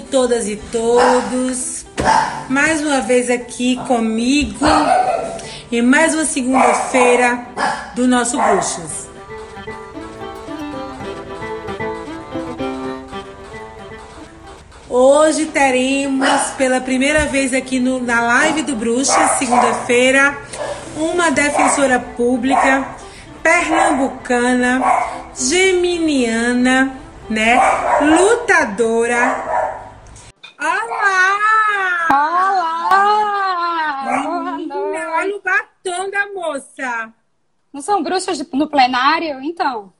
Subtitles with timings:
[0.00, 1.86] Todas e todos.
[2.48, 4.64] Mais uma vez aqui comigo
[5.72, 7.46] em mais uma segunda-feira
[7.94, 9.08] do nosso Bruxas.
[14.88, 20.36] Hoje teremos pela primeira vez aqui no, na live do Bruxas, segunda-feira,
[20.96, 22.86] uma defensora pública
[23.42, 24.82] pernambucana,
[25.34, 26.92] geminiana,
[27.28, 27.60] né?
[28.00, 29.45] Lutadora.
[32.16, 34.06] Olá!
[34.56, 37.12] Menina, olha o batom da moça.
[37.70, 39.38] Não são bruxas no plenário?
[39.42, 39.92] Então.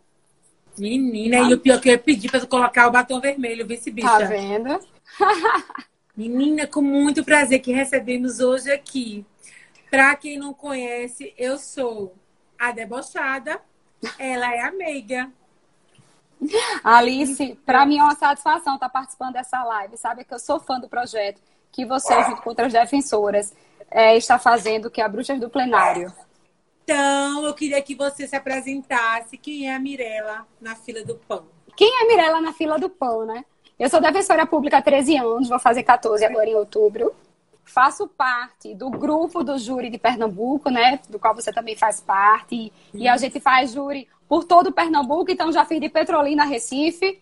[0.78, 3.90] Menina, e o pior que eu ia pedir pra tu colocar o batom vermelho, vice
[3.90, 4.08] bicha.
[4.08, 4.80] Tá vendo?
[6.16, 9.26] Menina, com muito prazer que recebemos hoje aqui.
[9.90, 12.14] Pra quem não conhece, eu sou
[12.58, 13.60] a debochada,
[14.18, 15.30] ela é a meiga.
[16.82, 19.98] Alice, para mim é uma satisfação estar participando dessa live.
[19.98, 21.42] Sabe que eu sou fã do projeto
[21.76, 23.54] que você, junto com outras defensoras,
[23.90, 26.10] é, está fazendo, que é a Bruxas do Plenário.
[26.82, 29.36] Então, eu queria que você se apresentasse.
[29.36, 31.44] Quem é a Mirella na fila do pão?
[31.76, 33.44] Quem é Mirella na fila do pão, né?
[33.78, 37.14] Eu sou defensora pública há 13 anos, vou fazer 14 agora em outubro.
[37.62, 40.98] Faço parte do grupo do júri de Pernambuco, né?
[41.10, 42.72] Do qual você também faz parte.
[42.94, 47.20] E a gente faz júri por todo o Pernambuco, então já fiz de Petrolina, Recife.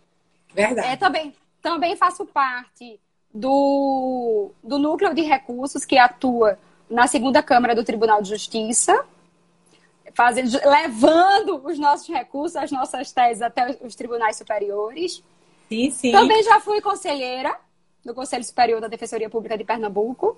[0.54, 0.86] Verdade.
[0.86, 3.00] É, também, também faço parte
[3.34, 6.56] do, do núcleo de recursos que atua
[6.88, 9.04] na segunda Câmara do Tribunal de Justiça,
[10.14, 15.22] fazendo, levando os nossos recursos, as nossas teses até os tribunais superiores.
[15.68, 16.12] Sim, sim.
[16.12, 17.56] Também já fui conselheira
[18.04, 20.36] do Conselho Superior da Defensoria Pública de Pernambuco.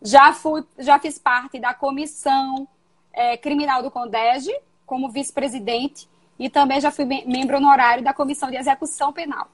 [0.00, 2.68] Já, fui, já fiz parte da comissão
[3.12, 4.54] é, criminal do CONDEG,
[4.86, 6.08] como vice-presidente,
[6.38, 9.48] e também já fui membro honorário da comissão de execução penal.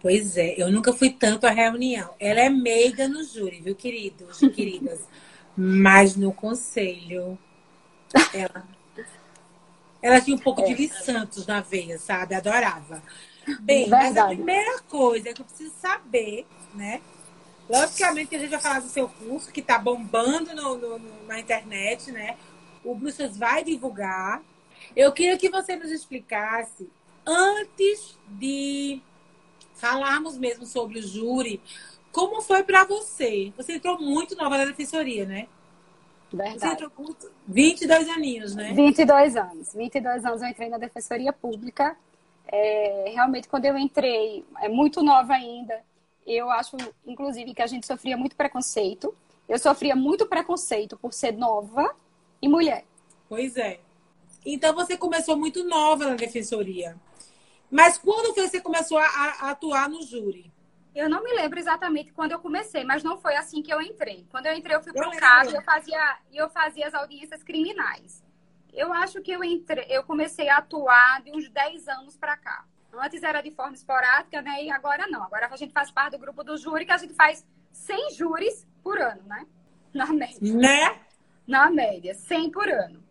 [0.00, 2.14] Pois é, eu nunca fui tanto à reunião.
[2.18, 5.00] Ela é meiga no júri, viu, queridos e queridas?
[5.56, 7.38] Mas no conselho,
[8.32, 8.66] ela,
[10.00, 12.34] ela tinha um pouco de Lis Santos na veia, sabe?
[12.34, 13.02] Adorava.
[13.60, 17.02] Bem, mas a primeira coisa que eu preciso saber, né?
[17.68, 21.26] Logicamente que a gente vai falar do seu curso, que tá bombando no, no, no,
[21.26, 22.36] na internet, né?
[22.82, 24.42] O Bruxas vai divulgar.
[24.96, 26.90] Eu queria que você nos explicasse,
[27.26, 29.00] antes de
[29.80, 31.60] falarmos mesmo sobre o júri,
[32.12, 33.52] como foi para você?
[33.56, 35.48] Você entrou muito nova na defensoria, né?
[36.32, 36.60] Verdade.
[36.60, 37.14] Você entrou com
[37.48, 38.72] 22 aninhos, né?
[38.72, 39.72] 22 anos.
[39.74, 41.96] 22 anos eu entrei na defensoria pública.
[42.46, 45.80] É, realmente, quando eu entrei, é muito nova ainda,
[46.26, 46.76] eu acho,
[47.06, 49.14] inclusive, que a gente sofria muito preconceito.
[49.48, 51.94] Eu sofria muito preconceito por ser nova
[52.40, 52.84] e mulher.
[53.28, 53.80] Pois é.
[54.44, 56.96] Então você começou muito nova na defensoria.
[57.70, 60.52] Mas quando foi que você começou a, a, atuar no júri?
[60.94, 64.26] Eu não me lembro exatamente quando eu comecei, mas não foi assim que eu entrei.
[64.30, 67.42] Quando eu entrei, eu fui para o CAB e eu fazia, eu fazia as audiências
[67.44, 68.24] criminais.
[68.72, 72.64] Eu acho que eu entrei, eu comecei a atuar de uns 10 anos para cá.
[72.92, 74.64] Antes era de forma esporádica, né?
[74.64, 75.22] E agora não.
[75.22, 78.66] Agora a gente faz parte do grupo do júri, que a gente faz 100 júris
[78.82, 79.46] por ano, né?
[79.94, 80.38] Na média.
[80.40, 81.00] Né?
[81.46, 83.02] Na média, 100 por ano.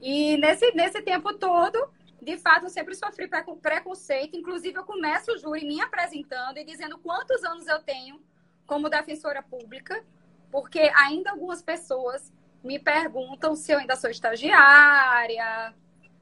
[0.00, 1.88] E nesse, nesse tempo todo,
[2.26, 3.30] de fato, eu sempre sofri
[3.62, 4.36] preconceito.
[4.36, 8.20] Inclusive, eu começo o júri me apresentando e dizendo quantos anos eu tenho
[8.66, 10.04] como defensora pública,
[10.50, 12.32] porque ainda algumas pessoas
[12.64, 15.72] me perguntam se eu ainda sou estagiária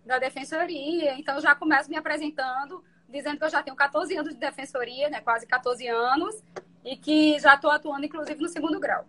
[0.04, 1.14] da defensoria.
[1.18, 5.22] Então, já começo me apresentando, dizendo que eu já tenho 14 anos de defensoria, né?
[5.22, 6.44] quase 14 anos,
[6.84, 9.06] e que já estou atuando, inclusive, no segundo grau.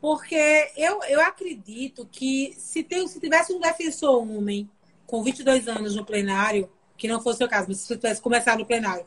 [0.00, 4.70] Porque eu, eu acredito que se, tem, se tivesse um defensor homem
[5.08, 8.66] com 22 anos no plenário, que não fosse o caso, mas se tivesse começado no
[8.66, 9.06] plenário,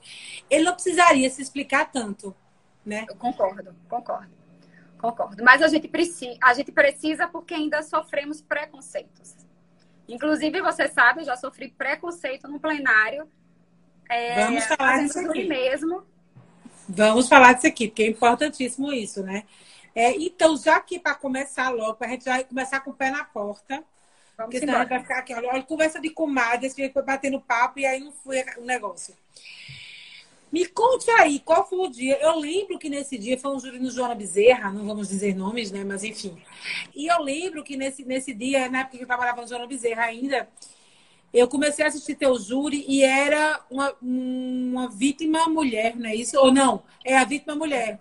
[0.49, 2.35] ele não precisaria se explicar tanto,
[2.83, 3.05] né?
[3.07, 4.41] Eu concordo, concordo.
[4.97, 5.43] Concordo.
[5.43, 9.35] Mas a gente, precisa, a gente precisa porque ainda sofremos preconceitos.
[10.07, 13.27] Inclusive, você sabe, eu já sofri preconceito no plenário.
[14.09, 15.47] É, Vamos falar disso aqui.
[15.47, 16.03] mesmo.
[16.89, 19.43] Vamos falar disso aqui, porque é importantíssimo isso, né?
[19.93, 23.23] É, então, já que para começar logo, a gente vai começar com o pé na
[23.23, 23.83] porta.
[24.41, 24.87] Vamos porque embora.
[24.87, 28.11] vai ficar aqui, olha, olha conversa de comadre, esse foi batendo papo e aí não
[28.11, 29.15] foi o negócio.
[30.51, 32.17] Me conte aí, qual foi o dia?
[32.19, 35.71] Eu lembro que nesse dia foi um júri no Joana Bezerra, não vamos dizer nomes,
[35.71, 35.83] né?
[35.85, 36.41] Mas enfim.
[36.93, 40.03] E eu lembro que nesse, nesse dia, na época que eu trabalhava no Joana Bezerra
[40.03, 40.49] ainda,
[41.33, 46.37] eu comecei a assistir teu júri e era uma, uma vítima mulher, não é isso?
[46.37, 46.83] Ou não?
[47.05, 47.97] É a vítima mulher.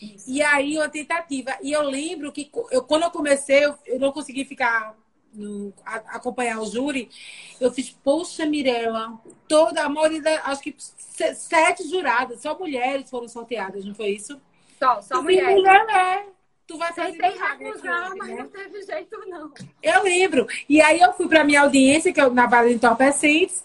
[0.00, 0.30] Isso.
[0.30, 1.58] E aí, uma tentativa.
[1.60, 4.94] E eu lembro que eu, quando eu comecei, eu, eu não consegui ficar
[5.38, 7.08] no a, acompanhar o júri,
[7.60, 13.28] eu fiz, poxa, Mirella, toda a maioria, da, acho que sete juradas, só mulheres foram
[13.28, 14.40] sorteadas, não foi isso?
[14.78, 15.54] Só, só mulheres.
[15.54, 16.26] Mulher, né?
[16.66, 18.42] Tu vai fazer Tentei recusar, mas né?
[18.42, 19.50] não teve jeito, não.
[19.82, 20.46] Eu lembro.
[20.68, 23.64] E aí eu fui para minha audiência, que é na Vale de Entorpecentes.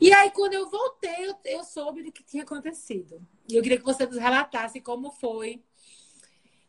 [0.00, 3.20] E aí, quando eu voltei, eu, eu soube do que tinha acontecido.
[3.48, 5.62] E eu queria que você nos relatasse como foi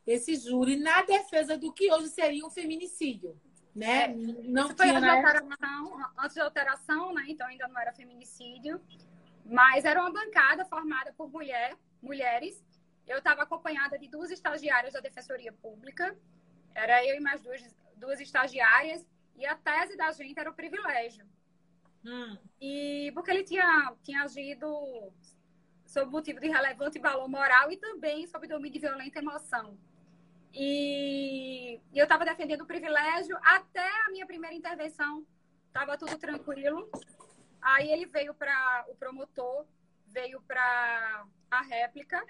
[0.05, 3.35] esse júri na defesa do que hoje seria um feminicídio.
[3.73, 4.03] Né?
[4.03, 5.09] É, não Isso foi né?
[5.09, 7.23] alteração, antes de alteração, né?
[7.27, 8.81] Então ainda não era feminicídio.
[9.45, 12.63] Mas era uma bancada formada por mulher, mulheres
[13.11, 16.17] eu estava acompanhada de duas estagiárias da Defensoria Pública.
[16.73, 17.61] Era eu e mais duas,
[17.97, 19.05] duas estagiárias.
[19.35, 21.25] E a tese da gente era o privilégio.
[22.05, 22.37] Hum.
[22.59, 25.11] E porque ele tinha, tinha agido
[25.85, 29.77] sob motivo de relevante valor moral e também sob domínio de violenta emoção.
[30.53, 35.25] E, eu estava defendendo o privilégio até a minha primeira intervenção.
[35.67, 36.89] Estava tudo tranquilo.
[37.61, 39.65] Aí ele veio para o promotor,
[40.07, 42.25] veio para a réplica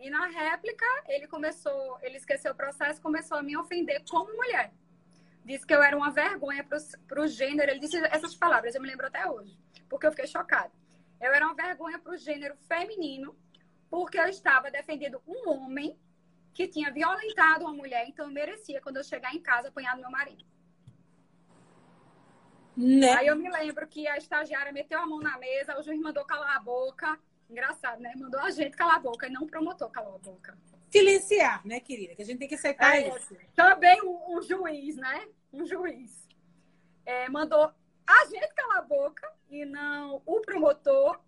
[0.00, 4.72] e na réplica, ele começou, ele esqueceu o processo, começou a me ofender como mulher.
[5.44, 6.64] Disse que eu era uma vergonha
[7.06, 7.70] para o gênero.
[7.70, 9.58] Ele disse essas palavras, eu me lembro até hoje,
[9.90, 10.72] porque eu fiquei chocada.
[11.20, 13.36] Eu era uma vergonha para o gênero feminino,
[13.90, 15.98] porque eu estava defendendo um homem
[16.52, 20.02] que tinha violentado uma mulher, então eu merecia, quando eu chegar em casa, apanhar no
[20.02, 20.44] meu marido.
[22.76, 23.12] Né?
[23.12, 26.24] Aí eu me lembro que a estagiária meteu a mão na mesa, o juiz mandou
[26.24, 27.18] calar a boca.
[27.48, 28.12] Engraçado, né?
[28.16, 30.56] Mandou a gente calar a boca e não o promotor calar a boca.
[30.88, 32.14] Silenciar, né, querida?
[32.14, 33.36] Que a gente tem que aceitar é, isso.
[33.54, 35.28] Também um, um, juiz, né?
[35.52, 36.28] Um juiz.
[37.04, 37.72] É, mandou
[38.06, 41.20] a gente calar a boca e não o promotor.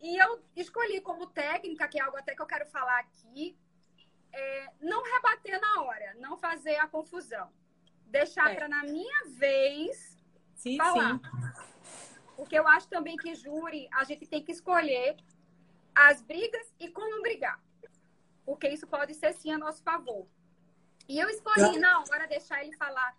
[0.00, 3.56] E eu escolhi como técnica, que é algo até que eu quero falar aqui,
[4.32, 7.50] é, não rebater na hora, não fazer a confusão.
[8.06, 8.54] Deixar é.
[8.54, 10.16] para na minha vez
[10.54, 11.14] sim, falar.
[11.14, 11.20] Sim.
[12.36, 15.16] Porque eu acho também que júri, a gente tem que escolher
[15.94, 17.60] as brigas e como brigar.
[18.44, 20.26] Porque isso pode ser sim a nosso favor.
[21.08, 23.16] E eu escolhi, na hora, deixar ele falar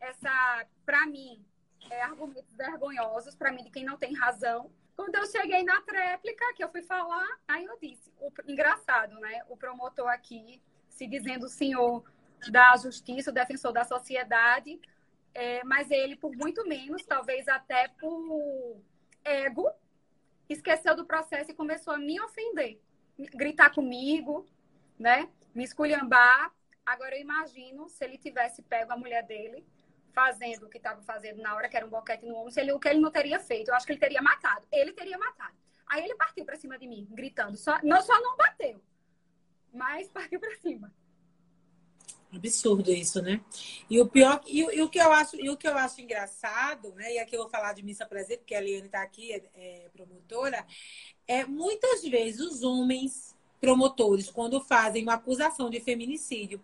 [0.00, 1.44] essa, para mim,
[1.90, 4.70] é, argumentos vergonhosos, para mim, de quem não tem razão.
[4.96, 9.42] Quando eu cheguei na tréplica, que eu fui falar, aí eu disse, o, engraçado, né?
[9.48, 12.04] O promotor aqui, se dizendo o senhor
[12.50, 14.80] da justiça, o defensor da sociedade,
[15.34, 18.80] é, mas ele, por muito menos, talvez até por
[19.24, 19.68] ego,
[20.48, 22.80] esqueceu do processo e começou a me ofender,
[23.18, 24.46] gritar comigo,
[24.98, 25.28] né?
[25.54, 26.52] Me esculhambar.
[26.86, 29.66] Agora eu imagino se ele tivesse pego a mulher dele
[30.14, 32.72] fazendo o que estava fazendo na hora, que era um boquete no ombro, se ele,
[32.72, 33.68] o que ele não teria feito.
[33.68, 34.66] Eu acho que ele teria matado.
[34.72, 35.54] Ele teria matado.
[35.86, 37.56] Aí ele partiu para cima de mim, gritando.
[37.56, 38.80] Só não, só não bateu,
[39.72, 40.92] mas partiu para cima.
[42.34, 43.40] Absurdo isso, né?
[43.88, 46.92] E o pior, e, e, o que eu acho, e o que eu acho engraçado,
[46.94, 47.14] né?
[47.14, 49.88] E aqui eu vou falar de missa presente, porque a Liane está aqui, é, é,
[49.90, 50.66] promotora,
[51.28, 53.33] é muitas vezes os homens
[53.64, 56.60] promotores, quando fazem uma acusação de feminicídio,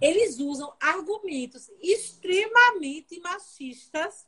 [0.00, 4.26] eles usam argumentos extremamente machistas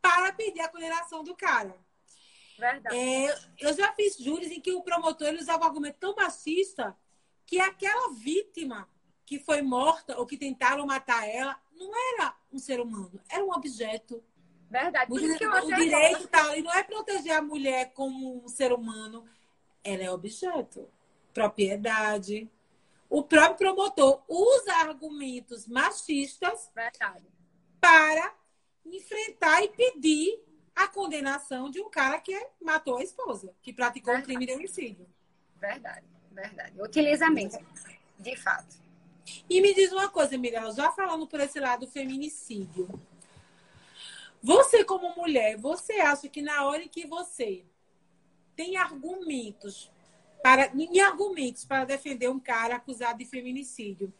[0.00, 1.76] para pedir a condenação do cara.
[2.56, 2.96] Verdade.
[2.96, 6.96] É, eu já fiz júris em que o promotor ele usava um argumento tão machista
[7.44, 8.88] que aquela vítima
[9.26, 13.50] que foi morta ou que tentaram matar ela não era um ser humano, era um
[13.50, 14.22] objeto.
[14.70, 15.08] Verdade.
[15.08, 18.48] Por isso que eu o direito tá ali não é proteger a mulher como um
[18.48, 19.24] ser humano,
[19.82, 20.88] ela é objeto,
[21.32, 22.50] propriedade.
[23.08, 27.26] O próprio promotor usa argumentos machistas Verdade.
[27.80, 28.34] para
[28.86, 30.40] enfrentar e pedir
[30.74, 34.22] a condenação de um cara que matou a esposa, que praticou verdade.
[34.22, 35.06] um crime de homicídio.
[35.56, 36.80] Verdade, verdade.
[36.80, 37.66] Utiliza mesmo,
[38.18, 38.80] de fato.
[39.48, 42.88] E me diz uma coisa, Mirella, já falando por esse lado do feminicídio.
[44.42, 47.64] Você, como mulher, você acha que na hora em que você
[48.56, 49.90] tem argumentos
[50.42, 54.12] para em argumentos para defender um cara acusado de feminicídio,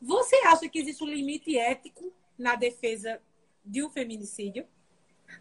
[0.00, 3.20] você acha que existe um limite ético na defesa
[3.64, 4.66] de um feminicídio?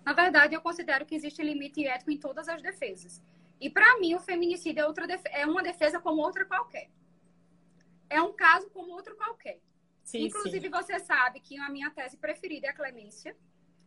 [0.06, 3.22] Na verdade, eu considero que existe limite ético em todas as defesas.
[3.60, 6.90] E para mim, o feminicídio é, outra é uma defesa como outra qualquer
[8.10, 9.60] é um caso como outro qualquer.
[10.04, 10.70] Sim, Inclusive, sim.
[10.70, 13.36] você sabe que a minha tese preferida é a clemência.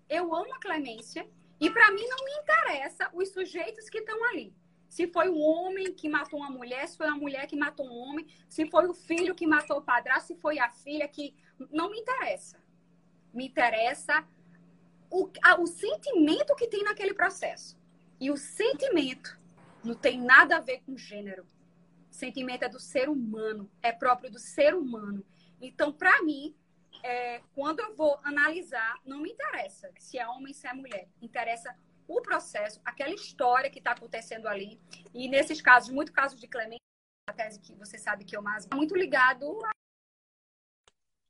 [0.08, 1.26] Eu amo a clemência.
[1.58, 4.54] E para mim não me interessa os sujeitos que estão ali.
[4.90, 7.96] Se foi um homem que matou uma mulher, se foi uma mulher que matou um
[7.96, 11.32] homem, se foi o filho que matou o padrasto, se foi a filha que.
[11.70, 12.60] Não me interessa.
[13.32, 14.26] Me interessa
[15.08, 17.78] o, a, o sentimento que tem naquele processo.
[18.18, 19.38] E o sentimento
[19.84, 21.46] não tem nada a ver com gênero.
[22.10, 25.24] Sentimento é do ser humano, é próprio do ser humano.
[25.60, 26.52] Então, para mim,
[27.04, 31.08] é, quando eu vou analisar, não me interessa se é homem, se é mulher.
[31.22, 31.72] Interessa
[32.10, 34.80] o processo, aquela história que está acontecendo ali.
[35.14, 36.82] E nesses casos, muito casos de Clemente,
[37.28, 39.60] a tese que você sabe que eu mais é muito ligado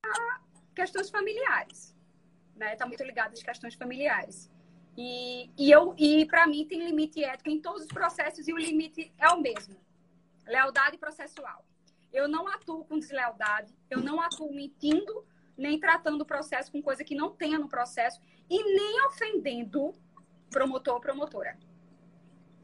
[0.07, 0.41] a
[0.75, 1.95] questões familiares.
[2.57, 2.73] Né?
[2.73, 4.51] Está muito ligado às questões familiares.
[4.97, 8.57] E, e, eu, e para mim tem limite ético em todos os processos e o
[8.57, 9.77] limite é o mesmo.
[10.47, 11.63] Lealdade processual.
[12.11, 15.25] Eu não atuo com deslealdade, eu não atuo mentindo,
[15.57, 19.95] nem tratando o processo com coisa que não tenha no processo e nem ofendendo
[20.51, 21.57] promotor ou promotora.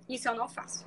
[0.08, 0.86] Isso eu não faço.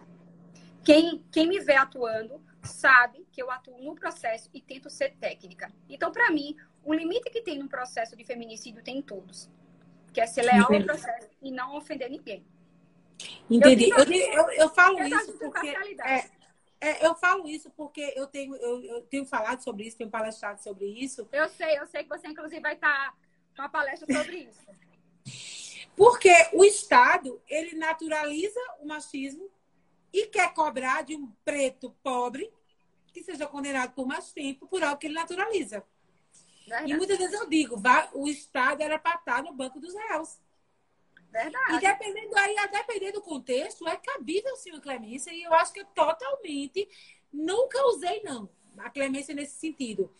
[0.84, 5.72] Quem, quem me vê atuando sabe que eu atuo no processo e tento ser técnica.
[5.90, 9.50] Então, para mim, o limite que tem no processo de feminicídio tem em todos.
[10.14, 10.90] Que é ser leal Entendi.
[10.90, 12.46] ao processo e não ofender ninguém.
[13.50, 13.90] Entendi.
[13.90, 15.68] Eu, eu, eu, eu falo isso porque...
[16.04, 16.30] É,
[16.82, 20.64] é, eu falo isso porque eu tenho, eu, eu, tenho falado sobre isso, tenho palestrado
[20.64, 21.28] sobre isso.
[21.32, 23.14] Eu sei, eu sei que você, inclusive, vai estar
[23.54, 24.66] com uma palestra sobre isso.
[26.00, 29.52] Porque o Estado, ele naturaliza o machismo
[30.14, 32.50] e quer cobrar de um preto pobre
[33.12, 35.86] que seja condenado por mais tempo por algo que ele naturaliza.
[36.66, 36.94] Verdade.
[36.94, 37.76] E muitas vezes eu digo,
[38.14, 40.40] o Estado era para estar no banco dos réus.
[41.34, 41.76] Verdade.
[41.76, 45.74] E dependendo, aí, a depender do contexto, é cabível sim a clemência, e eu acho
[45.74, 46.88] que é totalmente.
[47.30, 50.16] Nunca usei, não, a clemência nesse sentido.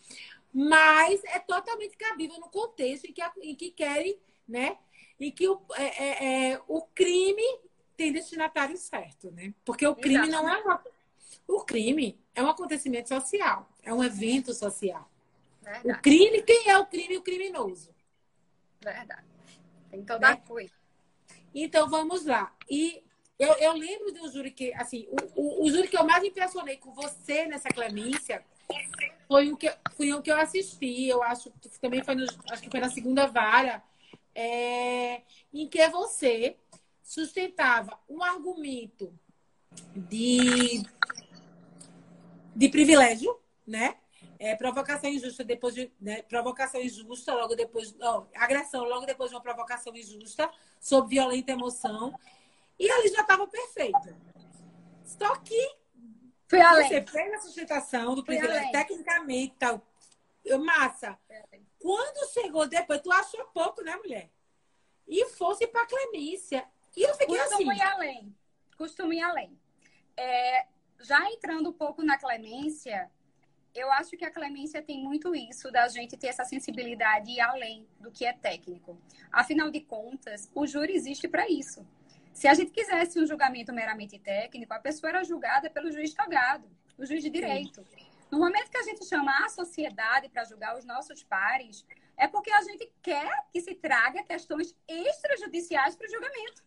[0.52, 4.76] Mas é totalmente cabível no contexto em que, em que querem, né?
[5.20, 7.60] Em que o, é, é, é, o crime
[7.96, 9.52] tem destinatário certo, né?
[9.64, 10.42] Porque o crime Exato.
[10.42, 10.82] não é uma,
[11.46, 15.10] o crime é um acontecimento social, é um evento social.
[15.62, 15.90] Verdade.
[15.90, 17.18] O crime, quem é o crime?
[17.18, 17.94] O criminoso.
[18.80, 19.26] Verdade.
[19.90, 20.32] Tem toda né?
[20.32, 20.72] a coisa.
[21.54, 22.54] Então vamos lá.
[22.68, 23.02] E
[23.38, 26.22] eu, eu lembro de um júri que, assim, o, o, o, júri que eu mais
[26.22, 28.44] impressionei com você nessa clemência
[29.26, 31.08] foi o que, foi o que eu assisti.
[31.08, 33.82] Eu acho que também foi, no, acho que foi na segunda vara,
[34.34, 35.22] é,
[35.52, 36.56] em que você
[37.02, 39.12] sustentava um argumento
[39.94, 40.82] de,
[42.54, 43.96] de privilégio, né?
[44.38, 49.36] É, provocação injusta depois de né, provocação injusta logo depois ó, agressão logo depois de
[49.36, 52.18] uma provocação injusta sob violenta emoção.
[52.78, 54.16] E ali já estava perfeito
[55.18, 55.76] só que
[56.52, 56.88] além.
[56.88, 59.82] você fez a sustentação do privilégio tecnicamente tal.
[60.64, 61.18] Massa
[61.80, 64.30] quando chegou depois tu achou pouco né mulher
[65.08, 66.64] e fosse para clemência
[66.96, 68.36] e eu fiquei Costumo assim ir além
[68.76, 69.58] costumo ir além
[70.16, 70.66] é,
[71.00, 73.10] já entrando um pouco na clemência
[73.74, 78.10] eu acho que a clemência tem muito isso da gente ter essa sensibilidade além do
[78.10, 79.00] que é técnico.
[79.30, 81.86] Afinal de contas, o júri existe para isso.
[82.32, 86.68] Se a gente quisesse um julgamento meramente técnico, a pessoa era julgada pelo juiz togado,
[86.98, 87.84] o juiz de direito.
[88.30, 91.84] No momento que a gente chama a sociedade para julgar os nossos pares,
[92.16, 96.62] é porque a gente quer que se traga questões extrajudiciais para o julgamento.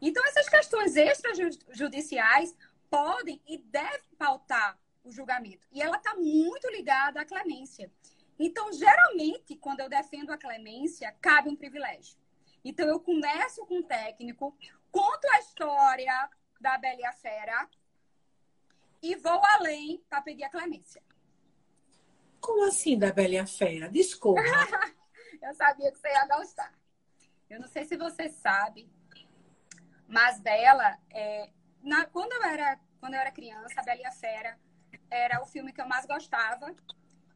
[0.00, 2.54] Então, essas questões extrajudiciais
[2.88, 5.66] podem e devem pautar o julgamento.
[5.72, 7.90] E ela está muito ligada à clemência.
[8.38, 12.16] Então, geralmente, quando eu defendo a clemência, cabe um privilégio.
[12.64, 14.56] Então, eu começo com o técnico,
[14.90, 17.68] conto a história da Bela e a Fera
[19.04, 21.02] e vou além para pedir a clemência.
[22.40, 23.86] Como assim da Bela e a Fera?
[23.90, 24.40] Desculpa.
[25.42, 26.72] eu sabia que você ia gostar.
[27.50, 28.90] Eu não sei se você sabe,
[30.08, 31.50] mas Bela, é,
[31.82, 34.58] na, quando, eu era, quando eu era criança, a Bela e a Fera
[35.10, 36.74] era o filme que eu mais gostava.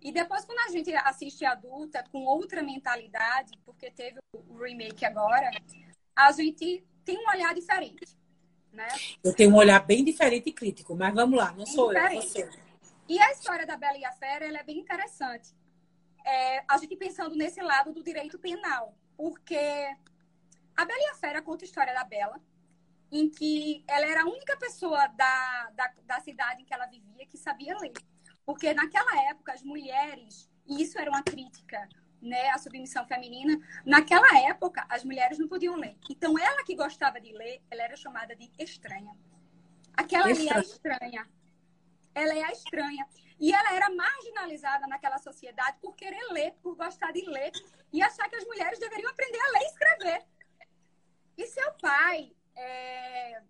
[0.00, 5.50] E depois, quando a gente assiste adulta, com outra mentalidade, porque teve o remake agora,
[6.16, 8.17] a gente tem um olhar diferente.
[8.72, 8.88] Né?
[9.24, 12.40] Eu tenho um olhar bem diferente e crítico, mas vamos lá, não sou diferente.
[12.40, 12.58] eu, você.
[13.08, 15.54] E a história da Bela e a Fera ela é bem interessante.
[16.24, 19.56] É, a gente pensando nesse lado do direito penal, porque
[20.76, 22.38] a Bela e a Fera conta a história da Bela,
[23.10, 27.26] em que ela era a única pessoa da, da, da cidade em que ela vivia
[27.26, 27.92] que sabia ler.
[28.44, 31.88] Porque naquela época as mulheres, e isso era uma crítica
[32.20, 35.96] né, à submissão feminina, naquela época as mulheres não podiam ler.
[36.10, 39.16] Então ela que gostava de ler, ela era chamada de estranha.
[39.96, 41.28] Aquela ali é a estranha.
[42.14, 43.06] Ela é a estranha.
[43.40, 47.52] E ela era marginalizada naquela sociedade por querer ler, por gostar de ler
[47.92, 50.26] e achar que as mulheres deveriam aprender a ler e escrever.
[51.36, 53.40] E seu pai é,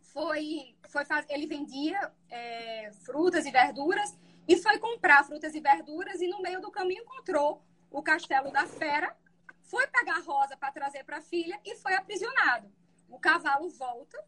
[0.00, 1.24] foi, foi faz...
[1.28, 4.16] ele vendia é, frutas e verduras
[4.48, 7.62] e foi comprar frutas e verduras e no meio do caminho encontrou
[7.94, 9.16] o castelo da fera,
[9.62, 12.68] foi pegar rosa para trazer para a filha e foi aprisionado.
[13.08, 14.18] O cavalo volta,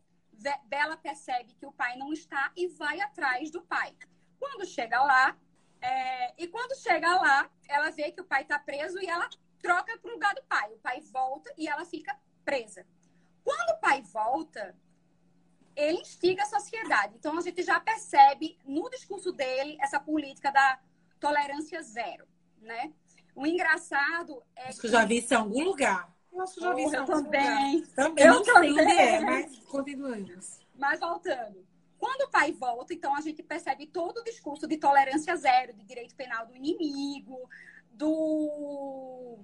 [0.67, 3.93] Bela percebe que o pai não está e vai atrás do pai.
[4.39, 5.37] Quando chega lá,
[5.81, 9.29] é, e quando chega lá, ela vê que o pai está preso e ela
[9.61, 10.73] troca para o lugar do pai.
[10.73, 12.87] O pai volta e ela fica presa.
[13.43, 14.77] Quando o pai volta,
[15.75, 17.17] ele instiga a sociedade.
[17.17, 20.79] Então a gente já percebe no discurso dele essa política da
[21.19, 22.29] tolerância zero,
[22.61, 22.93] né?
[23.37, 26.11] O engraçado é Acho que eu já vi isso em algum lugar.
[26.33, 27.77] Eu acho que já vi isso em algum também.
[27.77, 27.95] lugar.
[27.95, 28.27] Também.
[28.27, 28.75] Eu não também.
[28.75, 30.61] sei onde é, mas continuamos.
[30.75, 31.67] Mas voltando.
[31.99, 35.85] Quando o pai volta, então a gente percebe todo o discurso de tolerância zero, de
[35.85, 37.49] direito penal do inimigo,
[37.91, 39.39] do,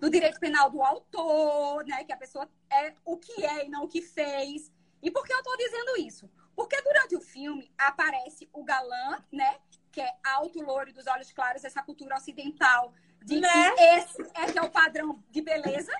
[0.00, 2.02] do direito penal do autor, né?
[2.04, 4.72] Que a pessoa é o que é e não o que fez.
[5.00, 6.28] E por que eu estou dizendo isso?
[6.56, 9.58] Porque durante o filme aparece o galã, né?
[9.92, 12.92] Que é alto, loiro, dos olhos claros, essa cultura ocidental,
[13.24, 13.72] de Né?
[13.72, 15.92] que esse é que é o padrão de beleza.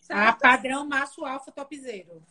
[0.00, 0.18] certo?
[0.28, 2.22] Ah, padrão macho alfa topzeiro.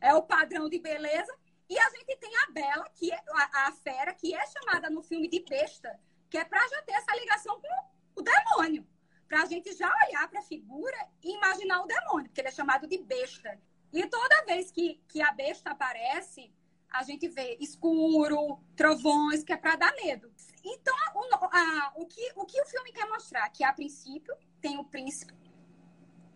[0.00, 1.32] é o padrão de beleza.
[1.68, 5.02] E a gente tem a Bela, que é a, a fera, que é chamada no
[5.02, 8.86] filme de besta, que é para já ter essa ligação com o demônio.
[9.26, 12.52] Para a gente já olhar para a figura e imaginar o demônio, porque ele é
[12.52, 13.58] chamado de besta.
[13.90, 16.52] E toda vez que, que a besta aparece,
[16.90, 20.30] a gente vê escuro, trovões, que é para dar medo.
[20.64, 23.48] Então, o, a- o que, o que o filme quer mostrar?
[23.50, 25.34] Que a princípio tem o príncipe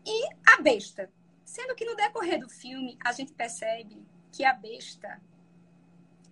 [0.04, 1.12] e a besta.
[1.44, 5.20] Sendo que no decorrer do filme, a gente percebe que a besta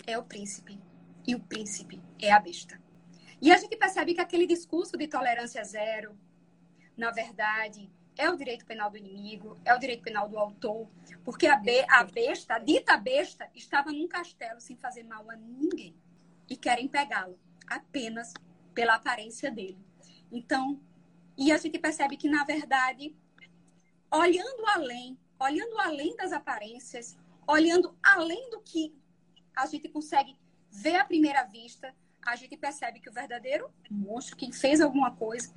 [0.07, 0.81] é o príncipe
[1.27, 2.81] e o príncipe é a besta.
[3.41, 6.19] E a gente percebe que aquele discurso de tolerância zero,
[6.97, 10.89] na verdade, é o direito penal do inimigo, é o direito penal do autor,
[11.25, 15.37] porque a, be a besta, a dita besta, estava num castelo sem fazer mal a
[15.37, 15.97] ninguém
[16.49, 18.33] e querem pegá-lo apenas
[18.75, 19.79] pela aparência dele.
[20.31, 20.81] Então,
[21.37, 23.15] e a gente percebe que, na verdade,
[24.11, 27.17] olhando além, olhando além das aparências,
[27.47, 28.95] olhando além do que
[29.55, 30.37] a gente consegue
[30.71, 35.55] ver à primeira vista, a gente percebe que o verdadeiro monstro, quem fez alguma coisa,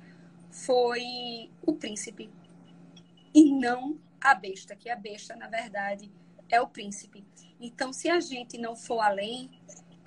[0.50, 2.30] foi o príncipe
[3.34, 6.12] e não a besta, que a besta, na verdade,
[6.48, 7.24] é o príncipe.
[7.60, 9.50] Então, se a gente não for além,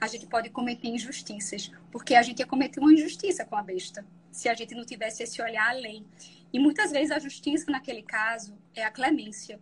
[0.02, 4.04] a gente pode cometer injustiças, porque a gente ia cometer uma injustiça com a besta,
[4.32, 6.04] se a gente não tivesse esse olhar além.
[6.52, 9.62] E muitas vezes a justiça, naquele caso, é a clemência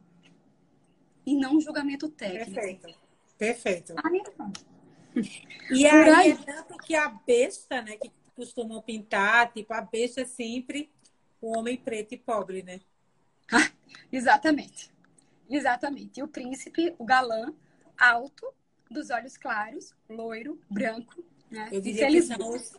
[1.26, 2.54] e não um julgamento técnico.
[2.54, 3.00] Perfeito.
[3.38, 3.94] Perfeito.
[4.04, 4.66] Aí, pronto.
[5.72, 6.32] E aí, aí.
[6.32, 10.90] é tanto que a besta, né, que costumam pintar, tipo, a besta é sempre
[11.42, 12.80] o homem preto e pobre, né?
[14.12, 14.92] Exatamente.
[15.50, 16.20] Exatamente.
[16.20, 17.54] E o príncipe, o galã,
[17.98, 18.52] alto,
[18.90, 21.70] dos olhos claros, loiro, branco, né?
[21.72, 22.76] Eu diria que são os,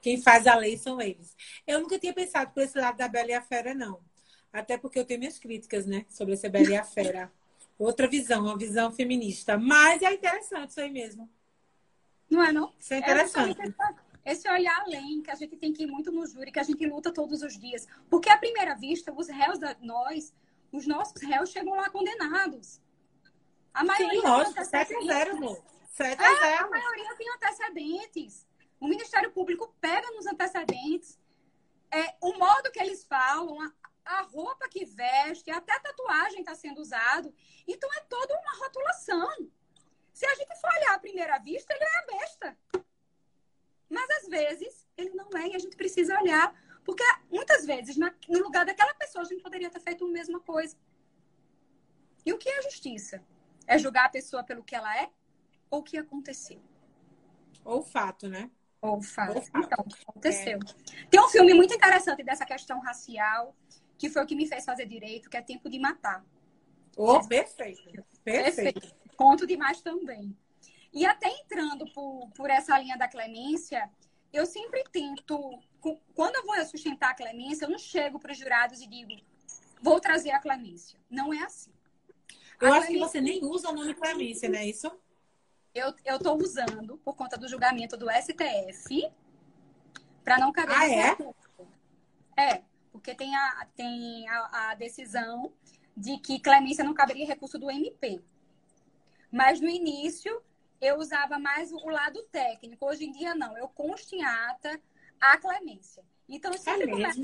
[0.00, 1.36] quem faz a lei são eles.
[1.66, 4.00] Eu nunca tinha pensado por esse lado da Bela e a Fera, não.
[4.52, 7.32] Até porque eu tenho minhas críticas, né, sobre essa Bela e a Fera.
[7.78, 9.58] Outra visão, uma visão feminista.
[9.58, 11.28] Mas é interessante isso aí mesmo.
[12.30, 12.72] Não é, não?
[12.78, 13.60] Isso é É interessante.
[13.60, 16.62] essa- esse olhar além, que a gente tem que ir muito no júri, que a
[16.62, 17.86] gente luta todos os dias.
[18.08, 20.32] Porque, à primeira vista, os réus, da, nós,
[20.72, 22.80] os nossos réus chegam lá condenados.
[23.74, 24.50] A maioria Sim, tem lógico.
[24.60, 24.88] antecedentes.
[24.88, 25.64] 7 a 0, amor.
[25.90, 26.70] 7 É, a a 0.
[26.70, 28.46] maioria tem antecedentes.
[28.80, 31.18] O Ministério Público pega nos antecedentes
[31.90, 33.72] é, o modo que eles falam, a,
[34.04, 37.32] a roupa que veste, até tatuagem está sendo usado.
[37.66, 39.48] Então é toda uma rotulação.
[40.12, 42.58] Se a gente for olhar à primeira vista, ele é a besta.
[43.88, 46.54] Mas às vezes ele não é e a gente precisa olhar.
[46.84, 50.38] Porque muitas vezes, na- no lugar daquela pessoa, a gente poderia ter feito a mesma
[50.40, 50.76] coisa.
[52.26, 53.24] E o que é justiça?
[53.66, 55.08] É julgar a pessoa pelo que ela é
[55.70, 56.62] ou o que aconteceu?
[57.64, 58.50] Ou fato, né?
[58.80, 59.36] Ou fato.
[59.36, 59.64] Ou fato.
[59.64, 60.58] Então, o que aconteceu.
[61.10, 63.56] Tem um filme muito interessante dessa questão racial,
[63.98, 66.24] que foi o que me fez fazer direito, que é Tempo de Matar.
[66.96, 68.04] Oh, perfeito.
[68.22, 68.94] Perfeito.
[69.16, 70.36] Conto demais também.
[70.92, 73.90] E até entrando por, por essa linha da clemência,
[74.32, 75.58] eu sempre tento,
[76.14, 79.20] quando eu vou sustentar a clemência, eu não chego para os jurados e digo,
[79.82, 80.98] vou trazer a clemência.
[81.10, 81.73] Não é assim.
[82.60, 84.90] Eu A acho que você nem usa o nome Clemência, não é isso?
[85.74, 89.10] Eu estou usando, por conta do julgamento do STF,
[90.22, 91.02] para não caber Ah, é?
[91.10, 91.34] recurso.
[92.36, 92.62] É,
[92.92, 95.52] porque tem, a, tem a, a decisão
[95.96, 98.22] de que clemência não caberia recurso do MP.
[99.30, 100.40] Mas no início
[100.80, 102.86] eu usava mais o lado técnico.
[102.86, 104.80] Hoje em dia não, eu consto em ata
[105.20, 106.04] a clemência.
[106.28, 107.20] Então eu sempre, É começo,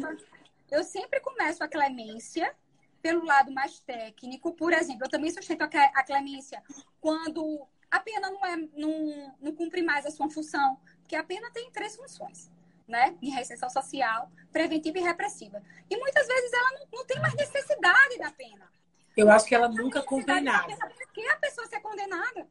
[0.71, 2.55] eu sempre começo a clemência
[3.03, 4.53] pelo lado mais técnico.
[4.55, 6.63] Por exemplo, eu também sustento a cle- a clemência
[7.01, 11.51] quando a pena não, é, não, não cumpre mais a sua função, porque a pena
[11.51, 12.51] tem três funções,
[12.87, 13.17] né?
[13.21, 15.63] De reinserção social, preventiva e repressiva.
[15.89, 18.71] E muitas vezes ela não, não tem mais necessidade da pena.
[19.17, 20.77] Eu acho que ela nunca cumpre nada.
[20.77, 22.49] Por que a pessoa ser condenada?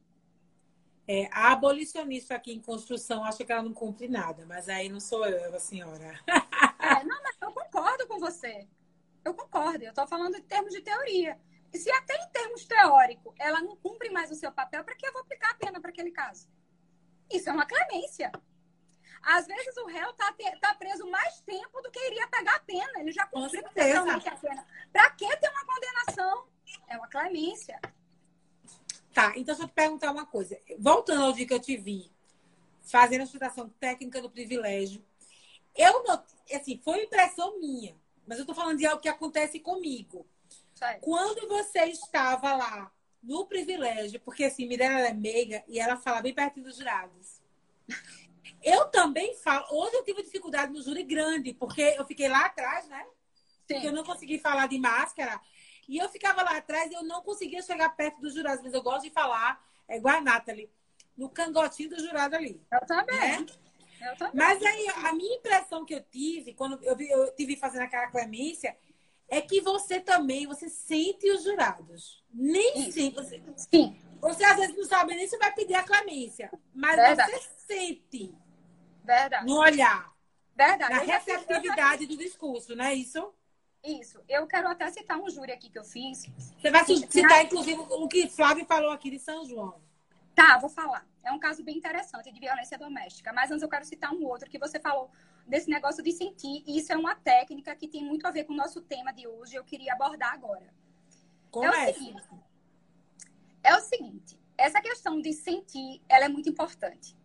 [1.08, 5.00] É, a abolicionista aqui em construção acha que ela não cumpre nada, mas aí não
[5.00, 6.20] sou eu, a senhora.
[6.28, 8.68] É, não, mas eu concordo com você.
[9.30, 9.84] Eu concordo.
[9.84, 11.40] Eu estou falando em termos de teoria.
[11.72, 15.06] E se até em termos teóricos ela não cumpre mais o seu papel, para que
[15.06, 16.48] eu vou aplicar a pena para aquele caso?
[17.32, 18.32] Isso é uma clemência.
[19.22, 23.00] Às vezes o réu está tá preso mais tempo do que iria pegar a pena.
[23.00, 24.66] Ele já cumpriu totalmente a pena.
[24.92, 26.48] Para que ter uma condenação?
[26.88, 27.80] É uma clemência.
[29.14, 30.60] Tá, então deixa eu te perguntar uma coisa.
[30.80, 32.12] Voltando ao dia que eu te vi
[32.82, 35.06] fazendo a situação técnica do privilégio,
[35.76, 36.24] eu não,
[36.56, 37.96] assim, foi impressão minha,
[38.30, 40.24] mas eu estou falando de algo que acontece comigo.
[40.76, 41.02] Certo.
[41.02, 42.92] Quando você estava lá
[43.24, 47.42] no privilégio, porque assim, Mirella é meiga e ela fala bem perto dos jurados.
[48.62, 49.66] Eu também falo.
[49.72, 53.06] Hoje eu tive dificuldade no júri grande, porque eu fiquei lá atrás, né?
[53.66, 53.76] Sim.
[53.76, 55.40] Porque eu não consegui falar de máscara.
[55.88, 58.62] E eu ficava lá atrás e eu não conseguia chegar perto dos jurados.
[58.62, 60.70] Mas eu gosto de falar, é igual a Nathalie,
[61.16, 62.62] no cangotinho do jurado ali.
[62.70, 63.18] Eu também.
[63.18, 63.46] Né?
[64.34, 68.08] Mas aí, a minha impressão que eu tive, quando eu, vi, eu tive fazendo aquela
[68.08, 68.76] clemência,
[69.28, 72.24] é que você também, você sente os jurados.
[72.34, 73.24] Nem sempre.
[73.24, 73.96] Você, Sim.
[74.22, 77.32] Você às vezes não sabe nem se vai pedir a clemência, mas Verdade.
[77.32, 78.36] você sente.
[79.04, 79.46] Verdade.
[79.46, 80.14] No olhar.
[80.56, 80.94] Verdade.
[80.94, 83.34] Na receptividade do discurso, não é isso?
[83.84, 84.22] Isso.
[84.28, 86.26] Eu quero até citar um júri aqui que eu fiz.
[86.60, 89.82] Você vai citar, inclusive, o que Flávio falou aqui de São João.
[90.40, 91.06] Tá, vou falar.
[91.22, 93.34] É um caso bem interessante de violência doméstica.
[93.34, 95.12] Mas antes eu quero citar um outro que você falou
[95.46, 96.64] desse negócio de sentir.
[96.66, 99.28] E isso é uma técnica que tem muito a ver com o nosso tema de
[99.28, 99.58] hoje.
[99.58, 100.74] Eu queria abordar agora.
[101.52, 102.30] Como é, o seguinte,
[103.62, 104.40] é o seguinte.
[104.58, 107.18] Essa questão de sentir, ela é muito importante.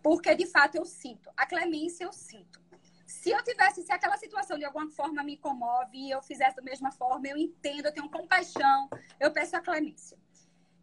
[0.00, 1.28] Porque, de fato, eu sinto.
[1.36, 2.62] A clemência eu sinto.
[3.04, 6.62] Se eu tivesse, se aquela situação de alguma forma me comove e eu fizesse da
[6.62, 10.16] mesma forma, eu entendo, eu tenho compaixão, eu peço a clemência.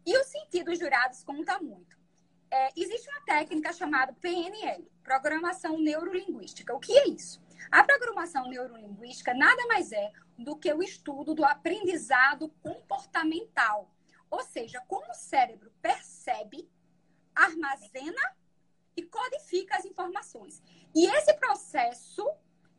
[0.06, 1.98] E o sentido dos jurados conta muito.
[2.50, 6.74] É, existe uma técnica chamada PNL, Programação Neurolinguística.
[6.74, 7.40] O que é isso?
[7.70, 13.94] A programação neurolinguística nada mais é do que o estudo do aprendizado comportamental.
[14.30, 16.68] Ou seja, como o cérebro percebe,
[17.34, 18.20] armazena
[18.96, 20.62] e codifica as informações.
[20.94, 22.26] E esse processo,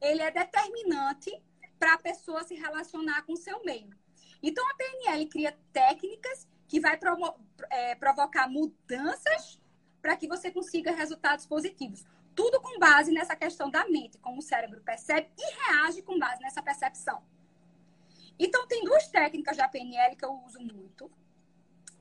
[0.02, 1.32] ele é determinante
[1.80, 3.96] para a pessoa se relacionar com o seu meio.
[4.44, 7.36] Então, a PNL cria técnicas que vai provo
[7.70, 9.62] é, provocar mudanças
[10.02, 12.06] para que você consiga resultados positivos.
[12.34, 16.42] Tudo com base nessa questão da mente, como o cérebro percebe e reage com base
[16.42, 17.22] nessa percepção.
[18.40, 21.12] Então, tem duas técnicas da PNL que eu uso muito,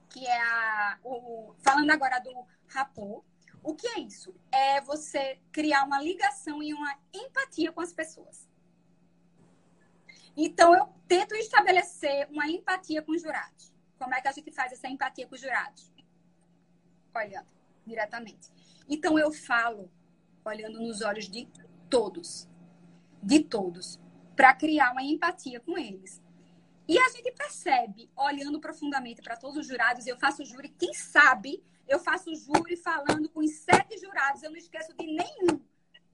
[0.08, 1.00] que é a.
[1.02, 3.24] O, falando agora do Rapô.
[3.64, 4.32] O que é isso?
[4.52, 8.48] É você criar uma ligação e uma empatia com as pessoas.
[10.36, 13.69] Então, eu tento estabelecer uma empatia com os jurados.
[14.00, 15.92] Como é que a gente faz essa empatia com os jurados?
[17.14, 17.50] Olhando
[17.86, 18.50] diretamente.
[18.88, 19.90] Então eu falo
[20.42, 21.46] olhando nos olhos de
[21.90, 22.48] todos,
[23.22, 24.00] de todos,
[24.34, 26.22] para criar uma empatia com eles.
[26.88, 31.62] E a gente percebe, olhando profundamente para todos os jurados, eu faço júri, quem sabe,
[31.86, 35.60] eu faço júri falando com os sete jurados, eu não esqueço de nenhum.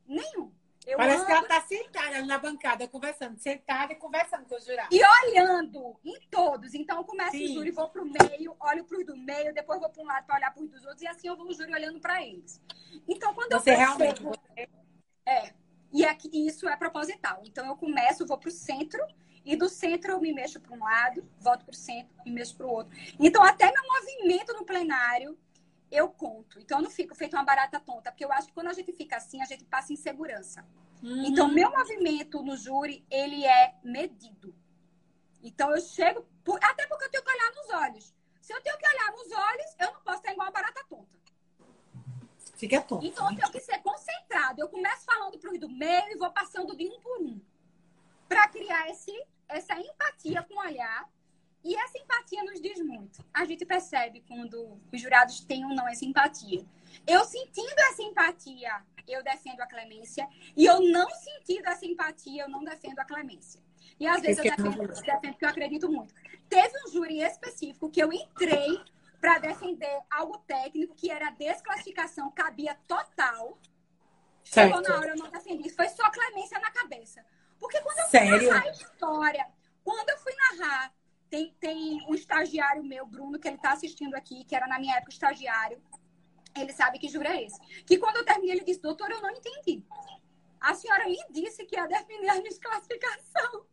[0.05, 0.53] Nenhum.
[0.87, 4.97] Eu Parece que ela está sentada na bancada, conversando, sentada e conversando com os jurados.
[4.97, 6.75] E olhando em todos.
[6.75, 7.45] Então, eu começo Sim.
[7.45, 10.07] o júri, vou para o meio, olho para os do meio, depois vou para um
[10.07, 12.23] lado para olhar para os dos outros, e assim eu vou no júri olhando para
[12.23, 12.63] eles.
[13.09, 14.33] Então, quando você eu percebo...
[14.57, 14.71] realmente.
[15.27, 15.53] É.
[15.93, 17.43] E aqui, isso é proposital.
[17.45, 19.05] Então, eu começo, vou para o centro,
[19.45, 22.57] e do centro eu me mexo para um lado, volto para o centro e mexo
[22.57, 22.97] para o outro.
[23.19, 25.37] Então, até meu movimento no plenário
[25.91, 26.59] eu conto.
[26.59, 28.93] Então, eu não fico feito uma barata tonta, porque eu acho que quando a gente
[28.93, 30.67] fica assim, a gente passa insegurança.
[31.03, 31.25] Uhum.
[31.25, 34.55] Então, meu movimento no júri, ele é medido.
[35.43, 36.59] Então, eu chego, por...
[36.63, 38.15] até porque eu tenho que olhar nos olhos.
[38.41, 41.17] Se eu tenho que olhar nos olhos, eu não posso estar igual uma barata tonta.
[42.57, 43.07] Fica tonta.
[43.07, 44.61] Então, eu tenho que ser concentrado.
[44.61, 47.41] Eu começo falando para os do meio e vou passando de um por um.
[48.29, 49.13] Para criar esse,
[49.49, 51.09] essa empatia com o olhar
[51.67, 53.25] e essa empatia nos diz muito.
[53.35, 56.65] A gente percebe quando os jurados têm ou não essa empatia.
[57.05, 58.71] Eu sentindo essa empatia,
[59.09, 60.29] eu defendo a clemência.
[60.57, 63.61] E eu não sentindo essa empatia, eu não defendo a clemência.
[63.99, 66.15] E às vezes eu defendo, eu defendo porque eu acredito muito.
[66.49, 68.81] Teve um júri específico que eu entrei
[69.21, 73.59] para defender algo técnico que era desclassificação, cabia total.
[74.45, 74.77] Certo.
[74.77, 75.69] Chegou na hora, eu não defendi.
[75.71, 77.27] Foi só clemência na cabeça.
[77.59, 78.39] Porque quando eu Sério?
[78.39, 79.47] fui narrar a história,
[79.83, 80.96] quando eu fui narrar
[81.31, 84.97] tem, tem um estagiário meu, Bruno, que ele está assistindo aqui, que era na minha
[84.97, 85.81] época estagiário.
[86.57, 87.61] Ele sabe que juro é esse.
[87.85, 89.85] Que quando eu terminei, ele disse, doutor, eu não entendi.
[90.61, 93.67] A senhora me disse que ia definir a desclassificação.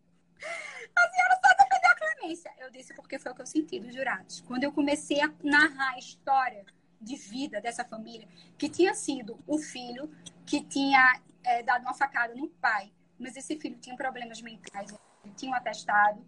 [0.96, 2.54] A senhora só defendeu a clemência.
[2.58, 4.42] Eu disse porque foi o que eu senti dos jurados.
[4.42, 6.66] Quando eu comecei a narrar a história
[7.00, 10.10] de vida dessa família, que tinha sido o filho
[10.46, 14.94] que tinha é, dado uma facada no pai, mas esse filho tinha problemas mentais,
[15.36, 16.26] tinha um atestado.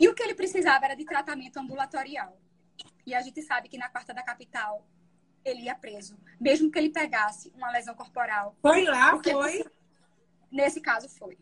[0.00, 2.40] E o que ele precisava era de tratamento ambulatorial.
[3.06, 4.88] E a gente sabe que na quarta da capital
[5.44, 8.56] ele ia preso, mesmo que ele pegasse uma lesão corporal.
[8.62, 9.64] Foi lá, foi?
[10.50, 11.38] Nesse caso foi.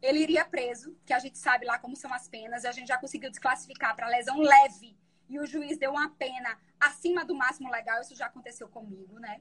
[0.00, 2.96] Ele iria preso, que a gente sabe lá como são as penas, a gente já
[2.96, 4.96] conseguiu desclassificar para lesão leve
[5.28, 9.40] e o juiz deu uma pena acima do máximo legal, isso já aconteceu comigo, né?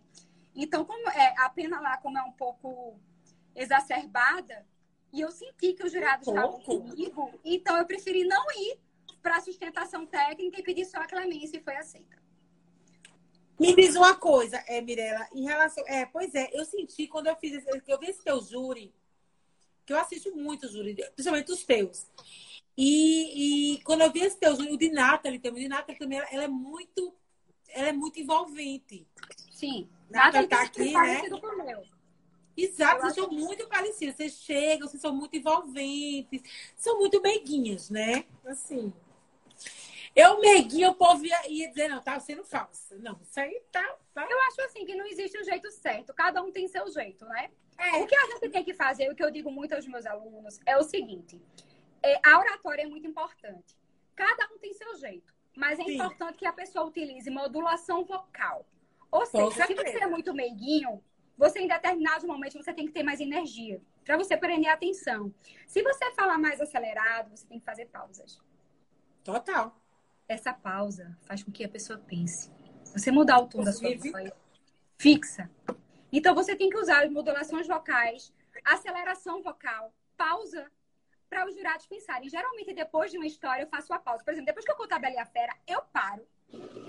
[0.56, 3.00] Então, como é, a pena lá, como é um pouco
[3.56, 4.66] exacerbada,
[5.18, 8.80] e eu senti que os jurados estavam comigo, então eu preferi não ir
[9.22, 12.18] para a sustentação técnica e pedir só a clemência e foi aceita.
[13.60, 15.84] Me diz uma coisa, é, Mirella, em relação.
[15.88, 18.94] É, pois é, eu senti quando eu fiz esse, eu vi esse teu júri,
[19.84, 22.06] que eu assisto muito júri, principalmente os teus.
[22.78, 25.98] E, e quando eu vi esse teu júri, o de Nathalie também, o de Nathalie
[25.98, 27.16] também, ela, ela é muito.
[27.70, 29.08] Ela é muito envolvente.
[29.52, 29.90] Sim.
[30.12, 31.22] Nathalie tá aqui, né?
[32.58, 34.16] Exato, vocês são muito parecidos.
[34.16, 36.42] Vocês chegam, vocês são muito envolventes,
[36.76, 38.26] são muito meiguinhas, né?
[38.44, 38.92] Assim.
[40.16, 42.98] Eu meiguinho, o povo ia, ia dizer, não, tá sendo falsa.
[42.98, 44.28] Não, isso aí tá, tá.
[44.28, 47.24] Eu acho assim que não existe o um jeito certo, cada um tem seu jeito,
[47.26, 47.52] né?
[47.78, 47.98] É.
[47.98, 50.60] O que a gente tem que fazer, o que eu digo muito aos meus alunos,
[50.66, 51.40] é o seguinte:
[52.02, 53.78] é, a oratória é muito importante.
[54.16, 55.94] Cada um tem seu jeito, mas é Sim.
[55.94, 58.66] importante que a pessoa utilize modulação vocal.
[59.12, 61.04] Ou seja, se você é muito meiguinho,
[61.38, 65.34] você em determinados momentos você tem que ter mais energia para você prender a atenção.
[65.68, 68.42] Se você falar mais acelerado, você tem que fazer pausas.
[69.24, 69.76] Total.
[70.28, 72.52] Essa pausa faz com que a pessoa pense.
[72.86, 74.32] Você mudar o tom da sua voz,
[74.98, 75.50] fixa.
[76.12, 78.34] Então você tem que usar modulações vocais,
[78.66, 80.72] aceleração vocal, pausa
[81.30, 82.30] para os jurados pensarem.
[82.30, 84.24] Geralmente, depois de uma história, eu faço a pausa.
[84.24, 86.26] Por exemplo, depois que eu conto a Bela e a Fera, eu paro.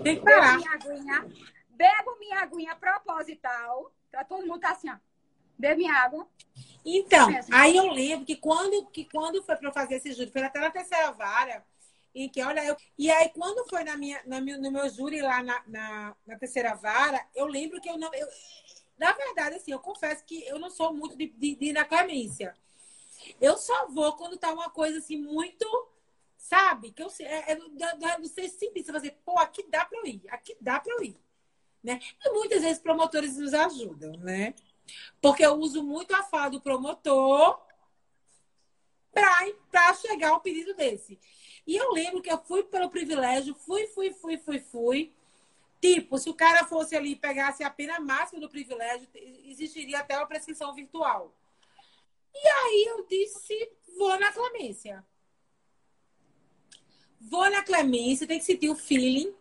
[0.03, 0.57] Tem que parar.
[0.57, 1.27] Minha aguinha,
[1.69, 4.97] bebo minha aguinha proposital Pra todo mundo tá assim, ó.
[5.57, 6.27] Bebe água.
[6.85, 10.59] Então, aí eu lembro que quando, que quando foi para fazer esse júri, foi até
[10.59, 11.65] na terceira vara,
[12.15, 12.75] em que, olha, eu.
[12.97, 16.73] E aí, quando foi na minha, na no meu júri lá na, na, na, terceira
[16.75, 18.13] vara, eu lembro que eu não.
[18.13, 18.27] Eu,
[18.97, 21.85] na verdade, assim, eu confesso que eu não sou muito de, de, de ir na
[21.85, 22.55] clemência.
[23.39, 25.65] Eu só vou quando tá uma coisa assim, muito.
[26.37, 26.91] Sabe?
[26.91, 30.55] Que eu é, é, você simples, você fazer, pô, aqui dá para eu ir, aqui
[30.59, 31.19] dá para eu ir.
[31.83, 31.99] Né?
[32.23, 34.53] E muitas vezes promotores nos ajudam, né?
[35.21, 37.59] Porque eu uso muito a fala do promotor
[39.13, 41.19] para chegar a um pedido desse.
[41.65, 45.13] E eu lembro que eu fui pelo privilégio, fui, fui, fui, fui, fui.
[45.81, 49.07] Tipo, se o cara fosse ali e pegasse a pena máxima do privilégio,
[49.45, 51.33] existiria até uma prescrição virtual.
[52.33, 55.05] E aí eu disse, vou na clemência.
[57.19, 59.33] Vou na clemência, tem que sentir o feeling.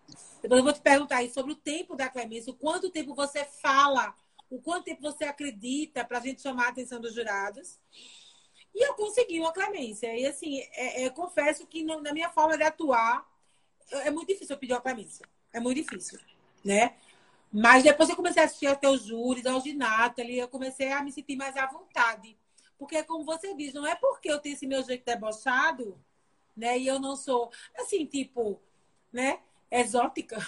[0.42, 3.44] Depois eu vou te perguntar aí sobre o tempo da clemência, o quanto tempo você
[3.44, 4.14] fala,
[4.50, 7.78] o quanto tempo você acredita para a gente chamar a atenção dos jurados.
[8.74, 10.16] E eu consegui uma clemência.
[10.16, 13.26] E assim, é, é, confesso que no, na minha forma de atuar,
[13.90, 15.26] é muito difícil eu pedir uma clemência.
[15.52, 16.18] É muito difícil,
[16.64, 16.96] né?
[17.52, 21.02] Mas depois eu comecei a assistir até os júris, ao Ginato, ali, eu comecei a
[21.02, 22.36] me sentir mais à vontade.
[22.78, 25.98] Porque, como você diz, não é porque eu tenho esse meu jeito debochado,
[26.58, 26.78] né?
[26.78, 28.60] E eu não sou, assim, tipo,
[29.12, 29.40] né?
[29.70, 30.38] exótica,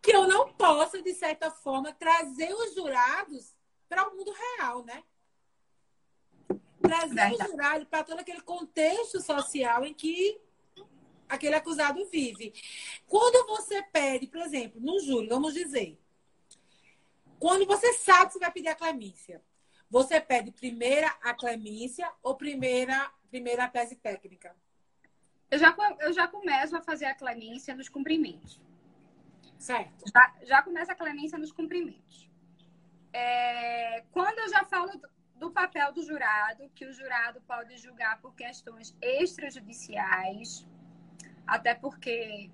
[0.00, 3.54] que eu não possa, de certa forma, trazer os jurados
[3.88, 5.02] para o mundo real, né?
[6.80, 7.34] Trazer Verdade.
[7.42, 10.40] os jurados para todo aquele contexto social em que
[11.28, 12.52] aquele acusado vive.
[13.06, 15.98] Quando você pede, por exemplo, no júri, vamos dizer,
[17.38, 19.42] quando você sabe que você vai pedir a clemência,
[19.90, 24.54] você pede primeira a clemência ou primeira, primeira a tese técnica?
[25.50, 28.60] eu já, eu já começo a fazer a clemência nos cumprimentos.
[29.58, 30.04] Certo.
[30.12, 32.28] Já, já começa a clemência nos cumprimentos.
[33.12, 34.90] É, quando eu já falo
[35.36, 40.66] do papel do jurado, que o jurado pode julgar por questões extrajudiciais,
[41.46, 42.50] até porque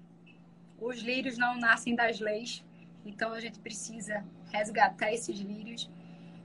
[0.79, 2.65] os lírios não nascem das leis,
[3.05, 5.91] então a gente precisa resgatar esses lírios.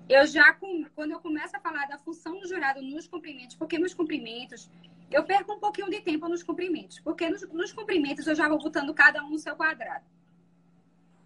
[0.07, 0.53] Eu já,
[0.93, 4.69] quando eu começo a falar da função do jurado nos cumprimentos, porque nos cumprimentos
[5.09, 8.59] eu perco um pouquinho de tempo nos cumprimentos, porque nos, nos cumprimentos eu já vou
[8.59, 10.05] botando cada um no seu quadrado.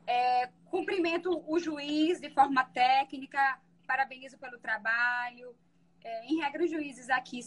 [0.08, 5.54] É, cumprimento o juiz de forma técnica, parabenizo pelo trabalho.
[6.04, 7.42] É, em regra, os juízes aqui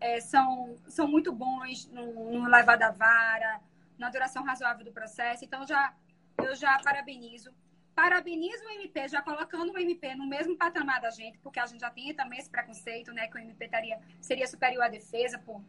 [0.00, 3.60] é, são, são muito bons no, no levar da vara,
[3.98, 5.94] na duração razoável do processo, então já,
[6.38, 7.52] eu já parabenizo.
[7.94, 11.80] Parabenizo o MP, já colocando o MP no mesmo patamar da gente, porque a gente
[11.80, 13.28] já tem também esse preconceito, né?
[13.28, 15.60] Que o MP taria, seria superior à defesa, por,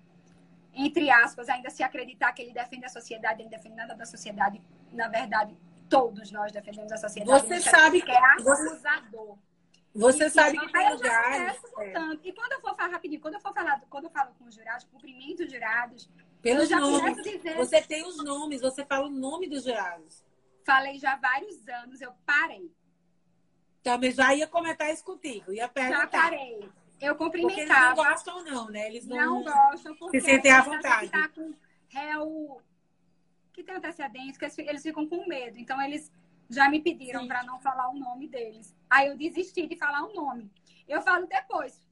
[0.74, 4.60] entre aspas, ainda se acreditar que ele defende a sociedade, ele defende nada da sociedade.
[4.92, 5.56] Na verdade,
[5.88, 7.46] todos nós defendemos a sociedade.
[7.48, 9.38] Você sabe que é acusador.
[9.94, 11.62] Você E- sabe que tem lugares.
[11.80, 11.94] é.
[12.24, 14.54] E quando eu for falar rapidinho, quando eu for falar, quando eu falo com os
[14.56, 16.10] jurados, cumprimento os jurados,
[16.42, 17.16] pelos nomes.
[17.24, 20.26] dizer, Você tem os nomes, você fala o nome dos jurados.
[20.65, 22.71] Falei já há vários anos, eu parei.
[23.84, 26.08] Também já ia comentar isso contigo, ia Já perguntar.
[26.08, 26.69] parei.
[26.99, 27.95] Eu Porque eles não cumprimentava.
[27.95, 28.88] gostam, não, né?
[28.88, 29.17] Eles não.
[29.17, 31.12] Não gostam porque Se sentem à vontade.
[31.12, 31.54] que tá com
[31.89, 32.62] réu
[33.54, 35.58] que tem antecedentes, que eles fi- eles ficam com medo.
[35.60, 36.12] Então, eles
[36.49, 38.75] já me pediram para não falar o nome deles.
[38.89, 40.51] Aí eu desisti de falar o nome.
[40.88, 41.86] Eu falo depois.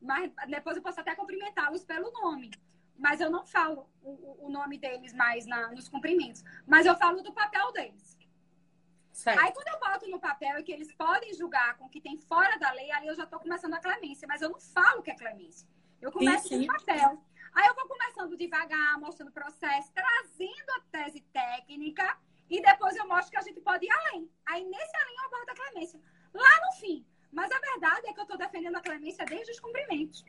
[0.00, 2.50] Mas depois eu posso até cumprimentá-los pelo nome.
[2.96, 6.44] Mas eu não falo o, o- nome deles mais na- nos cumprimentos.
[6.66, 8.18] Mas eu falo do papel deles.
[9.12, 9.38] Certo.
[9.40, 12.16] Aí quando eu boto no papel e que eles podem julgar com o que tem
[12.18, 15.10] fora da lei, ali eu já estou começando a clemência, mas eu não falo que
[15.10, 15.68] é clemência.
[16.00, 16.66] Eu começo Sim, sim.
[16.66, 17.22] com o papel.
[17.54, 23.06] Aí eu vou começando devagar, mostrando o processo, trazendo a tese técnica e depois eu
[23.06, 24.30] mostro que a gente pode ir além.
[24.46, 26.00] Aí nesse além eu abordo a clemência.
[26.32, 27.06] Lá no fim.
[27.30, 30.24] Mas a verdade é que eu estou defendendo a clemência desde os cumprimentos.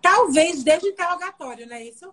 [0.00, 2.12] Talvez desde o interrogatório, não é isso?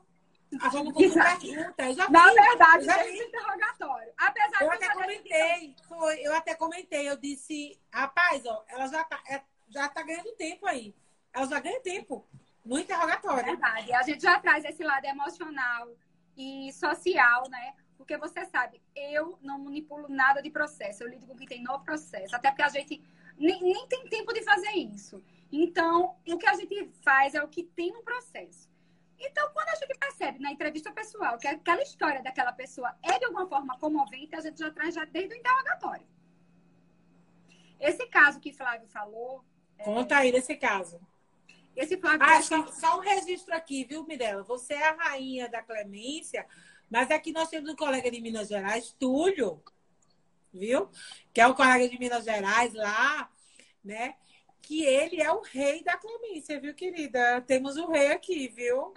[0.62, 1.42] A tu Exato.
[1.42, 1.94] pergunta.
[1.94, 4.14] Já Na vi, verdade, já desde o interrogatório.
[4.18, 9.22] Apesar Eu até comentei, foi, eu até comentei, eu disse, rapaz, ó, ela já tá,
[9.30, 10.96] é, já tá ganhando tempo aí.
[11.34, 12.26] Ela já ganha tempo
[12.64, 13.46] no É interrogatório.
[13.46, 13.92] verdade.
[13.94, 15.90] A gente já traz esse lado emocional
[16.36, 17.74] e social, né?
[17.98, 21.62] Porque você sabe, eu não manipulo nada de processo, eu lido com o que tem
[21.64, 23.02] no processo, até porque a gente
[23.38, 25.22] nem, nem tem tempo de fazer isso.
[25.52, 28.70] Então, o que a gente faz é o que tem no processo.
[29.20, 33.26] Então, quando a gente percebe na entrevista pessoal que aquela história daquela pessoa é de
[33.26, 36.06] alguma forma comovente, a gente já traz já desde o interrogatório.
[37.80, 39.44] Esse caso que Flávio falou,
[39.84, 41.00] Conta aí desse caso.
[41.76, 44.44] esse Flávio Ah, só, só um registro aqui, viu, Mirella?
[44.44, 46.46] Você é a rainha da clemência,
[46.90, 49.64] mas aqui nós temos um colega de Minas Gerais, Túlio,
[50.54, 50.90] viu?
[51.34, 53.32] Que é o colega de Minas Gerais lá,
[53.84, 54.16] né?
[54.68, 57.40] Que ele é o rei da clemência, viu, querida?
[57.40, 58.94] Temos o rei aqui, viu?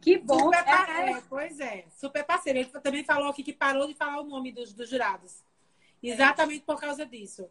[0.00, 0.38] que bom.
[0.38, 2.60] Super É, é, pois é, super parceiro.
[2.60, 5.44] Ele também falou aqui que parou de falar o nome dos, dos jurados.
[6.02, 7.50] Exatamente por causa disso.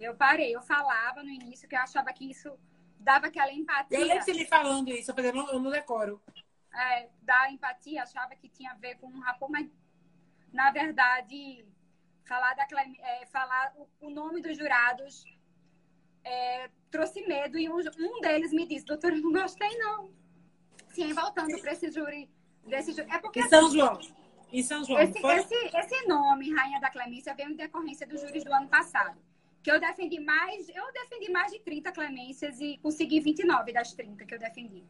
[0.00, 2.58] Eu parei, eu falava no início que eu achava que isso
[2.98, 3.98] dava aquela empatia.
[3.98, 6.22] Eu lembro ele falando isso, eu falei, eu não, decoro.
[6.72, 9.68] é, da empatia, achava que tinha a ver com um rapaz, mas
[10.54, 11.66] na verdade,
[12.24, 12.66] falar, da,
[12.98, 15.35] é, falar o, o nome dos jurados
[16.26, 20.10] é, trouxe medo e um, um deles me disse, doutor, eu não gostei não.
[20.88, 22.28] Sim, voltando para esse júri,
[22.66, 23.08] desse júri.
[23.10, 23.98] É porque Em São João.
[24.52, 28.42] Em São João, esse, esse, esse nome, Rainha da Clemência, veio em decorrência dos júris
[28.42, 29.16] do ano passado.
[29.62, 34.24] Que eu defendi mais, eu defendi mais de 30 clemências e consegui 29 das 30
[34.24, 34.84] que eu defendi.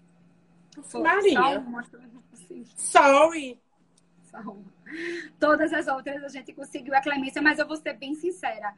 [0.83, 1.35] Foi Maria.
[1.35, 1.81] Só uma,
[2.33, 3.61] assim, Sorry.
[4.31, 4.77] só uma.
[5.41, 8.75] Todas as outras a gente conseguiu a clemência, mas eu vou ser bem sincera.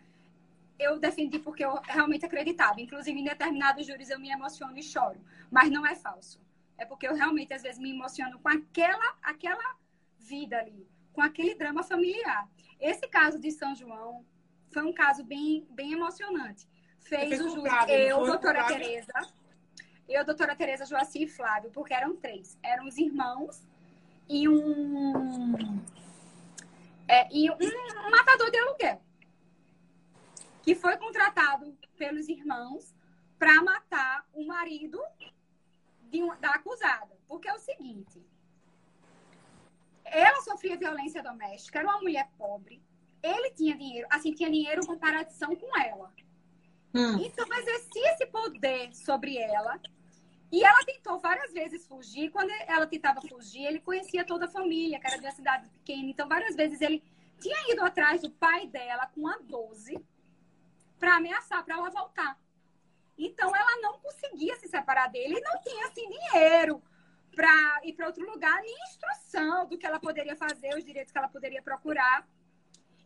[0.78, 2.80] Eu defendi porque eu realmente acreditava.
[2.80, 5.20] Inclusive, em determinados júris eu me emociono e choro.
[5.50, 6.40] Mas não é falso.
[6.76, 9.76] É porque eu realmente, às vezes, me emociono com aquela, aquela
[10.18, 12.48] vida ali, com aquele drama familiar.
[12.80, 14.24] Esse caso de São João
[14.70, 16.68] foi um caso bem, bem emocionante.
[17.00, 18.66] Fez o júri, eu, doutora?
[18.66, 19.12] Tereza,
[20.08, 22.58] eu, doutora Tereza, Joaci e Flávio, porque eram três.
[22.62, 23.66] Eram os irmãos
[24.28, 25.80] e um,
[27.08, 29.00] é, e um, um matador de aluguel.
[30.68, 32.94] Que foi contratado pelos irmãos
[33.38, 35.02] para matar o marido
[36.38, 37.16] da acusada.
[37.26, 38.22] Porque é o seguinte:
[40.04, 42.82] ela sofria violência doméstica, era uma mulher pobre,
[43.22, 46.12] ele tinha dinheiro, assim, tinha dinheiro em comparação com ela.
[46.94, 47.16] Hum.
[47.18, 49.80] Então, exercia esse poder sobre ela.
[50.52, 52.30] E ela tentou várias vezes fugir.
[52.30, 56.10] Quando ela tentava fugir, ele conhecia toda a família, que era de uma cidade pequena.
[56.10, 57.02] Então, várias vezes ele
[57.40, 59.98] tinha ido atrás do pai dela com a 12
[60.98, 62.38] para ameaçar para ela voltar.
[63.16, 66.82] Então, ela não conseguia se separar dele e não tinha assim dinheiro
[67.34, 71.18] para ir para outro lugar, nem instrução do que ela poderia fazer, os direitos que
[71.18, 72.26] ela poderia procurar.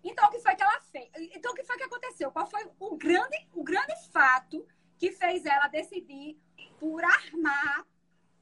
[0.05, 1.11] Então, o que foi que ela fez?
[1.35, 2.31] Então, o que foi que aconteceu?
[2.31, 4.67] Qual foi o grande, o grande fato
[4.99, 6.39] que fez ela decidir
[6.79, 7.87] por armar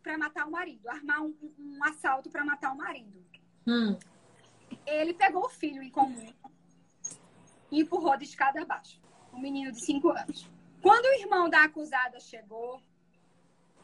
[0.03, 0.88] para matar o marido?
[0.88, 3.24] Armar um, um assalto para matar o marido.
[3.66, 3.98] Hum.
[4.86, 6.32] Ele pegou o filho em comum
[7.70, 9.01] e empurrou de escada abaixo.
[9.33, 10.51] Um menino de 5 anos.
[10.83, 12.83] Quando o irmão da acusada chegou,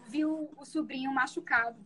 [0.08, 1.78] viu o sobrinho machucado.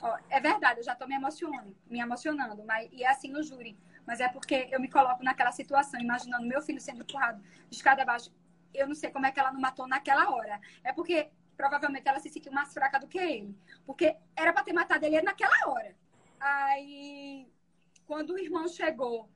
[0.00, 3.42] Ó, é verdade, eu já tô me emocionando, me emocionando, mas e é assim no
[3.42, 3.76] júri.
[4.06, 8.02] Mas é porque eu me coloco naquela situação, imaginando meu filho sendo empurrado de escada
[8.02, 8.30] abaixo.
[8.72, 10.60] Eu não sei como é que ela não matou naquela hora.
[10.82, 13.56] É porque provavelmente ela se sentiu mais fraca do que ele.
[13.86, 15.96] Porque era para ter matado ele naquela hora.
[16.38, 17.48] Aí,
[18.06, 19.30] quando o irmão chegou,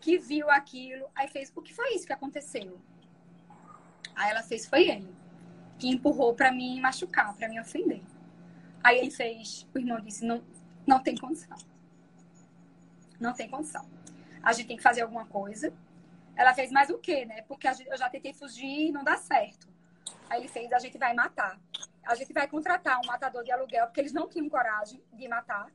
[0.00, 2.80] que viu aquilo, aí fez: o que foi isso que aconteceu?
[4.16, 5.14] Aí ela fez, foi ele,
[5.78, 8.02] que empurrou para me machucar, para me ofender.
[8.82, 10.42] Aí ele fez, o irmão disse, não,
[10.86, 11.56] não tem condição.
[13.18, 13.88] Não tem condição.
[14.42, 15.72] A gente tem que fazer alguma coisa.
[16.34, 17.42] Ela fez mais o quê, né?
[17.42, 19.68] Porque eu já tentei fugir e não dá certo.
[20.28, 21.58] Aí ele fez, a gente vai matar.
[22.04, 25.70] A gente vai contratar um matador de aluguel, porque eles não tinham coragem de matar.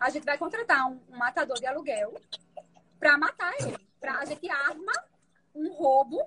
[0.00, 2.14] A gente vai contratar um, um matador de aluguel
[3.02, 3.76] para matar ele.
[3.98, 4.92] Pra, a gente arma
[5.52, 6.24] um roubo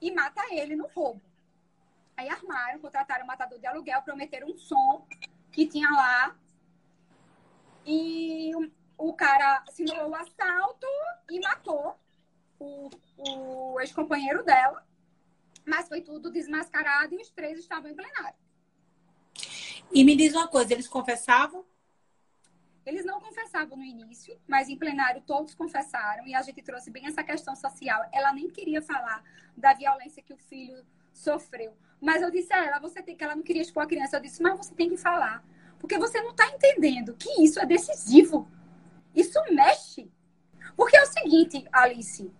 [0.00, 1.22] e mata ele no roubo.
[2.16, 5.06] Aí armaram, contrataram um matador de aluguel, prometeram um som
[5.52, 6.36] que tinha lá.
[7.86, 10.86] E o, o cara simulou o assalto
[11.30, 11.96] e matou
[12.58, 14.84] o, o ex-companheiro dela.
[15.64, 18.36] Mas foi tudo desmascarado e os três estavam em plenário.
[19.92, 21.64] E me diz uma coisa, eles confessavam?
[22.86, 27.06] Eles não confessavam no início, mas em plenário todos confessaram e a gente trouxe bem
[27.06, 28.04] essa questão social.
[28.12, 29.22] Ela nem queria falar
[29.56, 31.76] da violência que o filho sofreu.
[32.00, 34.20] Mas eu disse a ela, você tem que ela não queria expor a criança, eu
[34.20, 35.42] disse, mas você tem que falar,
[35.78, 38.48] porque você não está entendendo que isso é decisivo.
[39.14, 40.10] Isso mexe.
[40.76, 42.30] Porque é o seguinte, Alice,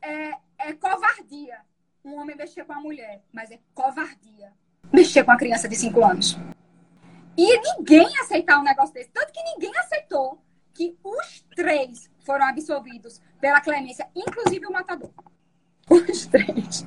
[0.00, 1.60] é, é covardia
[2.04, 4.52] um homem mexer com a mulher, mas é covardia
[4.92, 6.36] mexer com a criança de 5 anos.
[7.36, 9.10] E ninguém aceitar um negócio desse.
[9.10, 10.42] Tanto que ninguém aceitou
[10.74, 15.10] que os três foram absolvidos pela clemência, inclusive o matador.
[15.88, 16.86] Os três.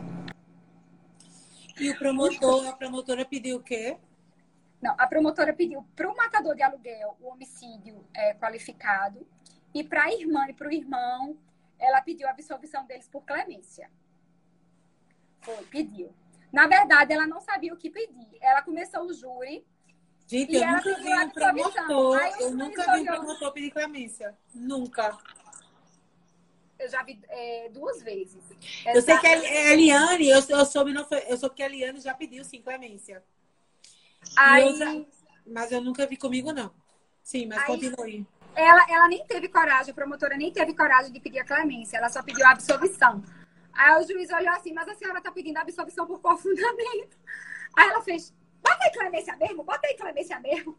[1.80, 3.98] E o promotor, a promotora pediu o quê?
[4.82, 9.28] Não, a promotora pediu para o matador de aluguel o homicídio é, qualificado
[9.74, 11.38] e para a irmã e para o irmão
[11.78, 13.90] ela pediu a absolvição deles por clemência.
[15.42, 16.14] Foi, pediu.
[16.52, 18.38] Na verdade, ela não sabia o que pedir.
[18.40, 19.66] Ela começou o júri
[20.28, 24.36] Gente, eu nunca vi um promotor, eu nunca vi um promotor pedir clemência.
[24.54, 25.18] Nunca.
[26.80, 28.44] Eu já vi é, duas vezes.
[28.86, 28.98] Essa...
[28.98, 32.00] Eu sei que a Eliane, eu, eu, soube, não foi, eu soube que a Eliane
[32.00, 33.24] já pediu sim clemência.
[34.36, 34.68] Aí...
[34.68, 35.06] Eu já,
[35.46, 36.74] mas eu nunca vi comigo, não.
[37.24, 37.66] Sim, mas Aí...
[37.66, 38.28] continue.
[38.56, 42.08] Ela, ela nem teve coragem, a promotora nem teve coragem de pedir a clemência, ela
[42.08, 43.22] só pediu a absolvição.
[43.74, 47.18] Aí o juiz olhou assim, mas a senhora está pedindo a absolvição por qual fundamento?
[47.76, 48.34] Aí ela fez,
[48.66, 50.78] Bota aí clemência mesmo, bota aí clemência mesmo.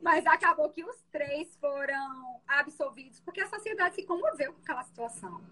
[0.00, 5.42] Mas acabou que os três foram absolvidos, porque a sociedade se comoveu com aquela situação.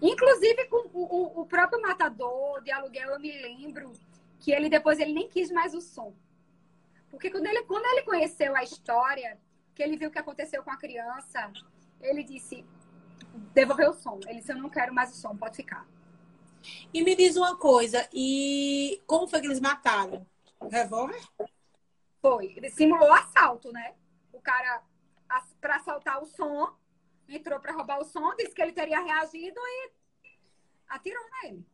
[0.00, 3.92] Inclusive com o, o, próprio matador de aluguel, eu me lembro
[4.38, 6.14] que ele depois ele nem quis mais o som.
[7.10, 9.38] Porque quando ele, quando ele conheceu a história,
[9.74, 11.50] que ele viu o que aconteceu com a criança,
[12.00, 12.64] ele disse,
[13.54, 14.20] devolveu o som.
[14.26, 15.86] Ele disse, eu não quero mais o som, pode ficar.
[16.92, 20.26] E me diz uma coisa, e como foi que eles mataram?
[20.60, 21.20] O revólver?
[22.20, 22.54] Foi.
[22.56, 23.94] Ele simulou assalto, né?
[24.32, 24.82] O cara,
[25.60, 26.74] para assaltar o som,
[27.28, 29.90] entrou para roubar o som, disse que ele teria reagido e
[30.88, 31.66] atirou nele.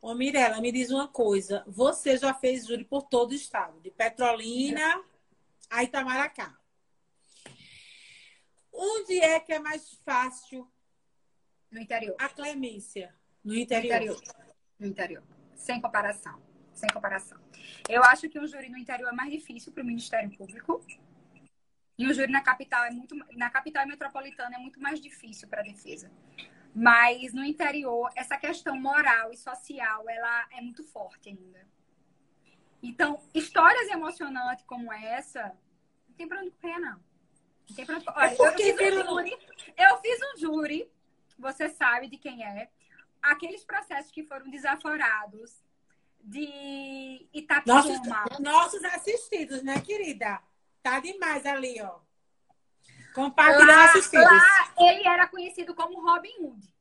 [0.00, 1.62] Ô, Mirella, me diz uma coisa.
[1.66, 5.02] Você já fez júri por todo o estado, de Petrolina
[5.70, 6.58] a Itamaracá.
[8.72, 10.70] Onde é que é mais fácil?
[11.70, 12.16] No interior.
[12.18, 13.14] A clemência.
[13.44, 13.90] No interior.
[13.90, 14.22] No interior.
[14.78, 15.22] No interior.
[15.54, 16.40] Sem comparação.
[16.72, 17.38] Sem comparação.
[17.88, 20.84] Eu acho que um júri no interior é mais difícil para o Ministério Público.
[21.98, 23.14] E um júri na capital é muito.
[23.36, 26.10] Na capital metropolitana é muito mais difícil para a defesa.
[26.74, 31.66] Mas no interior, essa questão moral e social, ela é muito forte ainda.
[32.82, 35.56] Então, histórias emocionantes como essa,
[36.08, 36.98] não tem para onde correr, não.
[37.68, 38.06] Não tem pra onde...
[38.08, 39.38] Olha, eu, fiz um júri,
[39.76, 40.90] eu fiz um júri,
[41.38, 42.70] você sabe de quem é,
[43.22, 45.62] aqueles processos que foram desaforados
[46.22, 47.82] de Itapema.
[47.82, 50.40] Nossos, nossos assistidos, né, querida?
[50.82, 52.00] Tá demais ali, ó.
[53.14, 54.24] Compartilhar assistidos.
[54.24, 56.72] Lá ele era conhecido como Robin Hood.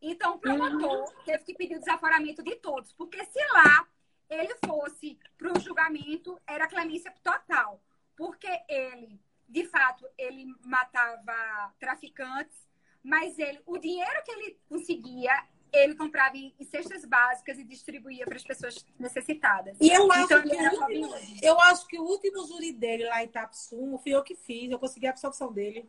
[0.00, 1.24] Então o promotor uhum.
[1.24, 3.86] teve que pedir o desaforamento de todos, porque se lá
[4.28, 7.80] ele fosse para o julgamento, era clemência total.
[8.16, 12.66] Porque ele, de fato, ele matava traficantes,
[13.02, 18.36] mas ele, o dinheiro que ele conseguia ele comprava em cestas básicas e distribuía para
[18.36, 19.76] as pessoas necessitadas.
[19.80, 23.22] E eu acho, então, que, o último, eu acho que o último júri dele lá
[23.22, 25.88] em Itapsuma fui eu que fiz, eu consegui a absorção dele.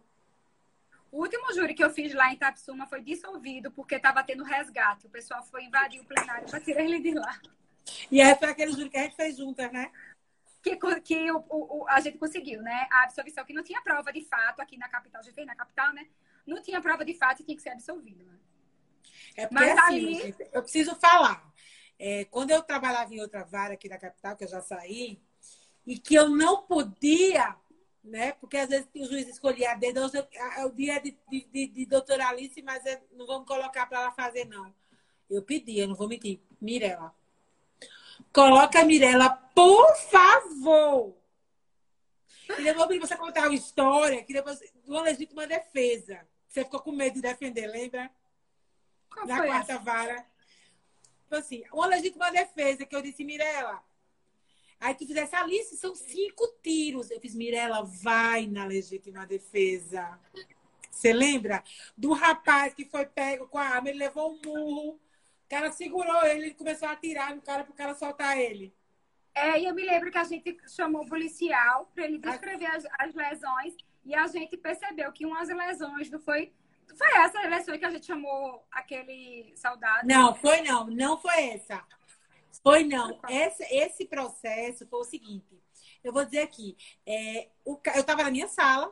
[1.11, 5.07] O último júri que eu fiz lá em Itapsuma foi dissolvido porque estava tendo resgate.
[5.07, 7.39] O pessoal foi invadir o plenário para tirar ele de lá.
[8.11, 9.91] E aí foi aquele júri que a gente fez juntas, né?
[10.61, 12.88] Que, que o, o, a gente conseguiu, né?
[12.91, 15.21] A absolvição que não tinha prova de fato aqui na capital.
[15.21, 16.07] A gente fez na capital, né?
[16.45, 18.38] Não tinha prova de fato e tinha que ser absolvido, né?
[19.35, 20.35] É porque Mas assim, aí...
[20.53, 21.47] eu preciso falar.
[21.99, 25.19] É, quando eu trabalhava em outra vara aqui da capital, que eu já saí,
[25.85, 27.55] e que eu não podia,
[28.03, 28.33] né?
[28.33, 29.99] Porque às vezes o juiz escolhia a dedo,
[30.55, 34.11] é o dia de, de, de doutora Alice, mas é, não vamos colocar para ela
[34.11, 34.73] fazer, não.
[35.29, 36.39] Eu pedi, eu não vou mentir.
[36.59, 37.13] Mirela.
[38.33, 41.15] Coloca a Mirela, por favor.
[42.57, 46.25] E depois pedir você contar uma história que depois, de uma legítima defesa.
[46.47, 48.09] Você ficou com medo de defender, lembra?
[49.26, 49.82] Qual quarta essa?
[49.82, 50.26] vara.
[51.24, 53.84] Tipo assim, uma legítima defesa que eu disse, Mirela.
[54.80, 57.09] Aí tu fizesse, Alice, são cinco tiros.
[57.09, 60.20] Eu fiz, Mirela, vai na legítima defesa.
[60.89, 61.63] Você lembra?
[61.97, 64.89] Do rapaz que foi pego com a arma, ele levou um murro.
[64.93, 68.74] O cara segurou ele, ele começou a atirar no cara pro cara soltar ele.
[69.34, 72.84] É, e eu me lembro que a gente chamou o policial para ele descrever as,
[72.97, 76.51] as lesões e a gente percebeu que umas lesões não foi.
[76.95, 80.07] Foi essa lesão que a gente chamou aquele soldado?
[80.07, 81.83] Não, foi não, não foi essa.
[82.63, 83.19] Foi não.
[83.29, 85.61] Esse, esse processo foi o seguinte.
[86.03, 86.77] Eu vou dizer aqui.
[87.05, 88.91] É, o, eu estava na minha sala,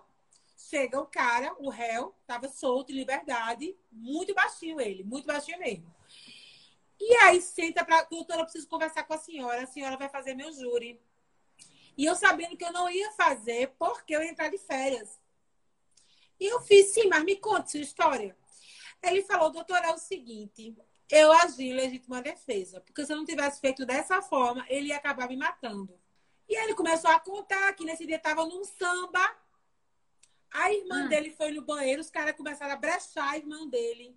[0.58, 5.93] chega o cara, o réu, estava solto em liberdade, muito baixinho ele, muito baixinho mesmo.
[7.00, 10.34] E aí senta para doutora, eu preciso conversar com a senhora, a senhora vai fazer
[10.34, 11.00] meu júri.
[11.98, 15.20] E eu sabendo que eu não ia fazer porque eu ia entrar de férias.
[16.40, 18.36] E eu fiz, sim, mas me conte sua história.
[19.04, 20.76] Ele falou, doutor, é o seguinte,
[21.10, 25.28] eu agi legítima defesa, porque se eu não tivesse feito dessa forma, ele ia acabar
[25.30, 25.98] me matando.
[26.50, 29.36] E ele começou a contar que nesse dia estava num samba,
[30.52, 31.08] a irmã Hum.
[31.10, 34.16] dele foi no banheiro, os caras começaram a brechar a irmã dele.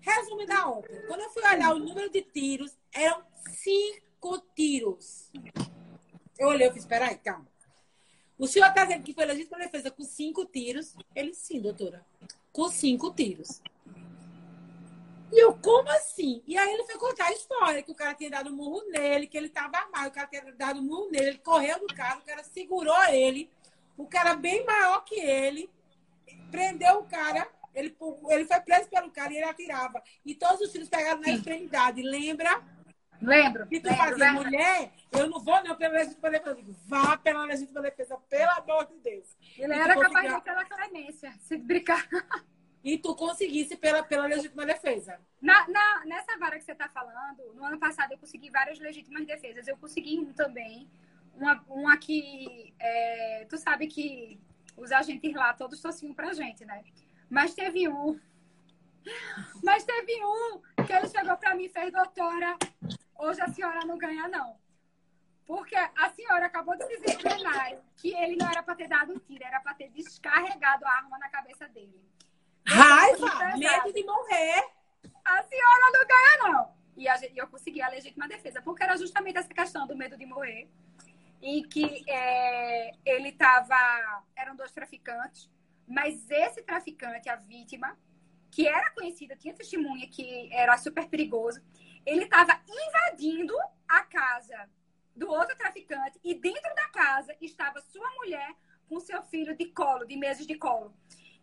[0.00, 1.06] Resumo da ópera.
[1.06, 5.30] Quando eu fui olhar o número de tiros, eram cinco tiros.
[6.38, 7.46] Eu olhei e fiz, peraí, calma.
[8.38, 10.96] O senhor está dizendo que foi legítima defesa com cinco tiros?
[11.14, 12.04] Ele, sim, doutora.
[12.52, 13.62] Com cinco tiros.
[15.32, 16.42] E eu, como assim?
[16.46, 19.26] E aí ele foi contar a história, que o cara tinha dado um murro nele,
[19.26, 22.20] que ele estava armado, o cara tinha dado um murro nele, ele correu do carro,
[22.20, 23.50] o cara segurou ele,
[23.96, 25.68] o cara bem maior que ele,
[26.50, 27.96] prendeu o cara, ele,
[28.28, 30.02] ele foi preso pelo cara e ele atirava.
[30.24, 32.00] E todos os tiros pegaram na extremidade.
[32.00, 32.62] Lembra?
[33.26, 33.66] Lembro.
[33.70, 34.44] E tu lembro, fazia, verdade.
[34.44, 36.50] mulher, eu não vou não pela legítima defesa.
[36.50, 39.36] Eu digo, vá pela legítima defesa, pelo amor de Deus.
[39.56, 42.06] Ele E era capaz de ir pela clemência, se brincar.
[42.82, 45.18] E tu conseguisse pela, pela legítima defesa.
[45.40, 49.26] Na, na- nessa vara que você está falando, no ano passado eu consegui várias legítimas
[49.26, 49.66] defesas.
[49.66, 50.90] Eu consegui um também.
[51.34, 52.74] Uma, uma que.
[52.78, 54.38] é, tu sabe que
[54.76, 56.84] os agentes lá todos torciam pra gente, né?
[57.30, 58.20] Mas teve um.
[59.62, 62.56] Mas teve um que ele chegou pra mim e fez, doutora,
[63.16, 64.58] hoje a senhora não ganha, não.
[65.46, 67.16] Porque a senhora acabou de dizer
[67.96, 71.18] que ele não era pra ter dado um tiro, era pra ter descarregado a arma
[71.18, 72.02] na cabeça dele.
[72.66, 73.58] Raiva, Pesado.
[73.58, 74.64] medo de morrer.
[75.24, 76.74] a senhora não ganha, não.
[76.96, 80.24] E a eu consegui a legítima defesa, porque era justamente essa questão do medo de
[80.24, 80.70] morrer.
[81.42, 84.24] E que é, ele estava.
[84.34, 85.50] Eram dois traficantes,
[85.86, 87.98] mas esse traficante, a vítima,
[88.54, 91.60] que era conhecida, tinha testemunha que era super perigoso,
[92.06, 93.52] ele estava invadindo
[93.88, 94.70] a casa
[95.16, 98.54] do outro traficante e dentro da casa estava sua mulher
[98.88, 100.94] com seu filho de colo, de meses de colo.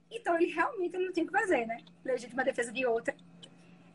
[0.10, 1.84] Então ele realmente não tinha o que fazer, né?
[2.06, 3.14] Legítima defesa de outra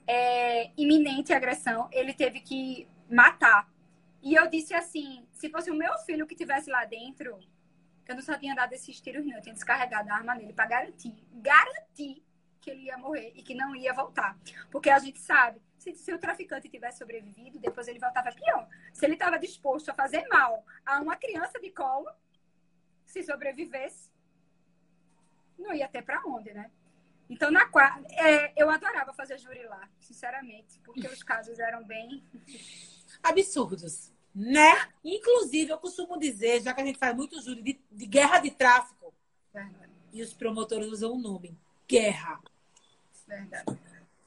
[0.07, 3.67] é, iminente agressão, ele teve que matar.
[4.23, 7.39] E eu disse assim: se fosse o meu filho que tivesse lá dentro,
[8.07, 9.37] eu não só tinha dado esses tiros, não.
[9.37, 12.26] Eu tinha descarregado a arma nele para garantir, garantir
[12.67, 14.37] que ele ia morrer e que não ia voltar.
[14.73, 18.69] Porque a gente sabe, se, se o traficante tivesse sobrevivido, depois ele voltava pior.
[18.93, 22.11] Se ele estava disposto a fazer mal a uma criança de colo,
[23.05, 24.11] se sobrevivesse,
[25.57, 26.69] não ia ter para onde, né?
[27.31, 32.25] Então, na quarta, é, eu adorava fazer júri lá, sinceramente, porque os casos eram bem.
[33.23, 34.75] Absurdos, né?
[35.05, 38.51] Inclusive, eu costumo dizer, já que a gente faz muito júri de, de guerra de
[38.51, 39.15] tráfico,
[39.55, 41.57] Verdade, e os promotores usam o nome,
[41.89, 42.41] guerra.
[43.27, 43.79] Verdade.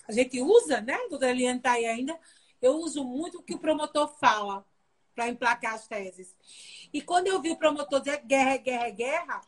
[0.07, 0.97] A gente usa, né?
[1.09, 2.19] Doutora Eliane tá aí ainda.
[2.61, 4.65] Eu uso muito o que o promotor fala
[5.15, 6.35] para emplacar as teses.
[6.93, 9.41] E quando eu vi o promotor dizer guerra, guerra, guerra,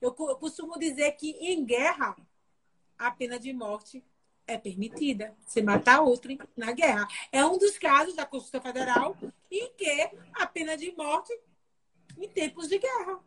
[0.00, 2.16] eu costumo dizer que em guerra
[2.98, 4.04] a pena de morte
[4.46, 5.34] é permitida.
[5.46, 7.06] Você matar outro na guerra.
[7.30, 9.16] É um dos casos da Constituição Federal
[9.50, 11.32] em que a pena de morte
[12.18, 13.20] em tempos de guerra.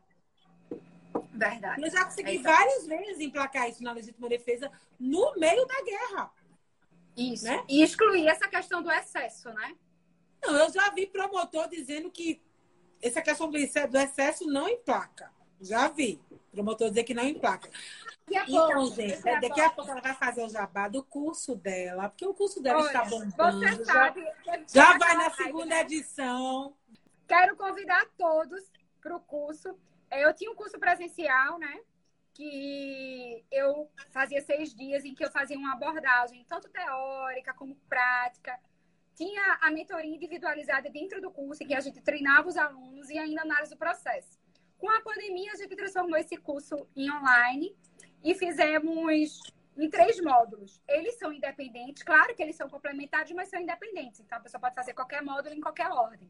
[1.32, 1.82] Verdade.
[1.82, 6.32] Eu já consegui É várias vezes emplacar isso na legítima defesa no meio da guerra.
[7.16, 7.46] Isso.
[7.46, 7.64] Né?
[7.70, 9.76] E excluir essa questão do excesso, né?
[10.44, 12.42] Não, eu já vi promotor dizendo que
[13.02, 15.32] essa questão do excesso, não emplaca.
[15.62, 16.20] Já vi.
[16.52, 17.70] Promotor dizer que não emplaca.
[18.30, 22.34] Então, gente, daqui a pouco ela vai fazer o jabá do curso dela, porque o
[22.34, 23.60] curso dela Olha, está bombando.
[23.60, 24.26] Você já sabe.
[24.74, 25.82] já vai na live, segunda né?
[25.82, 26.76] edição.
[27.28, 28.64] Quero convidar todos
[29.00, 29.78] para o curso.
[30.10, 31.80] É, Eu tinha um curso presencial, né?
[32.36, 38.60] que eu fazia seis dias em que eu fazia uma abordagem, tanto teórica como prática.
[39.16, 43.18] Tinha a mentoria individualizada dentro do curso, em que a gente treinava os alunos e
[43.18, 44.38] ainda análise do processo.
[44.78, 47.74] Com a pandemia, a gente transformou esse curso em online
[48.22, 49.40] e fizemos
[49.78, 50.82] em três módulos.
[50.90, 54.20] Eles são independentes, claro que eles são complementares, mas são independentes.
[54.20, 56.30] Então, a pessoa pode fazer qualquer módulo em qualquer ordem.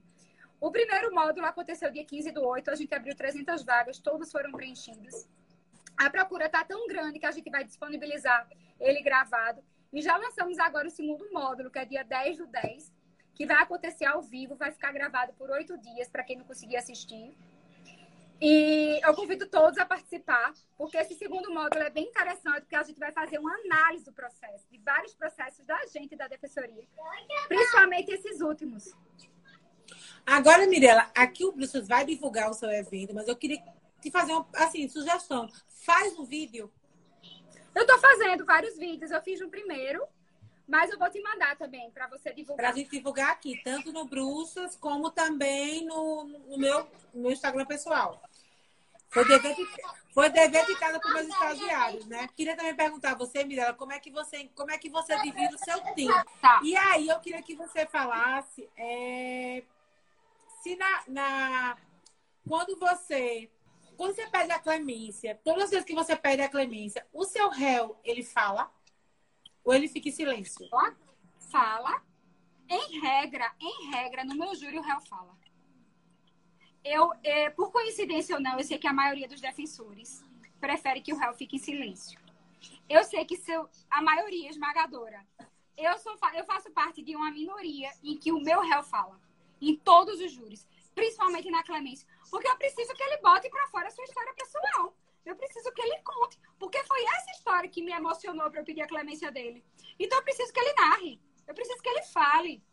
[0.59, 4.51] O primeiro módulo aconteceu dia 15 do 8, a gente abriu 300 vagas, todas foram
[4.51, 5.27] preenchidas.
[5.97, 8.47] A procura está tão grande que a gente vai disponibilizar
[8.79, 9.63] ele gravado.
[9.93, 12.93] E já lançamos agora o segundo módulo, que é dia 10 do 10,
[13.33, 16.77] que vai acontecer ao vivo, vai ficar gravado por oito dias para quem não conseguir
[16.77, 17.33] assistir.
[18.41, 22.83] E eu convido todos a participar, porque esse segundo módulo é bem interessante, porque a
[22.83, 26.85] gente vai fazer uma análise do processo, de vários processos da gente e da defensoria,
[27.47, 28.93] principalmente esses últimos.
[30.25, 33.61] Agora, Mirela, aqui o Bruxas vai divulgar o seu evento, mas eu queria
[34.01, 35.49] te fazer uma assim, sugestão.
[35.85, 36.71] Faz um vídeo.
[37.73, 39.11] Eu estou fazendo vários vídeos.
[39.11, 40.03] Eu fiz um primeiro,
[40.67, 42.57] mas eu vou te mandar também para você divulgar.
[42.57, 47.31] Para a gente divulgar aqui, tanto no Bruxas como também no, no, meu, no meu
[47.31, 48.21] Instagram pessoal.
[49.09, 49.65] Foi dever de,
[50.13, 52.27] foi dever de casa para meus estagiários, né?
[52.35, 55.55] Queria também perguntar a você, Mirela, como é que você, como é que você divide
[55.55, 56.31] o seu tempo?
[56.41, 56.59] Tá.
[56.63, 59.63] E aí eu queria que você falasse é,
[60.65, 61.77] se na, na
[62.47, 63.51] quando você
[63.95, 67.49] quando você pede a clemência, todas as vezes que você pede a clemência, o seu
[67.49, 68.73] réu, ele fala?
[69.63, 70.67] Ou ele fica em silêncio?
[71.51, 72.03] Fala.
[72.67, 75.37] Em regra, em regra, no meu júri, o réu fala.
[76.83, 80.21] Eu, é, por coincidência ou não, eu sei que a maioria dos defensores
[80.59, 82.19] prefere que o réu fique em silêncio.
[82.89, 85.25] Eu sei que seu, a maioria esmagadora.
[85.77, 89.24] Eu, sou, eu faço parte de uma minoria em que o meu réu fala.
[89.69, 92.07] Em todos os júris principalmente na clemência.
[92.31, 94.95] Porque eu preciso que ele bote para fora a sua história pessoal.
[95.25, 96.39] Eu preciso que ele conte.
[96.57, 99.63] Porque foi essa história que me emocionou para eu pedir a clemência dele.
[99.99, 101.21] Então eu preciso que ele narre.
[101.45, 102.63] Eu preciso que ele fale.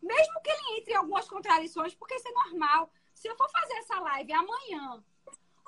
[0.00, 2.90] Mesmo que ele entre em algumas contradições, porque isso é normal.
[3.12, 5.04] Se eu for fazer essa live amanhã,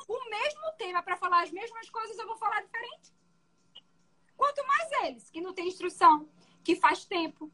[0.08, 3.14] o mesmo tema para falar as mesmas coisas, eu vou falar diferente.
[4.36, 6.28] Quanto mais eles, que não tem instrução,
[6.62, 7.50] que faz tempo,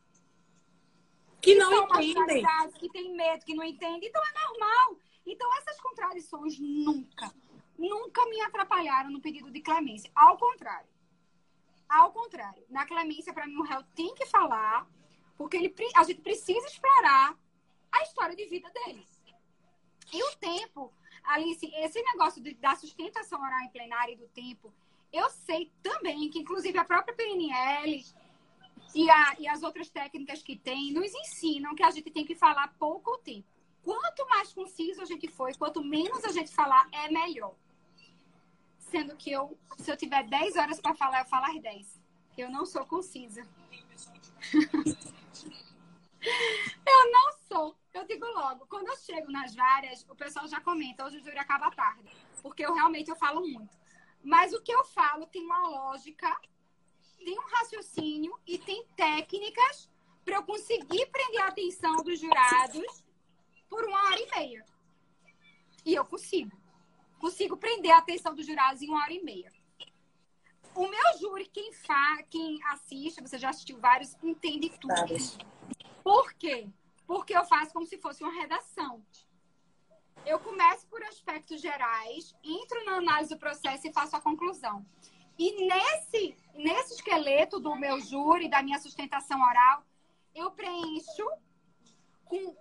[1.42, 2.44] que não entendem.
[2.78, 4.06] Que tem medo, que não entende.
[4.06, 4.96] Então é normal.
[5.26, 7.34] Então essas contradições nunca,
[7.76, 10.10] nunca me atrapalharam no pedido de clemência.
[10.14, 10.88] Ao contrário.
[11.88, 12.64] Ao contrário.
[12.70, 14.88] Na clemência, para mim, o réu tem que falar,
[15.36, 17.36] porque ele, a gente precisa explorar
[17.90, 19.04] a história de vida dele.
[20.12, 20.92] E o tempo,
[21.24, 24.72] Alice, esse negócio de, da sustentação oral em plenário e do tempo,
[25.12, 28.02] eu sei também que, inclusive, a própria PNL
[28.94, 32.34] e, a, e as outras técnicas que tem nos ensinam que a gente tem que
[32.34, 33.46] falar pouco tempo.
[33.82, 37.54] Quanto mais conciso a gente for, quanto menos a gente falar, é melhor.
[38.78, 42.00] Sendo que eu, se eu tiver 10 horas para falar, eu falar 10.
[42.36, 43.42] Eu não sou concisa.
[46.86, 47.76] eu não sou.
[47.92, 51.38] Eu digo logo, quando eu chego nas várias, o pessoal já comenta, hoje o júri
[51.38, 52.08] acaba tarde.
[52.42, 53.76] Porque eu realmente eu falo muito.
[54.22, 56.40] Mas o que eu falo tem uma lógica
[57.22, 59.88] tem um raciocínio e tem técnicas
[60.24, 63.04] para eu conseguir prender a atenção dos jurados
[63.68, 64.66] por uma hora e meia.
[65.84, 66.56] E eu consigo.
[67.18, 69.52] Consigo prender a atenção dos jurados em uma hora e meia.
[70.74, 74.94] O meu júri, quem, fa, quem assiste, você já assistiu vários, entende tudo.
[76.02, 76.68] Por quê?
[77.06, 79.04] Porque eu faço como se fosse uma redação.
[80.24, 84.86] Eu começo por aspectos gerais, entro na análise do processo e faço a conclusão.
[85.38, 89.84] E nesse, nesse esqueleto do meu júri, da minha sustentação oral,
[90.34, 91.28] eu preencho
[92.24, 92.54] com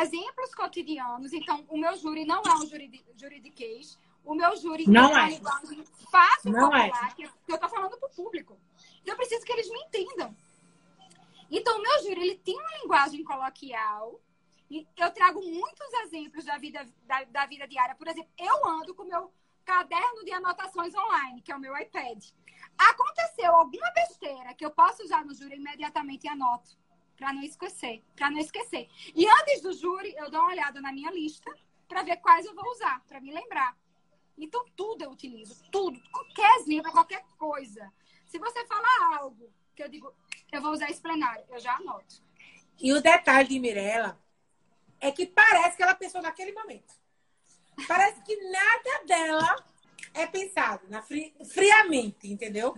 [0.00, 1.32] exemplos cotidianos.
[1.32, 2.68] Então, o meu júri não é um
[3.16, 3.98] juridiquês.
[4.24, 5.40] O meu júri não é, é.
[6.10, 6.88] fácil não é.
[6.88, 7.14] popular, é.
[7.14, 8.58] que eu estou falando para o público.
[9.02, 10.36] Então, eu preciso que eles me entendam.
[11.50, 14.20] Então, o meu júri ele tem uma linguagem coloquial.
[14.70, 17.96] E eu trago muitos exemplos da vida, da, da vida diária.
[17.96, 19.32] Por exemplo, eu ando com o meu
[19.64, 22.24] caderno de anotações online, que é o meu iPad.
[22.78, 26.78] Aconteceu alguma besteira que eu posso usar no júri, imediatamente anoto,
[27.16, 28.88] para não esquecer, para não esquecer.
[29.14, 31.54] E antes do júri, eu dou uma olhada na minha lista
[31.86, 33.76] para ver quais eu vou usar, para me lembrar.
[34.38, 37.92] Então tudo eu utilizo, tudo, qualquer exemplo, qualquer coisa.
[38.26, 40.14] Se você falar algo que eu digo,
[40.50, 42.22] eu vou usar esse plenário, eu já anoto.
[42.78, 44.18] E o detalhe de Mirella
[44.98, 46.94] é que parece que ela pensou naquele momento.
[47.86, 49.56] Parece que nada dela
[50.14, 51.34] é pensado na fri...
[51.44, 52.76] friamente, entendeu?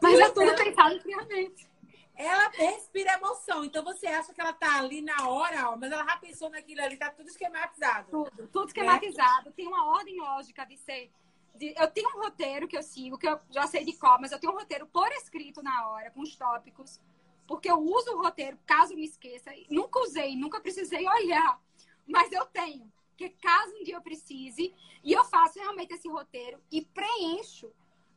[0.00, 0.56] Mas é tudo ela...
[0.56, 1.68] pensado friamente.
[2.14, 3.64] Ela respira emoção.
[3.64, 6.82] Então você acha que ela tá ali na hora, ó, mas ela já pensou naquilo
[6.82, 8.10] ali, tá tudo esquematizado.
[8.10, 9.46] Tudo, tudo esquematizado.
[9.46, 9.52] Né?
[9.56, 11.10] Tem uma ordem lógica de ser
[11.58, 14.38] eu tenho um roteiro que eu sigo, que eu já sei de qual, mas eu
[14.38, 17.00] tenho um roteiro por escrito na hora, com os tópicos,
[17.46, 19.50] porque eu uso o roteiro caso me esqueça.
[19.68, 21.60] Nunca usei, nunca precisei olhar,
[22.06, 26.58] mas eu tenho, que caso um dia eu precise, e eu faço realmente esse roteiro
[26.72, 27.70] e preencho,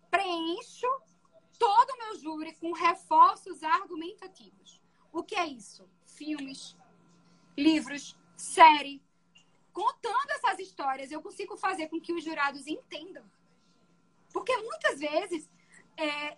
[0.10, 0.88] preencho
[1.60, 4.82] todo o meu júri com reforços argumentativos.
[5.12, 5.86] O que é isso?
[6.06, 6.78] Filmes,
[7.58, 9.04] livros, série,
[9.74, 13.30] contando essas histórias, eu consigo fazer com que os jurados entendam.
[14.32, 15.49] Porque muitas vezes
[15.97, 16.38] é,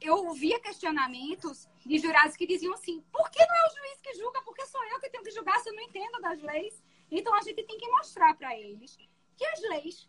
[0.00, 4.14] eu ouvia questionamentos de jurados que diziam assim: por que não é o juiz que
[4.14, 4.40] julga?
[4.42, 6.80] Porque sou eu que tenho que julgar se eu não entendo das leis.
[7.16, 8.96] Então a gente tem que mostrar para eles
[9.36, 10.08] que as leis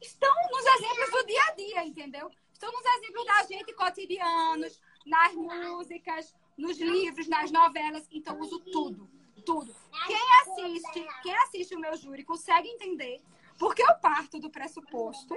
[0.00, 2.30] estão nos exemplos do dia a dia, entendeu?
[2.52, 8.06] Estão nos exemplos da gente cotidianos, nas músicas, nos livros, nas novelas.
[8.10, 9.08] Então uso tudo
[9.44, 9.74] tudo.
[10.06, 13.22] Quem assiste, quem assiste o meu júri consegue entender
[13.58, 15.34] porque eu parto do pressuposto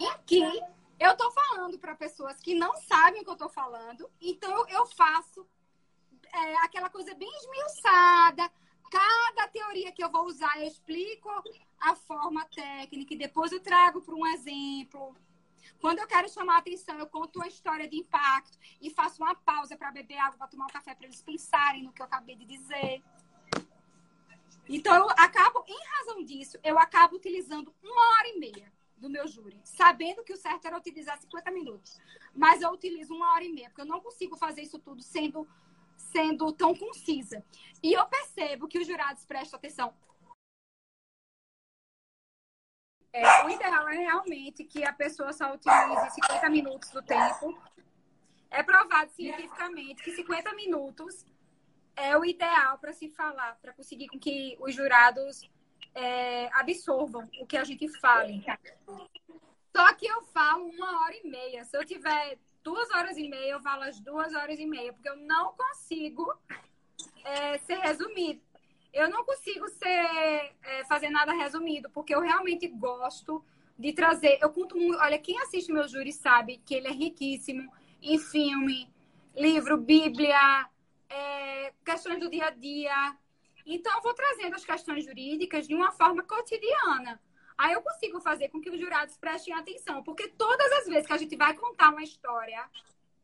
[0.00, 0.42] em que
[0.98, 4.86] eu estou falando para pessoas que não sabem o que eu estou falando, então eu
[4.86, 5.46] faço
[6.32, 8.50] é, aquela coisa bem esmiuçada.
[8.90, 11.30] Cada teoria que eu vou usar, eu explico
[11.80, 15.14] a forma técnica e depois eu trago para um exemplo.
[15.80, 19.34] Quando eu quero chamar a atenção, eu conto uma história de impacto e faço uma
[19.34, 22.36] pausa para beber água, para tomar um café, para eles pensarem no que eu acabei
[22.36, 23.02] de dizer.
[24.68, 29.28] Então, eu acabo, em razão disso, eu acabo utilizando uma hora e meia do meu
[29.28, 32.00] júri, sabendo que o certo era utilizar 50 minutos.
[32.34, 35.46] Mas eu utilizo uma hora e meia, porque eu não consigo fazer isso tudo sendo,
[35.96, 37.44] sendo tão concisa.
[37.82, 39.94] E eu percebo que os jurados prestam atenção
[43.16, 47.58] É, o ideal é realmente que a pessoa só utilize 50 minutos do tempo.
[48.50, 51.24] É provado cientificamente que 50 minutos
[51.96, 55.50] é o ideal para se falar, para conseguir com que os jurados
[55.94, 58.28] é, absorvam o que a gente fala.
[59.74, 61.64] Só que eu falo uma hora e meia.
[61.64, 62.38] Se eu tiver
[62.68, 66.24] duas horas e meia, eu falo as duas horas e meia, porque eu não consigo
[67.24, 68.40] é, ser resumido
[68.96, 73.44] eu não consigo ser é, fazer nada resumido, porque eu realmente gosto
[73.78, 74.38] de trazer.
[74.40, 74.98] Eu conto muito.
[74.98, 78.90] Olha, quem assiste meu júri sabe que ele é riquíssimo em filme,
[79.34, 80.66] livro, Bíblia,
[81.10, 83.16] é, questões do dia a dia.
[83.66, 87.20] Então, eu vou trazendo as questões jurídicas de uma forma cotidiana.
[87.56, 91.12] Aí eu consigo fazer com que os jurados prestem atenção, porque todas as vezes que
[91.12, 92.68] a gente vai contar uma história,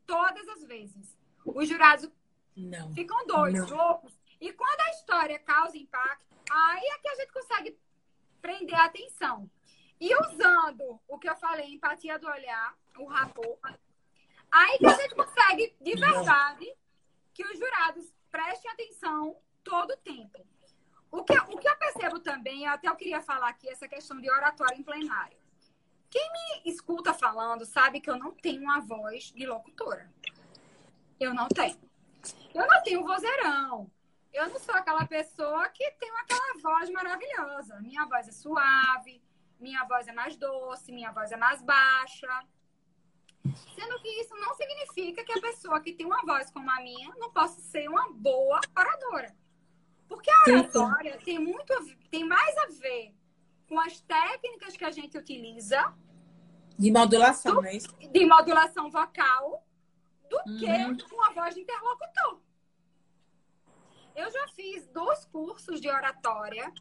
[0.07, 1.15] todas as vezes,
[1.45, 2.09] os jurados
[2.55, 3.77] não, ficam doidos, não.
[3.77, 7.77] loucos, e quando a história causa impacto, aí é que a gente consegue
[8.41, 9.49] prender a atenção.
[9.99, 13.57] E usando o que eu falei, empatia do olhar, o rapor,
[14.51, 16.73] aí que a gente consegue, de verdade,
[17.33, 20.45] que os jurados prestem atenção todo o tempo.
[21.13, 24.19] O que, o que eu percebo também, eu até eu queria falar aqui, essa questão
[24.19, 25.37] de oratório em plenário.
[26.09, 30.11] Quem me escuta falando sabe que eu não tenho uma voz de locutora.
[31.19, 31.77] Eu não tenho.
[32.51, 33.91] Eu não tenho vozeirão.
[34.33, 37.79] Eu não sou aquela pessoa que tem aquela voz maravilhosa.
[37.79, 39.21] Minha voz é suave,
[39.59, 42.43] minha voz é mais doce, minha voz é mais baixa.
[43.75, 47.13] Sendo que isso não significa que a pessoa que tem uma voz como a minha
[47.17, 49.42] não possa ser uma boa oradora.
[50.07, 51.73] Porque a oratória tem muito
[52.09, 53.13] tem mais a ver
[53.67, 55.93] com as técnicas que a gente utiliza
[56.77, 57.95] de modulação, do, não é isso?
[57.97, 59.65] De modulação vocal
[60.29, 60.95] do uhum.
[60.97, 62.41] que com a voz de interlocutor.
[64.15, 66.71] Eu já fiz dois cursos de oratória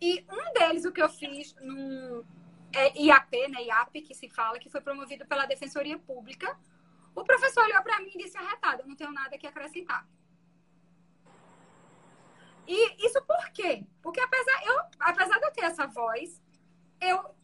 [0.00, 2.24] e um deles, o que eu fiz no
[2.74, 6.58] é, IAP, né, IAP, que se fala, que foi promovido pela Defensoria Pública,
[7.14, 10.06] o professor olhou para mim e disse arretado, eu não tenho nada que acrescentar.
[12.66, 13.86] E isso por quê?
[14.02, 16.42] Porque apesar, eu, apesar de eu ter essa voz,
[17.00, 17.34] eu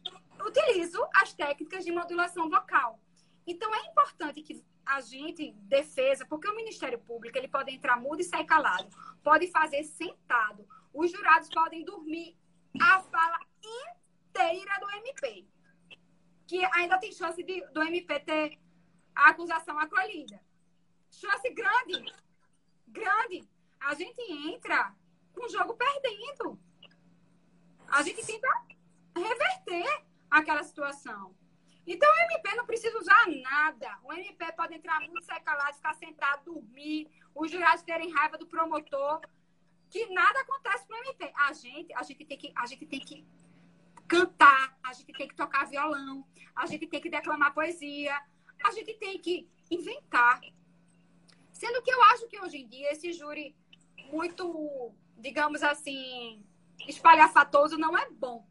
[0.45, 2.99] utilizo as técnicas de modulação vocal.
[3.45, 8.21] Então, é importante que a gente, defesa, porque o Ministério Público ele pode entrar mudo
[8.21, 8.89] e sair calado,
[9.23, 10.67] pode fazer sentado.
[10.93, 12.37] Os jurados podem dormir
[12.81, 15.47] a fala inteira do MP,
[16.47, 18.59] que ainda tem chance de, do MP ter
[19.15, 20.41] a acusação acolhida.
[21.09, 22.13] Chance grande,
[22.87, 23.47] grande.
[23.79, 24.95] A gente entra
[25.35, 26.59] o jogo perdendo.
[27.87, 28.47] A gente tenta
[29.15, 31.35] reverter aquela situação.
[31.85, 33.99] Então, o MP não precisa usar nada.
[34.03, 38.47] O MP pode entrar muito, sair calado, ficar sentado, dormir, os jurados terem raiva do
[38.47, 39.19] promotor,
[39.89, 41.31] que nada acontece com o MP.
[41.35, 43.25] A gente, a gente tem que, a gente tem que
[44.07, 46.25] cantar, a gente tem que tocar violão,
[46.55, 48.15] a gente tem que declamar poesia,
[48.63, 50.39] a gente tem que inventar.
[51.51, 53.55] Sendo que eu acho que hoje em dia esse júri
[54.11, 56.43] muito, digamos assim,
[56.87, 58.45] espalhafatoso não é bom.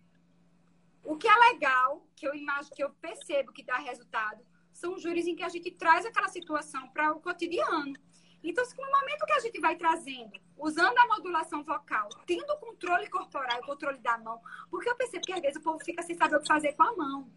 [1.02, 5.26] O que é legal, que eu imagino, que eu percebo que dá resultado, são júris
[5.26, 7.94] em que a gente traz aquela situação para o cotidiano.
[8.42, 13.08] Então, no momento que a gente vai trazendo, usando a modulação vocal, tendo o controle
[13.10, 14.40] corporal, o controle da mão,
[14.70, 16.82] porque eu percebo que às vezes o povo fica sem saber o que fazer com
[16.82, 17.30] a mão.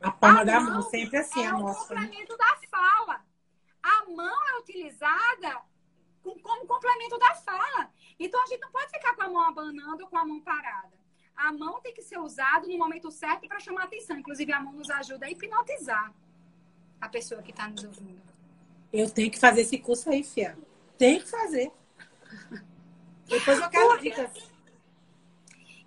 [0.00, 1.92] A palma a da mão, sempre assim, é a nossa.
[1.92, 3.24] É o complemento da fala.
[3.82, 5.60] A mão é utilizada
[6.36, 7.90] como complemento da fala.
[8.18, 10.98] Então, a gente não pode ficar com a mão abanando ou com a mão parada.
[11.36, 14.18] A mão tem que ser usada no momento certo para chamar atenção.
[14.18, 16.12] Inclusive, a mão nos ajuda a hipnotizar
[17.00, 18.20] a pessoa que está nos ouvindo.
[18.92, 20.58] Eu tenho que fazer esse curso aí, Fia.
[20.96, 21.70] Tem que fazer.
[23.26, 24.10] Depois eu quero Porque...
[24.10, 24.50] dicas.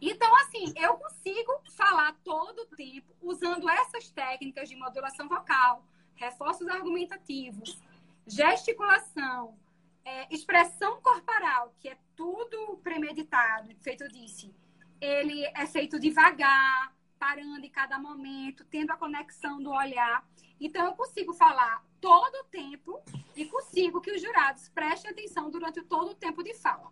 [0.02, 5.86] Então, assim, eu consigo falar todo o tempo usando essas técnicas de modulação vocal,
[6.16, 7.80] reforços argumentativos,
[8.26, 9.56] gesticulação,
[10.04, 14.54] é, expressão corporal, que é tudo premeditado, feito disse.
[15.00, 20.28] Ele é feito devagar, parando em cada momento, tendo a conexão do olhar.
[20.60, 23.02] Então, eu consigo falar todo o tempo
[23.36, 26.92] e consigo que os jurados prestem atenção durante todo o tempo de fala.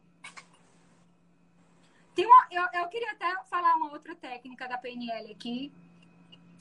[2.14, 5.72] Tem uma, eu, eu queria até falar uma outra técnica da PNL aqui.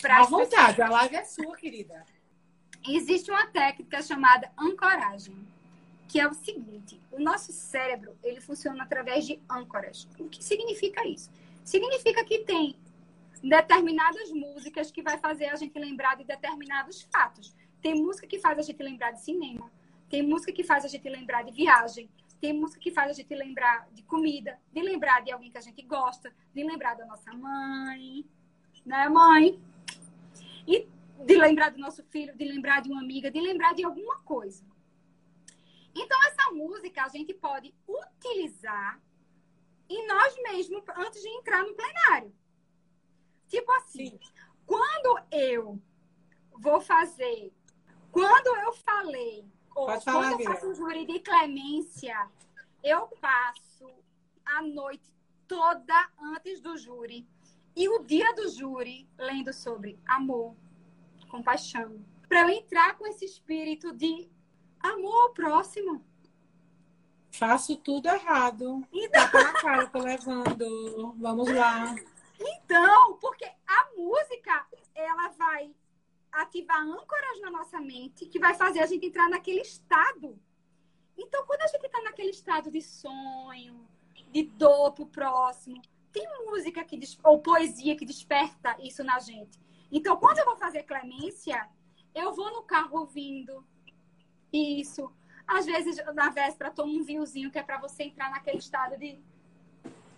[0.05, 0.81] À vontade, pessoas.
[0.81, 2.07] a live é sua, querida.
[2.87, 5.37] Existe uma técnica chamada ancoragem,
[6.09, 10.09] que é o seguinte: o nosso cérebro ele funciona através de âncoras.
[10.19, 11.31] O que significa isso?
[11.63, 12.75] Significa que tem
[13.43, 17.55] determinadas músicas que vai fazer a gente lembrar de determinados fatos.
[17.81, 19.71] Tem música que faz a gente lembrar de cinema,
[20.09, 23.33] tem música que faz a gente lembrar de viagem, tem música que faz a gente
[23.35, 27.33] lembrar de comida, de lembrar de alguém que a gente gosta, de lembrar da nossa
[27.35, 28.25] mãe,
[28.85, 29.61] né, mãe?
[30.67, 30.89] E
[31.25, 34.65] de lembrar do nosso filho, de lembrar de uma amiga, de lembrar de alguma coisa.
[36.01, 39.01] Então, essa música a gente pode utilizar
[39.89, 42.35] em nós mesmos antes de entrar no plenário.
[43.49, 44.21] Tipo assim, Sim.
[44.67, 45.81] quando eu
[46.53, 47.53] vou fazer,
[48.13, 49.45] quando eu falei
[49.87, 52.29] Pode falar, Quando eu faço um júri de clemência,
[52.83, 53.89] eu passo
[54.45, 55.09] a noite
[55.47, 57.29] toda antes do júri
[57.77, 60.57] e o dia do júri lendo sobre amor,
[61.31, 64.29] compaixão, para eu entrar com esse espírito de
[64.81, 66.05] amor ao próximo.
[67.31, 68.87] Faço tudo errado.
[68.93, 69.31] Então...
[69.31, 71.15] Tá na cara, tô levando.
[71.19, 71.95] Vamos lá.
[72.41, 75.75] Então, porque a música, ela vai
[76.33, 80.39] ativar âncoras na nossa mente que vai fazer a gente entrar naquele estado.
[81.17, 83.89] Então, quando a gente está naquele estado de sonho,
[84.31, 89.59] de dor pro próximo, tem música que ou poesia que desperta isso na gente.
[89.91, 91.69] Então, quando eu vou fazer clemência,
[92.15, 93.65] eu vou no carro ouvindo
[94.53, 95.13] isso.
[95.47, 99.19] Às vezes, na véspera, tomo um vinhozinho que é para você entrar naquele estado de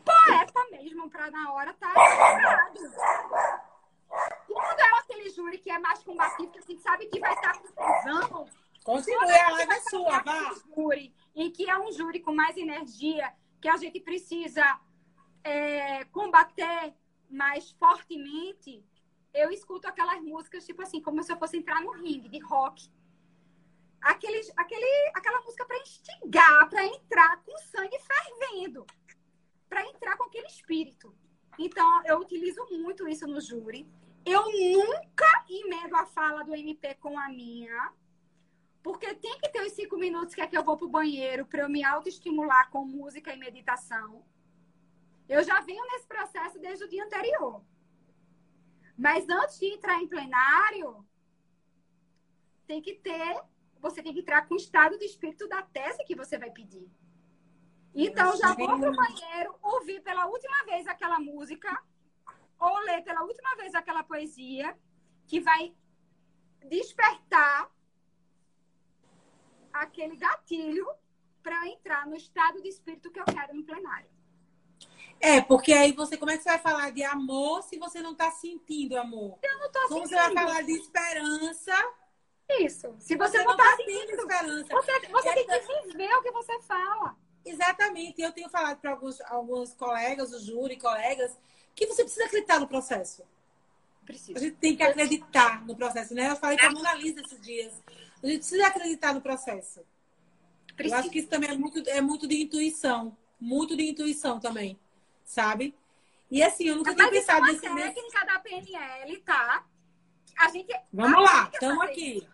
[0.04, 3.60] poeta mesmo, para na hora estar tá
[4.48, 7.58] quando é aquele júri que é mais combativo, que a gente sabe que vai estar
[7.58, 8.48] com tesão.
[8.84, 10.54] Continue, a live é sua, vá.
[10.74, 14.80] Júri, em que é um júri com mais energia, que a gente precisa
[15.44, 16.94] é, combater
[17.28, 18.84] mais fortemente,
[19.32, 22.90] eu escuto aquelas músicas, tipo assim, como se eu fosse entrar no ringue de rock.
[24.02, 28.86] Aquele, aquele, aquela música para instigar, para entrar com sangue fervendo,
[29.68, 31.14] para entrar com aquele espírito.
[31.58, 33.86] Então, eu utilizo muito isso no júri.
[34.24, 37.92] Eu nunca emendo a fala do MP com a minha,
[38.82, 41.62] porque tem que ter os cinco minutos que é que eu vou pro banheiro para
[41.62, 44.24] eu me autoestimular com música e meditação.
[45.28, 47.62] Eu já venho nesse processo desde o dia anterior.
[48.96, 51.06] Mas antes de entrar em plenário,
[52.66, 53.40] tem que ter,
[53.80, 56.88] você tem que entrar com o estado de espírito da tese que você vai pedir.
[57.94, 61.82] Então, já vou pro banheiro, ouvir pela última vez aquela música
[62.58, 64.76] ou ler pela última vez aquela poesia
[65.26, 65.74] que vai
[66.68, 67.70] despertar
[69.72, 70.86] aquele gatilho
[71.42, 74.10] para entrar no estado de espírito que eu quero no plenário.
[75.18, 78.12] É, porque aí você, como é que você vai falar de amor se você não
[78.12, 79.38] está sentindo amor?
[79.42, 79.94] Eu não estou sentindo.
[79.94, 81.74] Como você vai falar de esperança?
[82.58, 82.94] Isso.
[82.98, 84.74] Se você, você não está tá esperança.
[84.74, 87.16] Você, você tem que viver o que você fala.
[87.44, 88.20] Exatamente.
[88.20, 91.36] Eu tenho falado para alguns, alguns colegas, o júri, colegas,
[91.74, 93.22] que você precisa acreditar no processo.
[94.04, 94.38] Precisa.
[94.38, 96.30] A gente tem que acreditar no processo, né?
[96.30, 97.72] Eu falei com a Mona Lisa esses dias.
[98.22, 99.80] A gente precisa acreditar no processo.
[100.76, 100.96] Precisa.
[100.96, 103.16] Eu acho que isso também é muito, é muito de intuição.
[103.40, 104.78] Muito de intuição também,
[105.24, 105.74] sabe?
[106.30, 107.66] E assim, eu nunca tinha pensado nesse...
[107.68, 109.64] Mas é técnica da PNL, tá?
[110.38, 110.72] A gente...
[110.92, 112.28] Vamos lá, estamos aqui.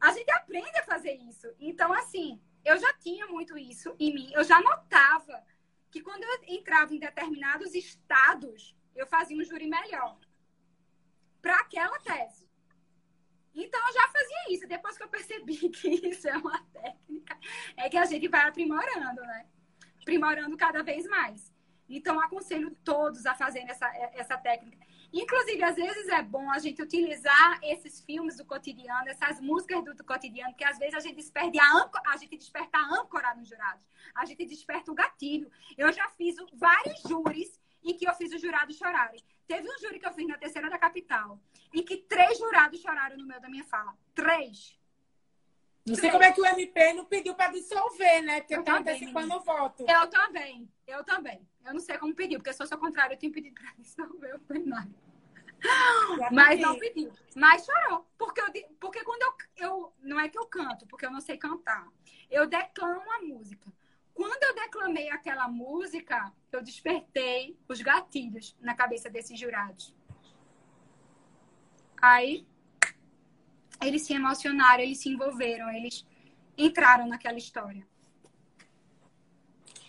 [0.00, 1.52] A gente aprende a fazer isso.
[1.58, 4.30] Então, assim, eu já tinha muito isso em mim.
[4.32, 5.42] Eu já notava
[5.90, 10.18] que quando eu entrava em determinados estados, eu fazia um júri melhor
[11.40, 12.48] para aquela tese.
[13.54, 14.66] Então, eu já fazia isso.
[14.66, 17.38] Depois que eu percebi que isso é uma técnica,
[17.76, 19.46] é que a gente vai aprimorando, né?
[20.00, 21.52] Aprimorando cada vez mais.
[21.88, 24.84] Então, aconselho todos a fazerem essa, essa técnica.
[25.16, 29.94] Inclusive, às vezes é bom a gente utilizar esses filmes do cotidiano, essas músicas do,
[29.94, 33.48] do cotidiano, que às vezes a gente desperta a, a gente desperta a âncora nos
[33.48, 33.86] jurados.
[34.12, 35.48] A gente desperta o gatilho.
[35.78, 39.22] Eu já fiz vários júris em que eu fiz os jurados chorarem.
[39.46, 41.38] Teve um júri que eu fiz na terceira da capital,
[41.72, 43.96] em que três jurados choraram no meio da minha fala.
[44.16, 44.76] Três.
[45.86, 48.40] Não sei como é que o MP não pediu para dissolver, né?
[48.40, 49.84] Porque eu tá antecipando o voto.
[49.86, 51.46] Eu também, eu também.
[51.64, 54.34] Eu não sei como pediu, porque se fosse ao contrário, eu tinha pedido para dissolver
[54.34, 55.03] o plenário.
[56.30, 57.12] Mas não pediu.
[57.34, 58.06] Mas chorou.
[58.18, 58.46] Porque, eu,
[58.78, 59.92] porque quando eu, eu.
[60.00, 61.88] Não é que eu canto, porque eu não sei cantar.
[62.30, 63.72] Eu declamo a música.
[64.12, 69.94] Quando eu declamei aquela música, eu despertei os gatilhos na cabeça desses jurados.
[72.00, 72.46] Aí
[73.82, 76.06] eles se emocionaram, eles se envolveram, eles
[76.56, 77.84] entraram naquela história.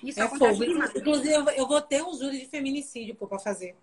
[0.04, 0.64] Isso é fogo.
[0.64, 3.76] Inclusive, eu vou ter um júri de feminicídio para fazer.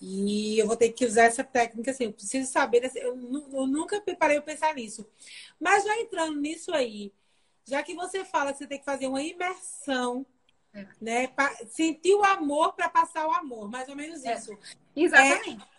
[0.00, 2.04] E eu vou ter que usar essa técnica assim.
[2.04, 2.90] Eu preciso saber.
[2.94, 3.16] Eu,
[3.52, 5.06] eu nunca parei para pensar nisso.
[5.58, 7.12] Mas já entrando nisso aí,
[7.64, 10.24] já que você fala que você tem que fazer uma imersão,
[10.72, 10.86] é.
[11.00, 11.26] né?
[11.28, 14.36] Pra sentir o amor para passar o amor, mais ou menos é.
[14.36, 14.56] isso.
[14.94, 15.62] Exatamente.
[15.62, 15.78] É,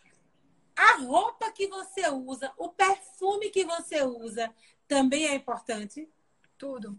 [0.82, 4.54] a roupa que você usa, o perfume que você usa,
[4.88, 6.08] também é importante?
[6.58, 6.98] Tudo.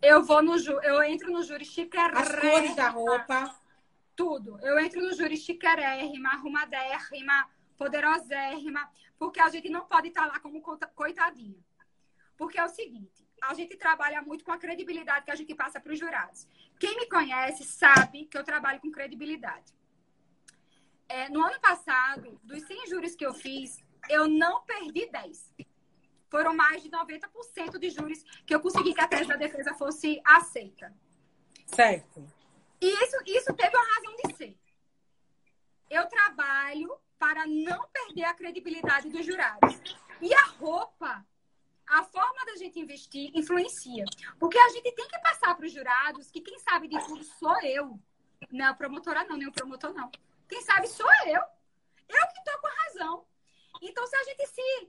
[0.00, 2.20] Eu vou no eu entro no júri chiquérrima.
[2.20, 3.54] As cores da roupa.
[4.18, 4.58] Tudo.
[4.62, 10.60] Eu entro no júri chiquérrima, arrumadérrima, poderosérrima, porque a gente não pode estar lá como
[10.60, 11.60] coitadinha.
[12.36, 15.78] Porque é o seguinte, a gente trabalha muito com a credibilidade que a gente passa
[15.78, 16.48] para os jurados.
[16.80, 19.72] Quem me conhece sabe que eu trabalho com credibilidade.
[21.08, 25.54] É, no ano passado, dos 100 júris que eu fiz, eu não perdi 10
[26.28, 30.20] foram mais de 90% de júris que eu consegui que a tese da defesa fosse
[30.24, 30.92] aceita.
[31.64, 32.37] Certo.
[32.80, 34.58] E isso, isso teve uma razão de ser.
[35.90, 39.80] Eu trabalho para não perder a credibilidade dos jurados.
[40.20, 41.26] E a roupa,
[41.86, 44.04] a forma da gente investir influencia.
[44.38, 47.60] Porque a gente tem que passar para os jurados que quem sabe de tudo sou
[47.62, 47.98] eu.
[48.50, 50.10] Não é a promotora não, nem o promotor não.
[50.48, 51.42] Quem sabe sou eu.
[52.08, 53.26] Eu que estou com a razão.
[53.82, 54.88] Então, se a gente se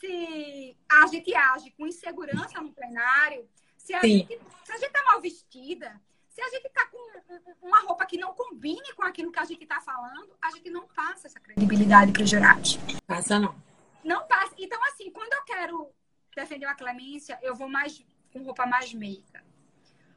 [0.00, 5.04] se a gente age com insegurança no plenário, se a, gente, se a gente tá
[5.04, 6.00] mal vestida,
[6.40, 9.66] se a gente tá com uma roupa que não combine com aquilo que a gente
[9.66, 12.78] tá falando, a gente não passa essa credibilidade para os jurados.
[13.06, 13.54] Passa não.
[14.02, 14.54] Não passa.
[14.58, 15.90] Então, assim, quando eu quero
[16.34, 19.44] defender a clemência, eu vou mais com roupa mais meiga.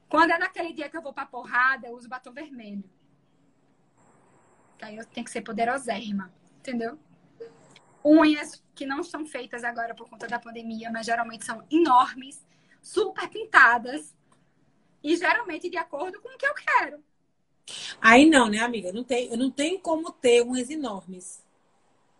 [0.07, 2.84] Quando é naquele dia que eu vou pra porrada, eu uso batom vermelho.
[4.78, 6.97] Que aí eu tenho que ser poderosérrima, entendeu?
[8.03, 12.45] unhas que não estão feitas agora por conta da pandemia, mas geralmente são enormes,
[12.82, 14.13] super pintadas
[15.04, 17.04] e geralmente de acordo com o que eu quero.
[18.01, 18.89] Aí não, né, amiga?
[18.89, 21.43] Eu não tenho, eu não tenho como ter unhas enormes.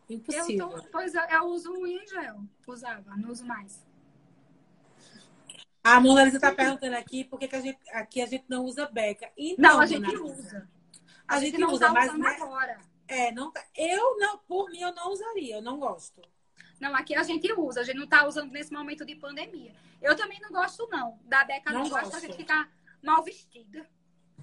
[0.10, 0.72] Impossível.
[0.72, 2.42] Eu tô, pois eu, eu uso unha em gel.
[2.68, 3.82] Usava, não uso mais.
[5.84, 8.86] A Mona Lisa tá perguntando aqui por que, a gente, aqui a gente não usa
[8.86, 9.30] beca.
[9.38, 10.70] Então, não, a gente usa.
[11.28, 12.80] A, a gente, gente, usa, tá mas né, agora.
[13.06, 16.22] É, não, tá, eu não, por mim, eu não usaria, eu não gosto.
[16.84, 19.74] Não, aqui a gente usa, a gente não tá usando nesse momento de pandemia.
[20.02, 21.18] Eu também não gosto, não.
[21.24, 22.70] Da década não, não gosto, a gente ficar
[23.02, 23.88] mal vestida.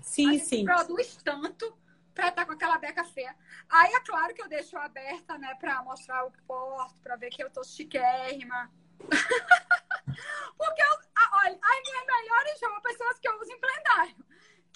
[0.01, 0.65] Sim, a gente sim.
[0.65, 1.71] produz tanto
[2.15, 3.37] pra estar tá com aquela beca feia.
[3.69, 7.45] Aí é claro que eu deixo aberta, né, pra mostrar o porto, pra ver que
[7.45, 8.73] eu tô chiquérrima.
[10.57, 10.99] Porque eu,
[11.33, 14.17] olha, as minhas melhores roupas são as que eu uso em plenário.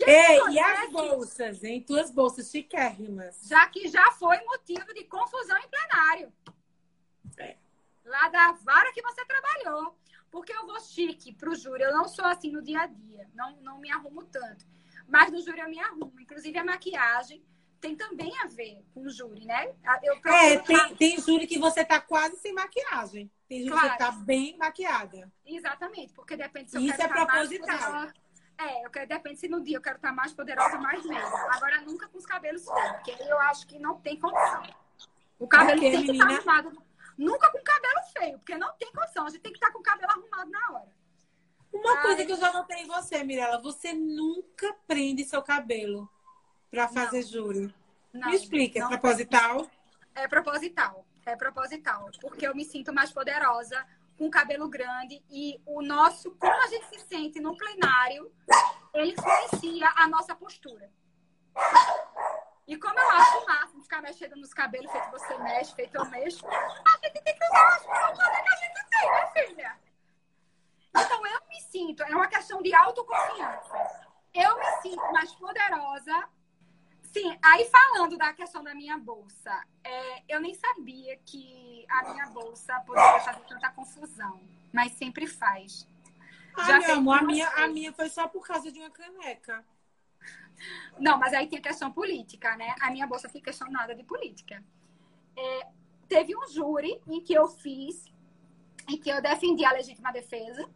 [0.07, 1.81] Ei, e as bolsas, hein?
[1.81, 3.41] Tuas bolsas chiquérrimas.
[3.49, 6.33] Já que já foi motivo de confusão em plenário.
[7.43, 7.57] É.
[8.05, 9.97] Lá da vara que você trabalhou.
[10.31, 11.83] Porque eu vou chique pro júri.
[11.83, 13.29] Eu não sou assim no dia a dia.
[13.35, 14.67] Não, não me arrumo tanto.
[15.07, 16.13] Mas no júri eu me arrumo.
[16.19, 17.43] Inclusive a maquiagem
[17.85, 19.75] tem também a ver com o júri, né?
[20.03, 23.31] Eu é, tem, tem júri que você tá quase sem maquiagem.
[23.47, 23.91] Tem júri claro.
[23.91, 25.31] que tá bem maquiada.
[25.45, 28.09] Exatamente, porque depende se eu Isso é proposital.
[28.57, 31.35] É, eu quero, depende se no dia eu quero estar mais poderosa ou mais menos.
[31.51, 34.63] Agora, nunca com os cabelos feios, porque eu acho que não tem condição.
[35.39, 36.83] O cabelo okay, tem que estar arrumado.
[37.17, 39.27] Nunca com cabelo feio, porque não tem condição.
[39.27, 40.95] A gente tem que estar com o cabelo arrumado na hora.
[41.73, 46.09] Uma coisa que eu já notei em você, Mirella, você nunca prende seu cabelo
[46.71, 47.29] para fazer não.
[47.29, 47.75] júri.
[48.13, 49.69] Não, Me explica, é proposital?
[50.15, 52.11] É proposital, é proposital.
[52.21, 53.85] Porque eu me sinto mais poderosa
[54.17, 58.33] com cabelo grande e o nosso, como a gente se sente no plenário,
[58.95, 60.89] ele influencia a nossa postura.
[62.67, 66.05] E como eu acho o máximo ficar mexendo nos cabelos, feito você mexe, feito eu
[66.07, 69.79] mexo, a gente tem que usar as poder que a gente tem, né, filha?
[70.97, 74.05] Então eu me sinto, é uma questão de autoconfiança.
[74.33, 76.29] Eu me sinto mais poderosa.
[77.03, 82.27] Sim, aí falando da questão da minha bolsa, é, eu nem sabia que a minha
[82.31, 84.41] bolsa poderia fazer tanta confusão,
[84.73, 85.87] mas sempre faz.
[86.57, 89.65] Ah, Já meu amor, a minha, a minha foi só por causa de uma caneca.
[90.99, 92.75] Não, mas aí tem a questão política, né?
[92.81, 94.63] A minha bolsa foi questionada de política.
[95.37, 95.67] É,
[96.09, 98.05] teve um júri em que eu fiz,
[98.89, 100.69] em que eu defendi a legítima defesa,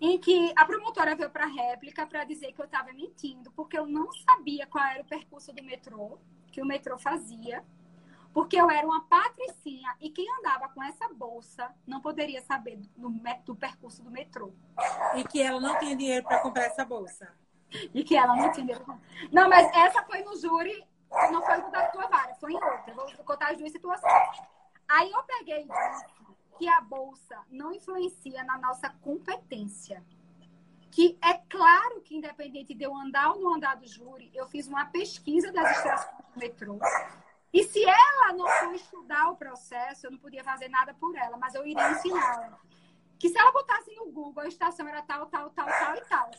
[0.00, 3.86] em que a promotora veio para réplica para dizer que eu estava mentindo, porque eu
[3.86, 6.18] não sabia qual era o percurso do metrô,
[6.50, 7.62] que o metrô fazia,
[8.32, 13.10] porque eu era uma patricinha e quem andava com essa bolsa não poderia saber do,
[13.44, 14.52] do percurso do metrô.
[15.16, 17.32] E que ela não tinha dinheiro para comprar essa bolsa.
[17.94, 18.80] E que ela não tinha.
[19.32, 20.84] Não, mas essa foi no júri,
[21.30, 22.94] não foi da tua vara, foi em outra.
[22.94, 24.42] Vou contar as duas situações.
[24.88, 25.66] Aí eu peguei
[26.58, 30.04] que a bolsa não influencia na nossa competência.
[30.90, 34.66] Que é claro que, independente de eu andar ou não andar do júri, eu fiz
[34.66, 36.80] uma pesquisa das estações do metrô.
[37.52, 41.36] E se ela não for estudar o processo, eu não podia fazer nada por ela,
[41.36, 42.60] mas eu iria ensinar ela.
[43.18, 46.30] Que se ela botasse no Google, a estação era tal, tal, tal, tal e tal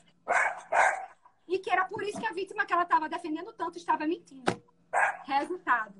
[1.52, 4.64] e que era por isso que a vítima que ela estava defendendo tanto estava mentindo.
[5.26, 5.94] Resultado: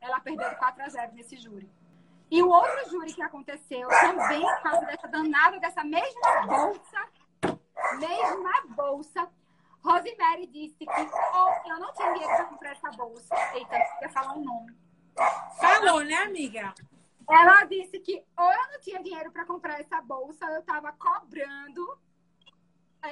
[0.00, 1.70] ela perdeu de 4 a 0 nesse júri.
[2.30, 7.08] E o outro júri que aconteceu também por causa dessa danada, dessa mesma bolsa,
[7.98, 9.28] mesma bolsa,
[9.80, 13.34] Rosemary disse que oh, eu não tinha dinheiro para comprar essa bolsa.
[13.54, 14.76] Eita, ia falar o um nome.
[15.60, 16.74] Falou, né, amiga?
[17.28, 21.98] Ela disse que ou eu não tinha dinheiro para comprar essa bolsa, eu estava cobrando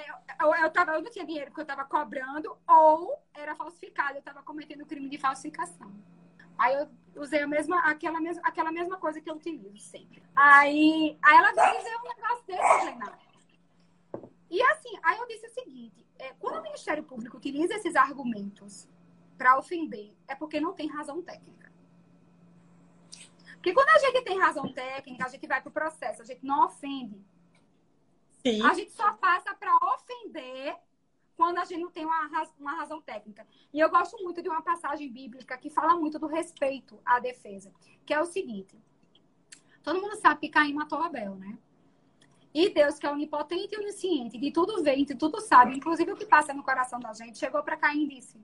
[0.00, 4.20] eu, eu, tava, eu não tinha dinheiro porque eu estava cobrando, ou era falsificado, eu
[4.20, 5.92] estava cometendo crime de falsificação.
[6.58, 6.88] Aí eu
[7.20, 10.22] usei a mesma, aquela, mesma, aquela mesma coisa que eu utilizo sempre.
[10.34, 13.24] Aí, aí ela disse um negócio desse, Renato.
[14.50, 18.88] E assim, aí eu disse o seguinte: é, quando o Ministério Público utiliza esses argumentos
[19.36, 21.72] para ofender, é porque não tem razão técnica.
[23.54, 26.44] Porque quando a gente tem razão técnica, a gente vai para o processo, a gente
[26.44, 27.18] não ofende.
[28.46, 28.62] Sim.
[28.62, 30.76] A gente só passa para ofender
[31.36, 33.46] quando a gente não tem uma, raz uma razão técnica.
[33.72, 37.72] E eu gosto muito de uma passagem bíblica que fala muito do respeito à defesa,
[38.04, 38.78] que é o seguinte:
[39.82, 41.58] todo mundo sabe que Caim matou Abel, né?
[42.52, 46.16] E Deus, que é onipotente e onisciente, de tudo vê, de tudo sabe, inclusive o
[46.16, 48.38] que passa no coração da gente, chegou para Caim e disse: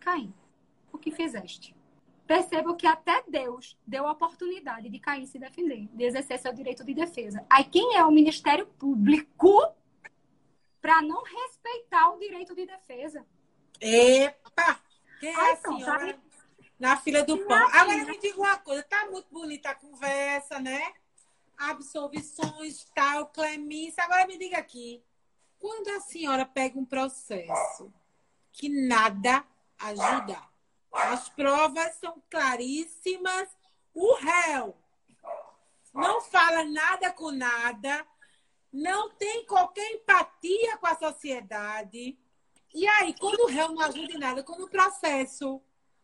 [0.00, 0.34] Caim,
[0.92, 1.74] o que fizeste?
[2.26, 6.84] Percebo que até Deus deu a oportunidade de Caim se defender, de exercer seu direito
[6.84, 7.44] de defesa.
[7.48, 9.66] Aí quem é o Ministério Público
[10.80, 13.24] para não respeitar o direito de defesa?
[13.80, 14.80] Epa!
[15.20, 16.14] Quem é Ai, a senhora?
[16.14, 16.20] Tá...
[16.78, 17.56] Na fila do pão.
[17.72, 20.92] Agora me diga uma coisa, tá muito bonita a conversa, né?
[21.56, 24.02] Absolvições, tal, clemência.
[24.02, 25.02] Agora me diga aqui,
[25.58, 27.92] quando a senhora pega um processo
[28.52, 29.44] que nada
[29.78, 30.38] ajuda,
[30.94, 33.48] as provas são claríssimas.
[33.92, 34.76] O réu
[35.92, 38.06] não fala nada com nada,
[38.72, 42.18] não tem qualquer empatia com a sociedade.
[42.74, 45.62] E aí, quando o réu não ajuda em nada, quando o processo,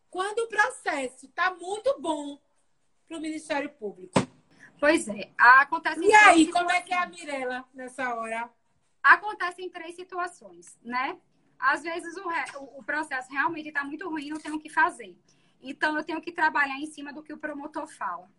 [0.09, 2.41] quando o processo está muito bom
[3.09, 4.15] para o Ministério Público.
[4.79, 6.01] Pois é, acontece.
[6.01, 8.49] E aí, como é que é a Mirella nessa hora?
[9.03, 11.19] Acontece em três situações, né?
[11.61, 12.45] Às vezes o, re...
[12.57, 15.17] o processo realmente está muito ruim, não tenho o que fazer.
[15.63, 18.31] Então, eu tenho que trabalhar em cima do que o promotor fala,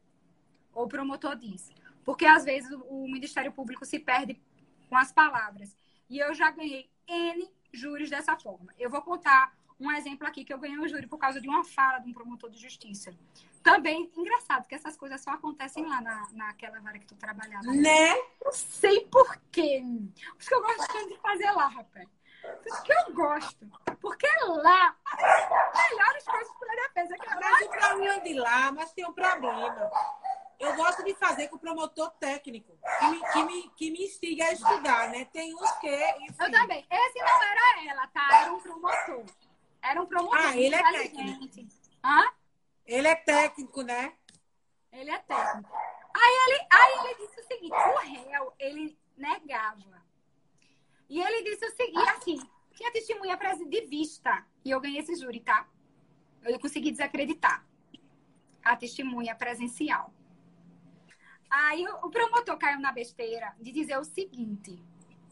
[0.74, 1.70] ou o promotor diz.
[2.04, 4.42] Porque, às vezes, o Ministério Público se perde
[4.90, 5.76] com as palavras.
[6.10, 8.74] E eu já ganhei N júris dessa forma.
[8.78, 11.64] Eu vou contar um exemplo aqui que eu ganhei um júri por causa de uma
[11.64, 13.16] fala de um promotor de justiça.
[13.64, 17.72] Também, engraçado, que essas coisas só acontecem lá na, naquela vara que tu trabalhava.
[17.72, 18.16] Né?
[18.44, 19.84] Não sei por quê.
[20.38, 22.08] Acho que eu gosto de fazer lá, rapaz.
[22.84, 23.68] Que eu gosto.
[24.02, 27.16] Porque lá, as melhores coisas para a defesa.
[27.18, 29.92] Que mas o problema de lá, mas tem um problema.
[30.60, 34.46] Eu gosto de fazer com o promotor técnico, que me, que me, que me instiga
[34.46, 35.26] a estudar, né?
[35.26, 35.88] Tem uns que.
[35.88, 36.36] Enfim.
[36.40, 36.86] Eu também.
[36.90, 38.42] Esse não era ela, tá?
[38.42, 39.26] Era um promotor.
[39.82, 40.40] Era um promotor.
[40.40, 41.68] Ah, ele é técnico.
[42.04, 42.32] Hã?
[42.86, 44.14] Ele é técnico, né?
[44.92, 45.72] Ele é técnico.
[46.14, 50.01] Aí ele, aí ele disse o seguinte: o réu, ele negava
[51.12, 52.40] e ele disse o seguinte, assim,
[52.74, 54.48] tinha testemunha de vista.
[54.64, 55.68] E eu ganhei esse júri, tá?
[56.42, 57.68] Eu consegui desacreditar
[58.64, 60.14] a testemunha presencial.
[61.50, 64.82] Aí o promotor caiu na besteira de dizer o seguinte: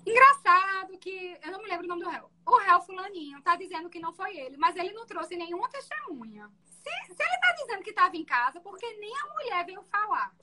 [0.05, 2.29] Engraçado que eu não me lembro o nome do réu.
[2.45, 6.51] O réu fulaninho tá dizendo que não foi ele, mas ele não trouxe nenhuma testemunha.
[6.65, 10.35] Se, se ele tá dizendo que estava em casa, porque nem a mulher veio falar.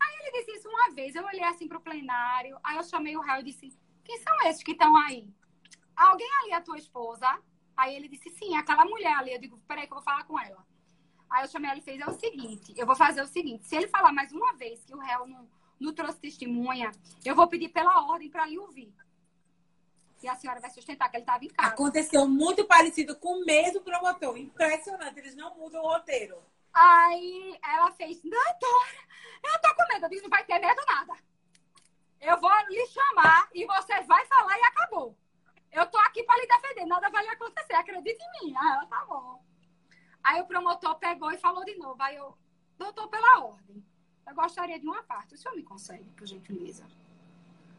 [0.00, 3.20] Aí ele disse isso uma vez, eu olhei assim pro plenário, aí eu chamei o
[3.20, 3.78] réu e disse,
[4.10, 5.28] quem são esses que estão aí?
[5.94, 7.38] Alguém ali é tua esposa?
[7.76, 9.32] Aí ele disse, sim, aquela mulher ali.
[9.32, 10.66] Eu digo, peraí que eu vou falar com ela.
[11.30, 13.76] Aí eu chamei ela e fez, é o seguinte, eu vou fazer o seguinte, se
[13.76, 16.90] ele falar mais uma vez que o réu não, não trouxe testemunha,
[17.24, 18.92] eu vou pedir pela ordem para lhe ouvir.
[20.20, 21.72] E a senhora vai sustentar que ele estava em casa.
[21.72, 24.36] Aconteceu muito parecido com o mesmo promotor.
[24.36, 26.42] Impressionante, eles não mudam o roteiro.
[26.74, 29.08] Aí ela fez, doutora,
[29.44, 30.06] eu tô com medo.
[30.06, 31.14] Eu disse, não vai ter medo nada.
[32.20, 35.16] Eu vou lhe chamar e você vai falar e acabou.
[35.72, 38.54] Eu tô aqui para lhe defender, nada vai lhe acontecer, acredite em mim.
[38.56, 39.42] Ah, tá bom.
[40.22, 42.02] Aí o promotor pegou e falou de novo.
[42.02, 42.36] Aí eu,
[42.76, 43.84] doutor, pela ordem,
[44.26, 45.34] eu gostaria de uma parte.
[45.34, 46.86] O senhor me consegue, por gentileza?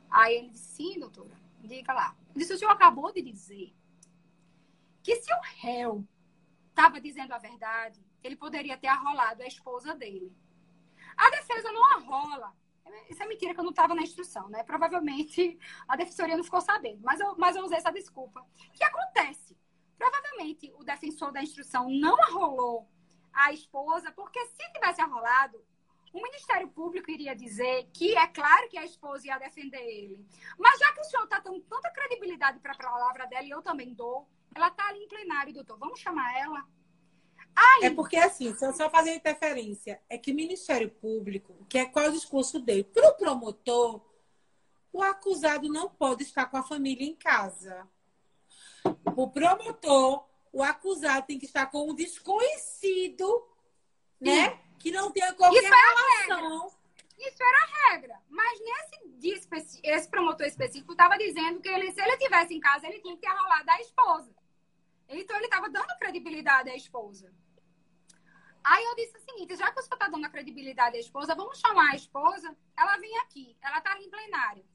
[0.10, 2.16] Aí ele disse, sim, doutora, diga lá.
[2.30, 3.74] Ele disse, o senhor acabou de dizer
[5.04, 6.08] que se o réu
[6.70, 10.36] estava dizendo a verdade, ele poderia ter arrolado a esposa dele.
[11.16, 12.56] A defesa não arrola.
[13.10, 14.64] Isso é mentira que eu não estava na instrução, né?
[14.64, 18.42] Provavelmente a defensoria não ficou sabendo, mas eu, mas eu usei essa desculpa.
[18.42, 19.58] O que acontece?
[19.98, 22.90] Provavelmente o defensor da instrução não arrolou
[23.34, 25.64] a esposa, porque se tivesse arrolado,
[26.14, 30.26] o Ministério Público iria dizer que é claro que a esposa ia defender ele.
[30.58, 33.62] Mas já que o senhor está dando tanta credibilidade para a palavra dela, e eu
[33.62, 35.78] também dou, ela está ali em plenário, doutor.
[35.78, 36.66] Vamos chamar ela?
[37.56, 37.86] Aí...
[37.86, 42.08] É porque, assim, só, só fazer interferência, é que o Ministério Público, que é qual
[42.08, 42.84] o discurso dele?
[42.84, 44.02] Para o promotor,
[44.92, 47.88] o acusado não pode estar com a família em casa.
[49.16, 53.48] O promotor, o acusado tem que estar com um desconhecido,
[54.20, 54.50] né?
[54.50, 54.60] Sim.
[54.80, 56.72] Que não tenha qualquer Isso relação.
[57.18, 58.20] Isso era a regra.
[58.30, 59.40] Mas nesse dia,
[59.84, 63.22] esse promotor específico estava dizendo que ele, se ele tivesse em casa, ele tinha que
[63.22, 64.41] ter rolado a esposa.
[65.20, 67.34] Então ele estava dando credibilidade à esposa.
[68.64, 71.92] Aí eu disse o seguinte: já que senhor está dando credibilidade à esposa, vamos chamar
[71.92, 72.56] a esposa.
[72.78, 74.66] Ela vem aqui, ela está em plenário.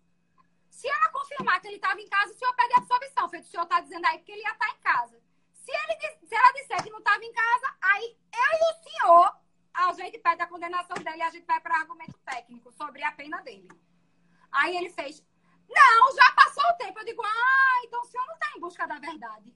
[0.70, 3.28] Se ela confirmar que ele estava em casa, o senhor pede absolvição.
[3.30, 5.22] Feito o senhor está dizendo aí que ele ia estar tá em casa.
[5.52, 9.36] Se, ele, se ela disser que não estava em casa, aí eu e o senhor,
[9.72, 13.12] a gente pede a condenação dele e a gente vai para argumento técnico sobre a
[13.12, 13.68] pena dele.
[14.52, 15.24] Aí ele fez:
[15.68, 16.98] Não, já passou o tempo.
[16.98, 19.54] Eu digo: Ah, então o senhor não está em busca da verdade.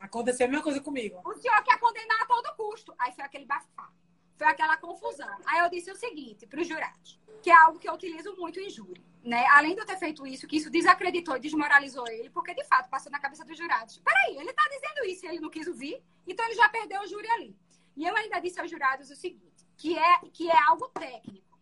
[0.00, 1.20] Aconteceu a mesma coisa comigo.
[1.22, 2.94] O senhor quer condenar a todo custo.
[2.98, 3.90] Aí foi aquele bafá.
[4.34, 5.28] Foi aquela confusão.
[5.44, 8.58] Aí eu disse o seguinte para os jurados, que é algo que eu utilizo muito
[8.58, 9.04] em júri.
[9.22, 9.46] Né?
[9.48, 12.88] Além de eu ter feito isso, que isso desacreditou e desmoralizou ele, porque de fato
[12.88, 13.98] passou na cabeça dos jurados.
[13.98, 17.06] Peraí, ele está dizendo isso e ele não quis ouvir, então ele já perdeu o
[17.06, 17.54] júri ali.
[17.94, 21.58] E eu ainda disse aos jurados o seguinte, que é, que é algo técnico.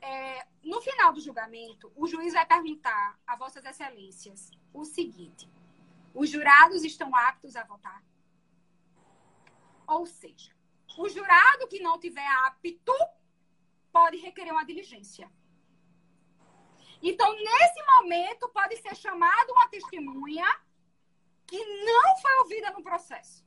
[0.00, 5.46] É, no final do julgamento, o juiz vai perguntar a Vossas Excelências o seguinte:
[6.16, 8.02] os jurados estão aptos a votar?
[9.86, 10.50] Ou seja,
[10.98, 12.94] o jurado que não tiver apto
[13.92, 15.30] pode requerer uma diligência.
[17.02, 20.46] Então, nesse momento, pode ser chamada uma testemunha
[21.46, 23.44] que não foi ouvida no processo.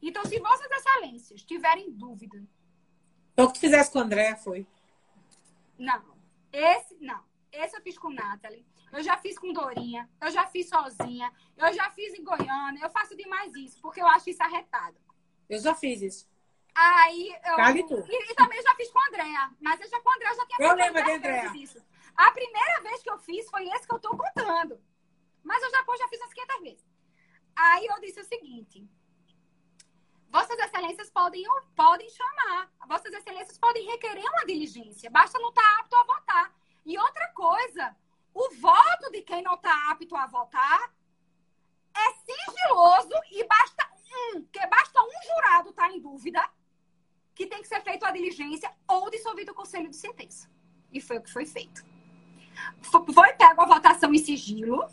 [0.00, 2.46] Então, se Vossas Excelências tiverem dúvida.
[3.34, 4.66] Foi o que tu fizesse com o André, foi?
[5.78, 6.14] Não.
[6.52, 7.24] Esse, não.
[7.50, 8.66] Esse eu fiz com Nathalie.
[8.94, 10.08] Eu já fiz com Dorinha.
[10.20, 11.32] Eu já fiz sozinha.
[11.56, 12.80] Eu já fiz em Goiânia.
[12.82, 14.96] Eu faço demais isso, porque eu acho isso arretado.
[15.48, 16.28] Eu já fiz isso.
[16.74, 17.58] Aí eu.
[18.08, 19.50] E, e, também já fiz com a Andréa.
[19.60, 21.56] Mas eu já com a Andréa já tinha Eu lembro de Andréa.
[21.56, 21.84] Isso.
[22.16, 24.80] A primeira vez que eu fiz foi esse que eu tô contando.
[25.42, 26.86] Mas eu já, já fiz umas 500 vezes.
[27.56, 28.88] Aí eu disse o seguinte:
[30.28, 31.44] Vossas Excelências podem,
[31.76, 36.54] podem chamar, Vossas Excelências podem requerer uma diligência, basta não estar tá apto a votar.
[36.84, 37.96] E outra coisa,
[38.34, 40.92] o voto de quem não está apto a votar
[41.96, 43.88] é sigiloso e basta
[44.34, 46.50] um, que basta um jurado estar tá em dúvida
[47.34, 50.50] que tem que ser feita a diligência ou dissolvido o conselho de sentença.
[50.92, 51.84] E foi o que foi feito.
[52.82, 54.88] Foi pego a votação em sigilo.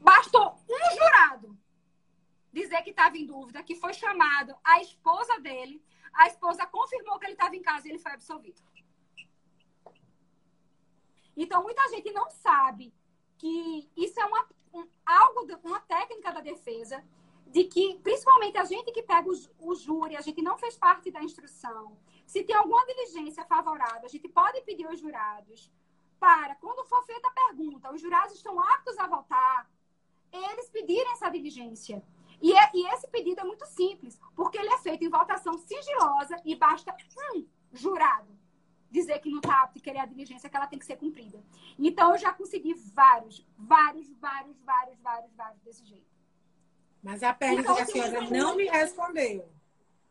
[0.00, 1.58] Bastou um jurado
[2.52, 5.82] dizer que estava em dúvida, que foi chamado a esposa dele.
[6.12, 8.60] A esposa confirmou que ele estava em casa e ele foi absolvido.
[11.40, 12.92] Então, muita gente não sabe
[13.38, 17.02] que isso é uma, um, algo, uma técnica da defesa,
[17.46, 21.12] de que, principalmente a gente que pega o, o júri, a gente não fez parte
[21.12, 21.96] da instrução.
[22.26, 25.72] Se tem alguma diligência favorável, a gente pode pedir aos jurados
[26.18, 29.70] para, quando for feita a pergunta, os jurados estão aptos a votar,
[30.32, 32.02] eles pedirem essa diligência.
[32.42, 36.36] E, é, e esse pedido é muito simples, porque ele é feito em votação sigilosa
[36.44, 36.94] e basta
[37.32, 38.37] um jurado
[38.90, 41.42] dizer que não está apto e querer a diligência que ela tem que ser cumprida.
[41.78, 46.06] Então, eu já consegui vários, vários, vários, vários, vários, vários desse jeito.
[47.02, 49.48] Mas a pergunta então, que a senhora não me respondeu.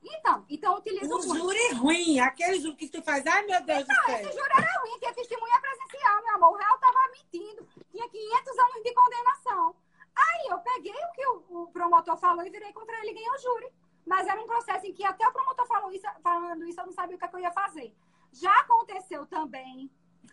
[0.02, 3.96] Então, então utiliza o júri ruim, aquele júri que tu faz, ai meu Deus então,
[3.96, 4.16] do céu.
[4.16, 6.52] Esse júri era ruim, tinha testemunha presencial, meu amor.
[6.52, 9.76] O réu tava mentindo, tinha 500 anos de condenação.
[10.16, 13.30] Aí eu peguei o que o, o promotor falou e virei contra ele e ganhei
[13.30, 13.68] o júri.
[14.06, 16.94] Mas era um processo em que até o promotor falou isso, falando isso, eu não
[16.94, 17.94] sabia o que, é que eu ia fazer.
[18.40, 19.90] Já aconteceu também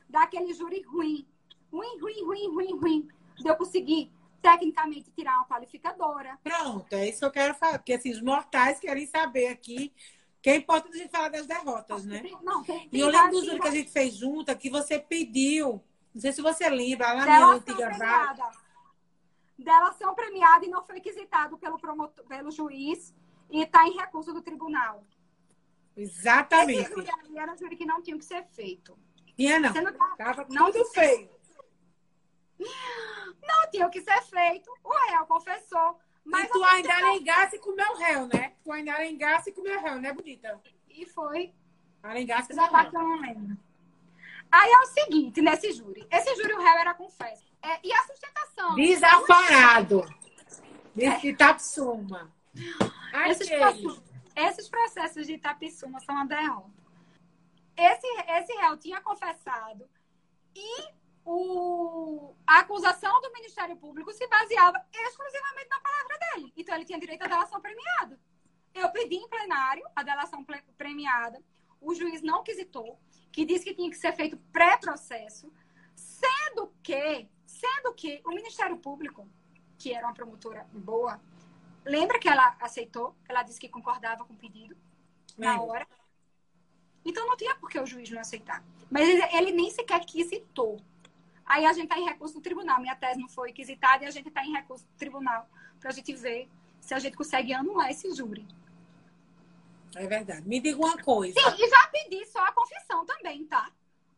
[0.09, 1.27] daquele júri ruim,
[1.73, 6.39] ruim, ruim, ruim, ruim, ruim, de eu conseguir tecnicamente tirar uma qualificadora.
[6.43, 9.93] Pronto, é isso que eu quero falar, porque assim, os mortais querem saber aqui.
[10.43, 12.23] Que é importante a gente falar das derrotas, né?
[12.43, 15.83] Não, tem, e eu lembro do júri que a gente fez junto, que você pediu,
[16.15, 18.51] não sei se você lembra, lá na antiga vaga.
[19.59, 23.15] Delação premiada e não foi requisitado pelo, promotor, pelo juiz
[23.51, 25.03] e está em recurso do tribunal.
[25.97, 26.81] Exatamente.
[26.81, 28.99] Esse júri era júri que não tinha que ser feito.
[29.37, 29.73] Tinha não.
[29.73, 30.15] não tá...
[30.17, 31.31] Tava não tudo feio.
[32.59, 34.71] Não tinha que ser feito.
[34.83, 35.99] O réu confessou.
[36.25, 38.55] Mas e tu ainda alengasse com o meu réu, né?
[38.65, 40.61] Tu ainda alengasse com o meu réu, né, bonita?
[40.89, 41.53] E foi.
[42.03, 43.57] Alengasse com o meu réu.
[44.51, 46.07] Aí é o seguinte, nesse júri.
[46.11, 47.45] Esse júri, o réu era confesso.
[47.61, 48.75] É, e a sustentação?
[48.77, 50.05] Desaforado.
[50.95, 51.27] De é.
[51.27, 52.33] Itapsuma.
[53.27, 54.03] Esses processos,
[54.37, 56.85] esses processos de Itapissuma são uma derrota.
[57.77, 59.89] Esse, esse réu tinha confessado
[60.55, 60.95] e
[61.25, 66.53] o, a acusação do Ministério Público se baseava exclusivamente na palavra dele.
[66.57, 68.21] Então, ele tinha direito à delação premiada.
[68.75, 70.45] Eu pedi em plenário a delação
[70.77, 71.43] premiada.
[71.81, 72.99] O juiz não quisitou,
[73.33, 75.53] que disse que tinha que ser feito pré-processo,
[75.95, 79.29] sendo que, sendo que o Ministério Público,
[79.79, 81.21] que era uma promotora boa,
[81.85, 83.15] lembra que ela aceitou?
[83.29, 84.77] Ela disse que concordava com o pedido
[85.37, 85.87] na hora.
[87.05, 88.65] Então não tinha por que o juiz não aceitar.
[88.91, 90.81] Mas ele, ele nem sequer quisitou.
[91.45, 92.81] Aí a gente está em recurso no tribunal.
[92.81, 95.49] Minha tese não foi quisitada e a gente está em recurso no tribunal
[95.79, 96.49] para a gente ver
[96.81, 98.47] se a gente consegue anular esse júri.
[99.95, 100.47] É verdade.
[100.49, 101.39] Me diga uma coisa.
[101.39, 103.71] Sim, e já pedi só a confissão também, tá?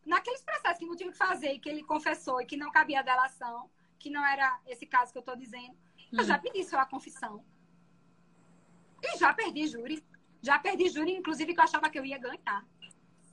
[0.05, 2.99] Naqueles processos que não tinha que fazer e que ele confessou e que não cabia
[2.99, 3.69] a delação,
[3.99, 6.17] que não era esse caso que eu estou dizendo, hum.
[6.17, 7.43] eu já pedi só a confissão.
[9.03, 10.03] E já perdi júri.
[10.41, 12.65] Já perdi júri, inclusive, que eu achava que eu ia ganhar.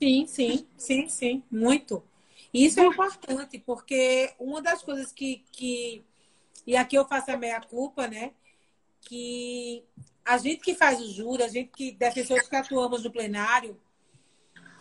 [0.01, 1.43] Sim, sim, sim, sim.
[1.51, 2.03] Muito.
[2.53, 6.05] Isso é importante, porque uma das coisas que, que.
[6.67, 8.33] E aqui eu faço a meia-culpa, né?
[9.01, 9.85] Que
[10.25, 13.81] a gente que faz o júri, a gente que, defensores que atuamos no plenário.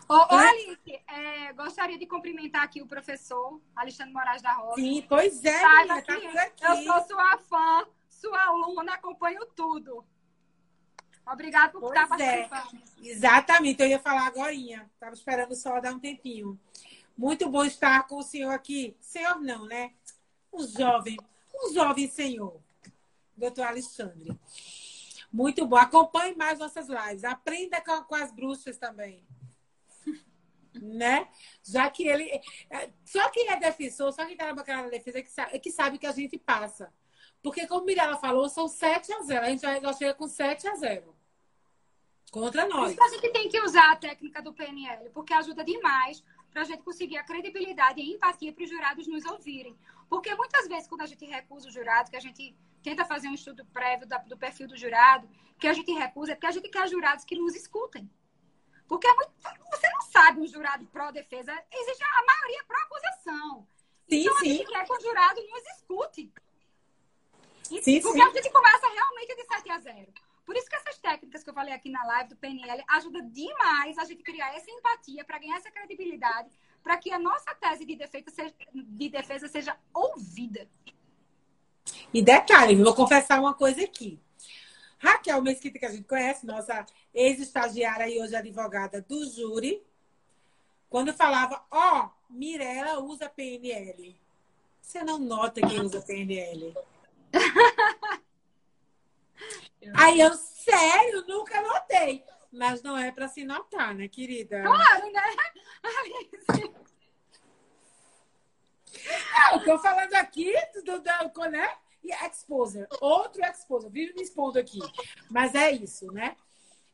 [0.08, 0.48] Ô, ô né?
[0.48, 4.82] Alice, é, gostaria de cumprimentar aqui o professor Alexandre Moraes da Rocha.
[4.82, 6.26] Sim, pois é, Saiba tá aqui.
[6.62, 10.06] Eu sou sua fã, sua aluna, acompanho tudo.
[11.26, 12.48] Obrigada por pois estar é.
[12.48, 12.82] participando.
[13.02, 13.08] É.
[13.08, 14.54] Exatamente, eu ia falar agora.
[14.54, 16.60] Estava esperando só dar um tempinho.
[17.18, 18.96] Muito bom estar com o senhor aqui.
[19.00, 19.94] Senhor não, né?
[20.52, 21.18] Um jovem,
[21.56, 22.60] um jovem senhor,
[23.36, 24.38] doutor Alexandre.
[25.32, 25.78] Muito bom.
[25.78, 27.24] Acompanhe mais nossas lives.
[27.24, 29.26] Aprenda com, com as bruxas também.
[30.74, 31.28] né?
[31.64, 32.30] Já que ele.
[32.70, 35.56] É, só quem é defensor, só quem está na bancada da defesa é que, sabe,
[35.56, 36.94] é que sabe que a gente passa.
[37.44, 39.46] Porque, como Mirella falou, são 7 a 0.
[39.46, 41.14] A gente já chega com 7 a 0.
[42.32, 42.96] Contra nós.
[42.96, 46.62] Por isso a gente tem que usar a técnica do PNL, porque ajuda demais para
[46.62, 49.78] a gente conseguir a credibilidade e empatia para os jurados nos ouvirem.
[50.10, 53.34] Porque muitas vezes, quando a gente recusa o jurado, que a gente tenta fazer um
[53.34, 55.30] estudo prévio do perfil do jurado,
[55.60, 58.10] que a gente recusa, é porque a gente quer jurados que nos escutem.
[58.88, 59.32] Porque é muito...
[59.72, 63.68] você não sabe um jurado pró-defesa, existe a maioria pró-acusação.
[64.10, 64.46] Sim, então, sim.
[64.46, 66.34] a gente quer que o jurado nos escute.
[67.82, 68.24] Sim, porque sim.
[68.24, 70.14] a gente começa realmente de 7 a 0.
[70.46, 73.98] Por isso que essas técnicas que eu falei aqui na live do PNL ajuda demais
[73.98, 76.50] a gente criar essa empatia para ganhar essa credibilidade,
[76.84, 80.68] para que a nossa tese de defesa, seja, de defesa seja ouvida.
[82.14, 84.20] E detalhe, vou confessar uma coisa aqui.
[85.00, 89.84] Raquel Mesquita, que a gente conhece, nossa ex-estagiária e hoje advogada do júri,
[90.90, 94.16] quando falava, ó, oh, Mirella usa PNL.
[94.82, 96.74] Você não nota quem usa PNL?
[99.96, 102.24] Aí eu, sério, nunca notei.
[102.52, 104.62] Mas não é para se notar, né, querida?
[104.62, 105.22] Claro, né?
[109.34, 110.54] Não, eu tô falando aqui
[110.86, 111.76] do, do, né?
[112.04, 112.88] E exposer.
[113.02, 113.90] Outro exposer.
[113.90, 114.80] Vive me expondo aqui.
[115.30, 116.36] Mas é isso, né?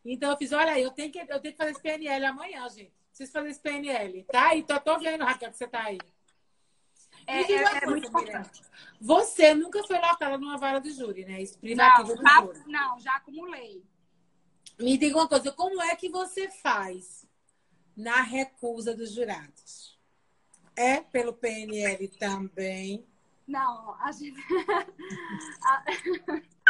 [0.05, 2.93] Então eu fiz, olha, eu tenho que, eu tenho que fazer esse PNL amanhã, gente.
[3.09, 4.55] Preciso fazer esse PNL, tá?
[4.55, 5.99] Então tô vendo, Raquel, que você tá aí.
[7.29, 8.63] É, é, é muito importante.
[8.99, 11.41] Você nunca foi lotada numa vara de júri, né?
[11.41, 12.59] Isso privativo não, já, júri.
[12.65, 13.83] Não, já acumulei.
[14.79, 17.27] Me diga uma coisa, como é que você faz
[17.95, 19.99] na recusa dos jurados?
[20.75, 23.05] É pelo PNL também?
[23.47, 24.39] Não, a gente.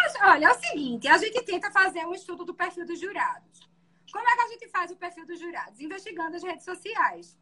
[0.24, 3.70] Olha, é o seguinte: a gente tenta fazer um estudo do perfil dos jurados.
[4.12, 5.80] Como é que a gente faz o perfil dos jurados?
[5.80, 7.38] Investigando as redes sociais.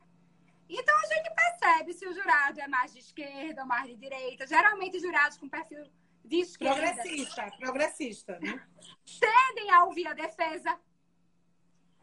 [0.69, 4.45] Então a gente percebe se o jurado é mais de esquerda ou mais de direita.
[4.45, 5.85] Geralmente jurados com perfil
[6.23, 6.75] de esquerda.
[6.75, 8.67] Progressista, progressista, né?
[9.19, 10.77] Tendem a ouvir a defesa.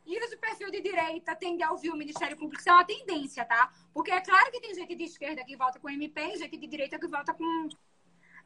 [0.07, 2.61] E os de perfil de direita tendem a ouvir o Ministério Público.
[2.61, 3.73] Isso é uma tendência, tá?
[3.93, 6.67] Porque é claro que tem gente de esquerda que vota com MP e gente de
[6.67, 7.69] direita que vota com.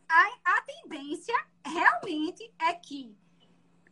[0.08, 1.34] A, a tendência
[1.64, 3.16] realmente é que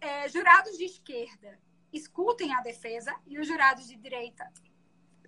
[0.00, 1.58] é, jurados de esquerda
[1.92, 4.50] escutem a defesa e os jurados de direita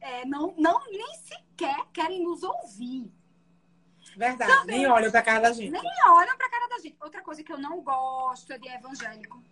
[0.00, 3.12] é, não, não nem sequer querem nos ouvir.
[4.16, 5.70] Verdade, Também, nem olham para cara da gente.
[5.70, 6.96] Nem olham para cara da gente.
[7.00, 9.42] Outra coisa que eu não gosto é de evangélico.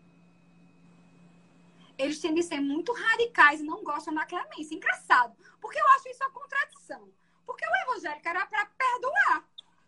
[1.96, 4.74] Eles tendem a ser muito radicais e não gostam da clemência.
[4.74, 7.08] Engraçado, porque eu acho isso uma contradição.
[7.44, 9.44] Porque o evangélico era para perdoar.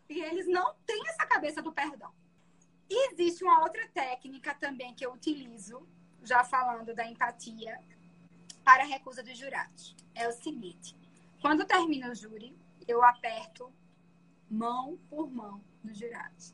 [0.07, 2.11] E eles não têm essa cabeça do perdão.
[2.89, 5.87] E existe uma outra técnica também que eu utilizo,
[6.23, 7.79] já falando da empatia,
[8.69, 9.95] para a recusa dos jurados.
[10.13, 10.95] É o seguinte:
[11.41, 12.55] quando termina o júri,
[12.87, 13.73] eu aperto
[14.47, 16.53] mão por mão nos jurados.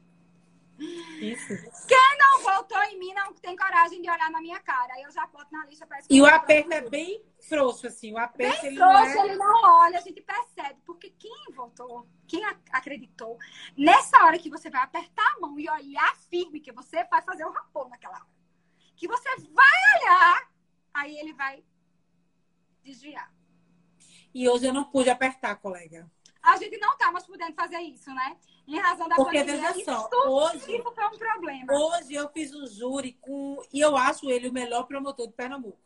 [0.77, 1.53] Isso.
[1.87, 4.93] Quem não votou em mim não tem coragem de olhar na minha cara.
[4.93, 8.13] Aí eu já boto na lista para E o aperto é bem frouxo, assim.
[8.13, 9.25] O aperto bem ele frouxo, não é...
[9.25, 10.81] ele não olha, a gente percebe.
[10.85, 13.37] Porque quem votou, quem acreditou,
[13.77, 17.45] nessa hora que você vai apertar a mão e olhar firme, que você vai fazer
[17.45, 18.35] o rapô naquela hora.
[18.97, 20.49] Que você vai olhar,
[20.93, 21.63] aí ele vai
[22.85, 23.33] desviar.
[24.33, 26.09] E hoje eu não pude apertar, colega.
[26.41, 28.37] A gente não tá mais podendo fazer isso, né?
[28.67, 29.73] Em razão da Porque pandemia.
[29.73, 31.73] veja só, hoje, isso foi um problema.
[31.73, 33.61] Hoje eu fiz um júri com.
[33.73, 35.79] E eu acho ele o melhor promotor de Pernambuco.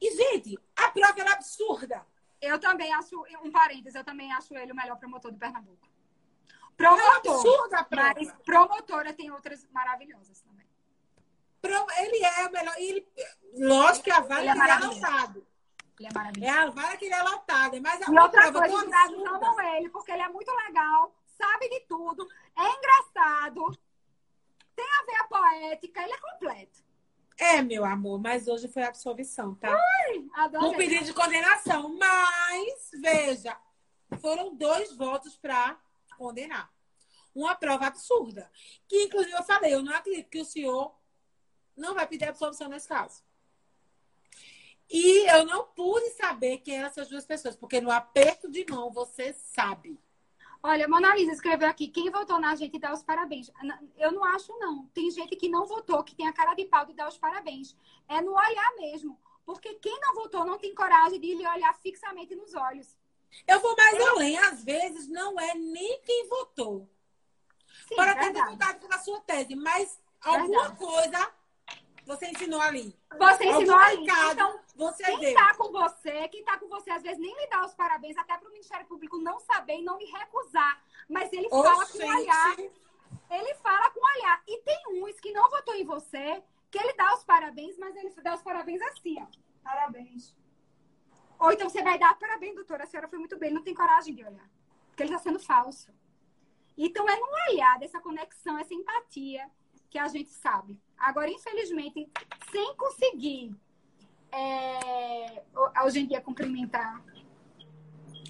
[0.00, 2.06] E, gente, a prova era absurda.
[2.40, 5.88] Eu também acho, um parênteses, eu também acho ele o melhor promotor de Pernambuco.
[6.76, 7.12] Promotor.
[7.12, 8.14] É absurda a prova.
[8.16, 10.61] Mas promotora tem outras maravilhosas também.
[11.64, 12.74] Ele é o melhor.
[12.78, 13.08] Ele,
[13.54, 15.46] lógico que a vara ele é, é lotado.
[15.98, 16.52] Ele é maravilhoso.
[16.52, 17.80] É a vara que ele é lotado.
[17.80, 22.28] Mas e outra coisa, jurados amam ele, porque ele é muito legal, sabe de tudo,
[22.56, 23.78] é engraçado,
[24.74, 26.82] tem a ver a poética, ele é completo.
[27.38, 29.68] É, meu amor, mas hoje foi absolvição, tá?
[29.68, 30.68] Ai, adoro.
[30.68, 31.96] Um pedido de condenação.
[31.98, 33.56] Mas, veja,
[34.20, 35.76] foram dois votos para
[36.16, 36.70] condenar.
[37.34, 38.50] Uma prova absurda.
[38.86, 40.94] Que, inclusive, eu falei, eu não acredito que o senhor
[41.76, 43.22] não vai pedir absolvição nesse caso.
[44.90, 48.90] E eu não pude saber quem eram essas duas pessoas, porque no aperto de mão
[48.92, 49.98] você sabe.
[50.62, 53.50] Olha, Mona Lisa escreveu aqui, quem votou na gente dá os parabéns.
[53.96, 54.86] Eu não acho, não.
[54.94, 57.76] Tem gente que não votou, que tem a cara de pau de dar os parabéns.
[58.08, 59.18] É no olhar mesmo.
[59.44, 62.96] Porque quem não votou não tem coragem de lhe olhar fixamente nos olhos.
[63.46, 64.38] Eu vou mais além.
[64.38, 66.88] Às vezes não é nem quem votou.
[67.88, 70.78] Sim, Para ter votado pela sua tese, mas alguma verdade.
[70.78, 71.32] coisa
[72.04, 72.96] você ensinou ali.
[73.18, 74.06] Você ensinou ali.
[74.32, 77.64] Então, você quem está com você, quem está com você, às vezes nem lhe dá
[77.64, 80.82] os parabéns, até para o Ministério Público não saber e não lhe recusar.
[81.08, 82.56] Mas ele fala com olhar.
[83.30, 84.42] Ele fala com olhar.
[84.46, 88.10] E tem uns que não votou em você, que ele dá os parabéns, mas ele
[88.22, 89.26] dá os parabéns assim, ó.
[89.62, 90.34] Parabéns.
[91.38, 93.74] Ou então você vai dar parabéns, doutora, a senhora foi muito bem, ele não tem
[93.74, 94.48] coragem de olhar.
[94.88, 95.92] Porque ele está sendo falso.
[96.76, 99.50] Então é no olhar dessa conexão, essa empatia
[99.90, 100.80] que a gente sabe.
[101.02, 102.08] Agora, infelizmente,
[102.52, 103.52] sem conseguir
[104.30, 105.42] é,
[105.84, 107.04] hoje em dia cumprimentar.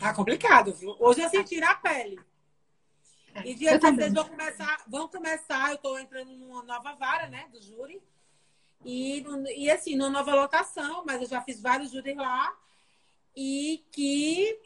[0.00, 0.96] Tá complicado, viu?
[0.98, 2.18] Hoje eu senti na pele.
[3.34, 7.46] É, e dia vocês vão começar, vão começar, eu estou entrando numa nova vara, né,
[7.52, 8.02] do júri.
[8.82, 9.22] E,
[9.54, 12.56] e assim, numa nova lotação, mas eu já fiz vários júris lá.
[13.36, 14.58] E que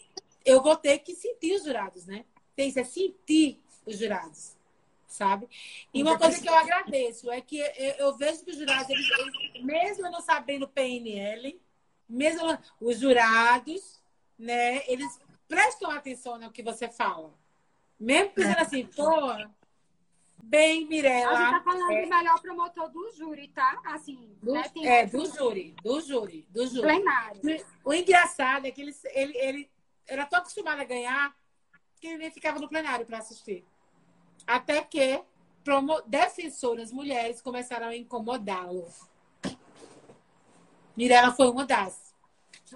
[0.44, 2.24] eu vou ter que sentir os jurados, né?
[2.54, 4.55] Tem que sentir os jurados
[5.06, 5.48] sabe?
[5.92, 7.58] E uma coisa que eu agradeço é que
[7.98, 11.60] eu vejo que os jurados, eles, eles, mesmo não sabendo PNL,
[12.08, 14.00] mesmo os jurados,
[14.38, 17.32] né, eles prestam atenção no que você fala.
[17.98, 19.10] Mesmo pensando assim, pô,
[20.42, 21.32] bem, Mirella.
[21.32, 23.80] A gente tá falando é, do melhor promotor do júri, tá?
[23.86, 24.70] Assim, do, né?
[24.82, 26.82] é, do júri, do júri, do júri.
[26.82, 27.40] Plenário.
[27.84, 29.70] O engraçado é que ele, ele, ele
[30.06, 31.34] era tão acostumado a ganhar
[32.00, 33.64] que ele nem ficava no plenário para assistir.
[34.46, 35.22] Até que
[36.06, 38.86] defensoras mulheres começaram a incomodá-lo.
[40.96, 42.14] Mirella foi uma das.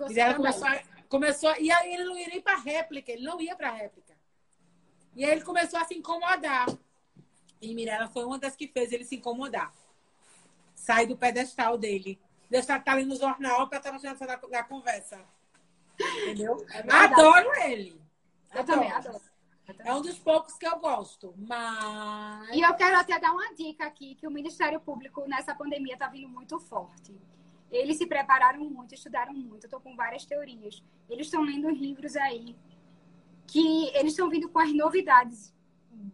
[0.09, 3.55] Mirella começou, a, começou e aí ele não ia nem para réplica, ele não ia
[3.55, 4.15] para réplica.
[5.15, 6.67] E aí ele começou a se incomodar.
[7.61, 9.73] E Mirella foi uma das que fez ele se incomodar.
[10.75, 12.19] Sai do pedestal dele.
[12.49, 15.21] deixar estar ali no jornal para estar na, na, na conversa.
[16.23, 16.65] Entendeu?
[16.73, 18.01] É adoro ele.
[18.53, 18.67] Eu adoro.
[18.67, 19.30] também adoro.
[19.79, 22.49] É um dos poucos que eu gosto, mas.
[22.51, 26.09] E eu quero até dar uma dica aqui: que o Ministério Público nessa pandemia está
[26.09, 27.15] vindo muito forte.
[27.71, 29.65] Eles se prepararam muito, estudaram muito.
[29.65, 30.83] Eu estou com várias teorias.
[31.09, 32.57] Eles estão lendo livros aí
[33.47, 35.55] que eles estão vindo com as novidades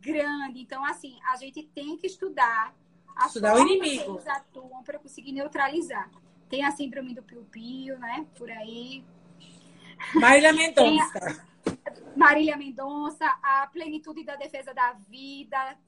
[0.01, 0.63] grandes.
[0.63, 2.75] Então, assim, a gente tem que estudar
[3.15, 4.05] a estudar o inimigo.
[4.05, 6.11] que eles atuam para conseguir neutralizar.
[6.49, 8.27] Tem a síndrome do piu-piu, né?
[8.37, 9.05] Por aí.
[10.15, 11.45] Marília Mendonça.
[12.17, 15.79] Marília Mendonça, a plenitude da defesa da vida.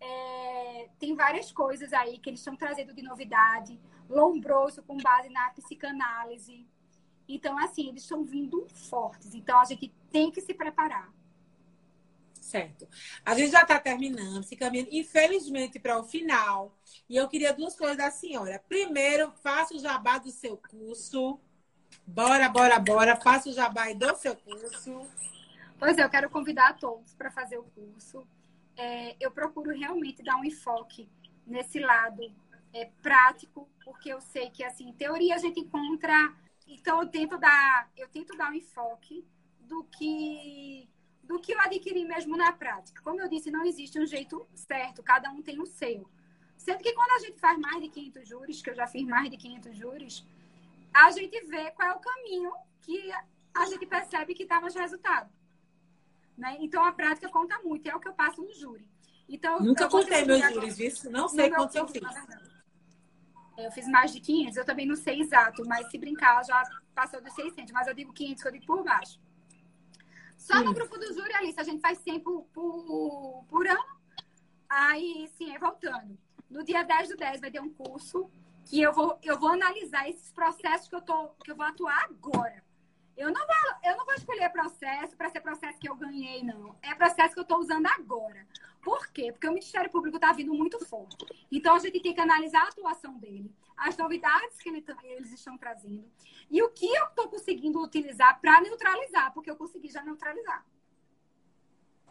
[0.00, 3.80] É, tem várias coisas aí que eles estão trazendo de novidade.
[4.08, 6.66] Lombroso com base na psicanálise.
[7.28, 9.34] Então, assim, eles estão vindo fortes.
[9.34, 11.10] Então, a gente tem que se preparar.
[12.40, 12.88] Certo.
[13.24, 16.76] A gente já está terminando, se caminhando, infelizmente, para o final.
[17.08, 18.62] E eu queria duas coisas da senhora.
[18.68, 21.40] Primeiro, faça o jabá do seu curso.
[22.04, 23.16] Bora, bora, bora.
[23.16, 25.08] Faça o jabá do seu curso.
[25.82, 28.24] Pois é, eu quero convidar todos para fazer o curso.
[28.76, 31.10] É, eu procuro realmente dar um enfoque
[31.44, 32.22] nesse lado
[32.72, 36.14] é, prático, porque eu sei que, assim, teoria a gente encontra.
[36.68, 39.26] Então, eu tento dar, eu tento dar um enfoque
[39.58, 40.88] do que
[41.24, 43.02] do que eu adquiri mesmo na prática.
[43.02, 46.08] Como eu disse, não existe um jeito certo, cada um tem o seu.
[46.56, 49.28] Sendo que quando a gente faz mais de 500 júris, que eu já fiz mais
[49.28, 50.24] de 500 júris,
[50.94, 52.52] a gente vê qual é o caminho
[52.82, 53.10] que
[53.52, 55.41] a gente percebe que dá mais resultado.
[56.36, 56.56] Né?
[56.60, 58.88] Então, a prática conta muito, é o que eu passo no júri.
[59.28, 61.10] Então, Nunca contei meus júris, isso?
[61.10, 62.02] Não sei quantos eu fiz.
[63.56, 66.62] Eu fiz mais de 500, eu também não sei exato, mas se brincar, já
[66.94, 67.72] passou dos 600.
[67.72, 69.20] Mas eu digo 500, eu digo por baixo.
[70.36, 70.64] Só sim.
[70.64, 73.84] no grupo do júri, Alice, a gente faz 100 por, por, por ano.
[74.68, 76.18] Aí, sim, é voltando.
[76.50, 78.30] No dia 10 do 10 vai ter um curso
[78.64, 82.04] que eu vou, eu vou analisar esses processos que eu, tô, que eu vou atuar
[82.04, 82.62] agora.
[83.16, 86.76] Eu não vou, eu não vou escolher processo para ser processo que eu ganhei, não.
[86.82, 88.46] É processo que eu estou usando agora.
[88.82, 89.30] Por quê?
[89.30, 91.24] Porque o Ministério Público está vindo muito forte.
[91.50, 95.56] Então, a gente tem que analisar a atuação dele, as novidades que ele, eles estão
[95.56, 96.10] trazendo
[96.52, 100.62] e o que eu estou conseguindo utilizar para neutralizar, porque eu consegui já neutralizar.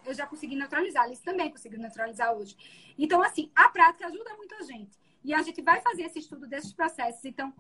[0.03, 2.57] Eu já consegui neutralizar, eles também conseguiram neutralizar hoje.
[2.98, 4.98] Então, assim, a prática ajuda muito a gente.
[5.23, 7.23] E a gente vai fazer esse estudo desses processos.
[7.23, 7.53] Então,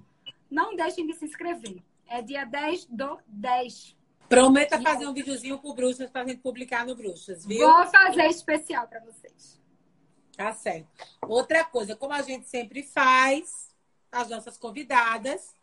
[0.49, 1.83] não deixem de se inscrever.
[2.11, 3.95] É dia 10 do 10.
[4.27, 4.85] Prometa dia...
[4.85, 7.65] fazer um videozinho pro Bruxas para a gente publicar no Bruxas, viu?
[7.65, 9.61] Vou fazer especial para vocês.
[10.35, 10.89] Tá certo.
[11.21, 13.73] Outra coisa, como a gente sempre faz,
[14.11, 15.55] as nossas convidadas,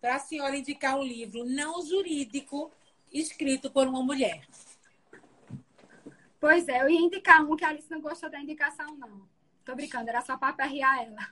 [0.00, 2.72] para a senhora indicar um livro não jurídico
[3.12, 4.42] escrito por uma mulher.
[6.40, 9.28] Pois é, eu ia indicar um que a Alice não gostou da indicação, não.
[9.66, 11.28] Tô brincando, era só para aperrear ela.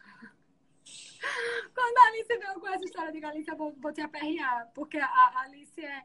[1.74, 5.80] Quando a Alice veio com essa história de Galícia, eu botei aperrear, porque a Alice
[5.80, 6.04] é,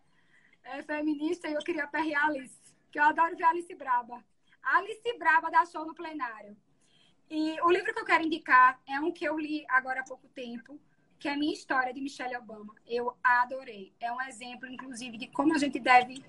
[0.64, 2.60] é, feminista e eu queria aperrear a Alice,
[2.92, 4.24] que eu adoro ver a Alice braba.
[4.62, 6.56] A Alice braba da show no plenário.
[7.30, 10.28] E o livro que eu quero indicar é um que eu li agora há pouco
[10.30, 10.80] tempo,
[11.20, 12.74] que é Minha História, de Michelle Obama.
[12.86, 13.94] Eu adorei.
[14.00, 16.24] É um exemplo, inclusive, de como a gente deve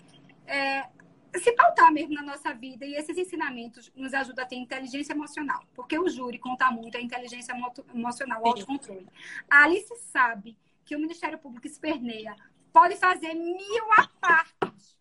[0.47, 0.89] é,
[1.37, 2.85] se pautar mesmo na nossa vida.
[2.87, 5.63] E esses ensinamentos nos ajudam a ter inteligência emocional.
[5.75, 7.55] Porque o júri conta muito a inteligência
[7.95, 9.09] emocional, o autocontrole.
[9.51, 12.35] A Alice sabe que o Ministério Público esperneia.
[12.73, 14.97] Pode fazer mil apartes,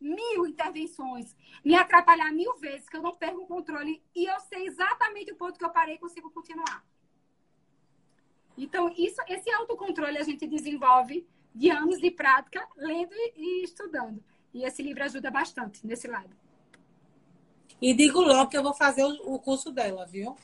[0.00, 4.02] mil intervenções, me atrapalhar mil vezes, que eu não perco o controle.
[4.14, 6.84] E eu sei exatamente o ponto que eu parei e consigo continuar.
[8.56, 14.22] Então, isso, esse autocontrole a gente desenvolve de anos de prática, lendo e estudando.
[14.52, 16.36] E esse livro ajuda bastante nesse lado.
[17.80, 20.36] E digo logo que eu vou fazer o, curso dela, viu?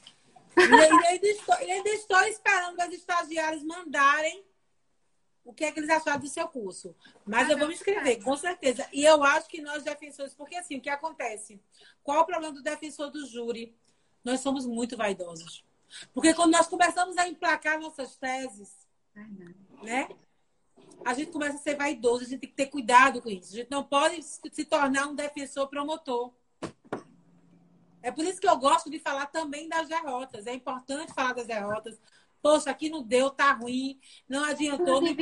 [0.57, 0.63] E
[1.07, 4.45] ainda, estou, ainda estou esperando as estagiárias mandarem
[5.45, 6.95] o que é que eles acharam do seu curso.
[7.25, 8.87] Mas ah, eu vou me inscrever, com certeza.
[8.93, 11.63] E eu acho que nós, defensores, porque assim, o que acontece?
[12.03, 13.75] Qual o problema do defensor do júri?
[14.25, 15.65] Nós somos muito vaidosos.
[16.13, 18.87] Porque quando nós começamos a emplacar nossas teses,
[19.83, 20.09] né?
[21.05, 23.53] A gente começa a ser vaidoso, a gente tem que ter cuidado com isso.
[23.53, 26.33] A gente não pode se tornar um defensor promotor.
[28.03, 30.47] É por isso que eu gosto de falar também das derrotas.
[30.47, 32.01] É importante falar das derrotas.
[32.41, 33.99] Poxa, aqui não deu, tá ruim,
[34.29, 35.03] não adiantou.
[35.03, 35.17] me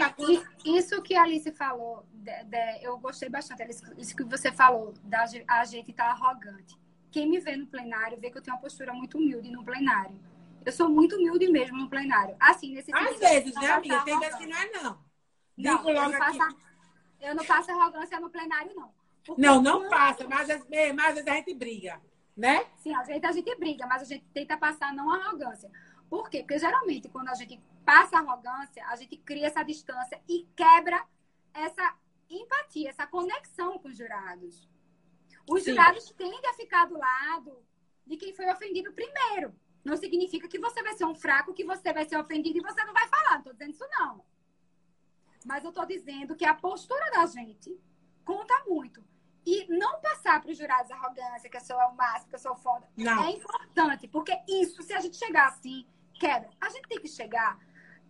[0.65, 3.63] Isso que a Alice falou, de, de, eu gostei bastante.
[3.63, 6.77] Alice, isso que você falou, da, a gente tá arrogante.
[7.11, 10.21] Quem me vê no plenário vê que eu tenho uma postura muito humilde no plenário.
[10.65, 12.37] Eu sou muito humilde mesmo no plenário.
[12.39, 14.03] Assim, nesse Às vezes, né, amiga?
[14.03, 15.06] Tem vezes que não é, não.
[15.57, 16.39] Não, eu não, passo,
[17.21, 18.93] eu não passo arrogância no plenário, não.
[19.25, 20.49] Porque não, não passa, mas,
[20.95, 22.01] mas às vezes a gente briga,
[22.37, 22.67] né?
[22.77, 25.71] Sim, às vezes a gente briga, mas a gente tenta passar não arrogância.
[26.09, 26.41] Por quê?
[26.41, 31.05] Porque geralmente quando a gente passa arrogância, a gente cria essa distância e quebra
[31.53, 31.97] essa
[32.29, 34.69] empatia, essa conexão com os jurados.
[35.49, 35.71] Os Sim.
[35.71, 37.65] jurados tendem a ficar do lado
[38.07, 39.55] de quem foi ofendido primeiro.
[39.85, 42.85] Não significa que você vai ser um fraco, que você vai ser ofendido e você
[42.85, 43.33] não vai falar.
[43.33, 44.25] Não estou dizendo isso, não.
[45.47, 47.79] Mas eu estou dizendo que a postura da gente
[48.25, 49.03] conta muito.
[49.47, 52.57] E não passar para os jurados arrogância, que eu sou o máximo, que eu sou
[52.57, 52.89] foda.
[52.97, 53.25] Não.
[53.25, 55.87] É importante, porque isso, se a gente chegar assim,
[56.19, 56.51] quebra.
[56.61, 57.57] A gente tem que chegar.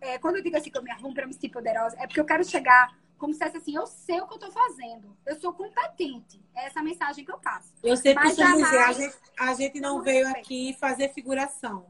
[0.01, 2.19] É, quando eu digo assim que eu me arrumo para me sentir poderosa, é porque
[2.19, 5.15] eu quero chegar como se fosse assim, eu sei o que eu estou fazendo.
[5.25, 6.43] Eu sou competente.
[6.55, 7.73] É essa mensagem que eu passo.
[7.83, 11.85] Eu sempre Mas costumo dizer, a gente, a gente não veio aqui fazer figuração.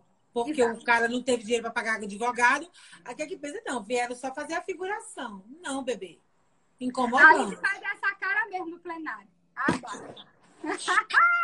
[0.46, 0.82] Porque Exato.
[0.82, 2.70] o cara não teve dinheiro para pagar advogado.
[3.06, 5.44] Aqui é que pensa, não, vieram só fazer a figuração.
[5.62, 6.20] Não, bebê.
[6.80, 7.42] Incomodando.
[7.42, 9.30] A gente faz essa cara mesmo no plenário.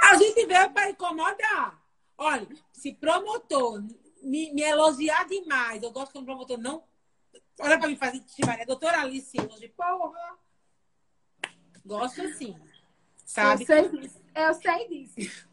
[0.01, 1.81] a gente veio para incomodar.
[2.17, 3.83] Olha, se promotor
[4.21, 6.83] me, me, elogiar demais, eu gosto quando o promotor não.
[7.59, 8.65] Olha para mim fazer chimaré.
[8.65, 10.37] Doutora Alice, hoje, porra.
[11.85, 12.55] Gosto assim.
[13.25, 13.63] Sabe?
[13.63, 14.21] Eu sei disso.
[14.35, 15.52] Eu sei disso.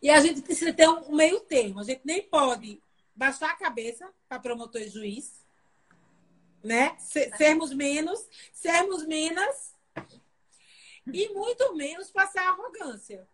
[0.00, 1.80] E a gente precisa ter um meio termo.
[1.80, 2.80] A gente nem pode
[3.14, 5.44] baixar a cabeça para promotor e juiz,
[6.62, 6.96] né?
[7.36, 9.74] Sermos menos, sermos menos
[11.12, 13.26] e muito menos passar arrogância.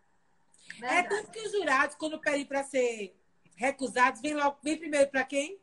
[0.77, 0.99] É Verdade.
[0.99, 3.15] É tanto que os jurados, quando pedem para ser
[3.57, 5.59] recusados, vem, logo, vem primeiro para quem?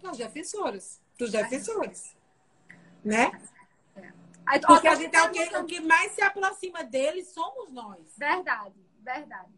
[0.00, 1.00] Para os defensores.
[1.16, 2.16] Para os defensores.
[3.04, 3.30] Né?
[3.96, 4.58] É.
[4.60, 8.00] Porque a gente é o que, o que mais se aproxima deles somos nós.
[8.16, 9.52] Verdade, verdade.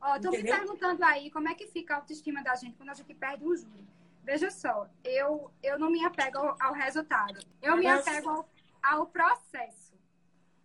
[0.00, 2.94] Ó, estão me perguntando aí como é que fica a autoestima da gente quando a
[2.94, 3.86] gente perde um júri.
[4.24, 7.40] Veja só, eu, eu não me apego ao, ao resultado.
[7.60, 8.48] Eu me apego ao,
[8.82, 9.92] ao processo.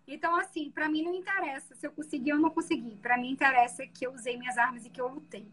[0.07, 2.95] Então, assim, para mim não interessa se eu consegui ou não consegui.
[2.97, 5.47] Para mim interessa que eu usei minhas armas e que eu lutei.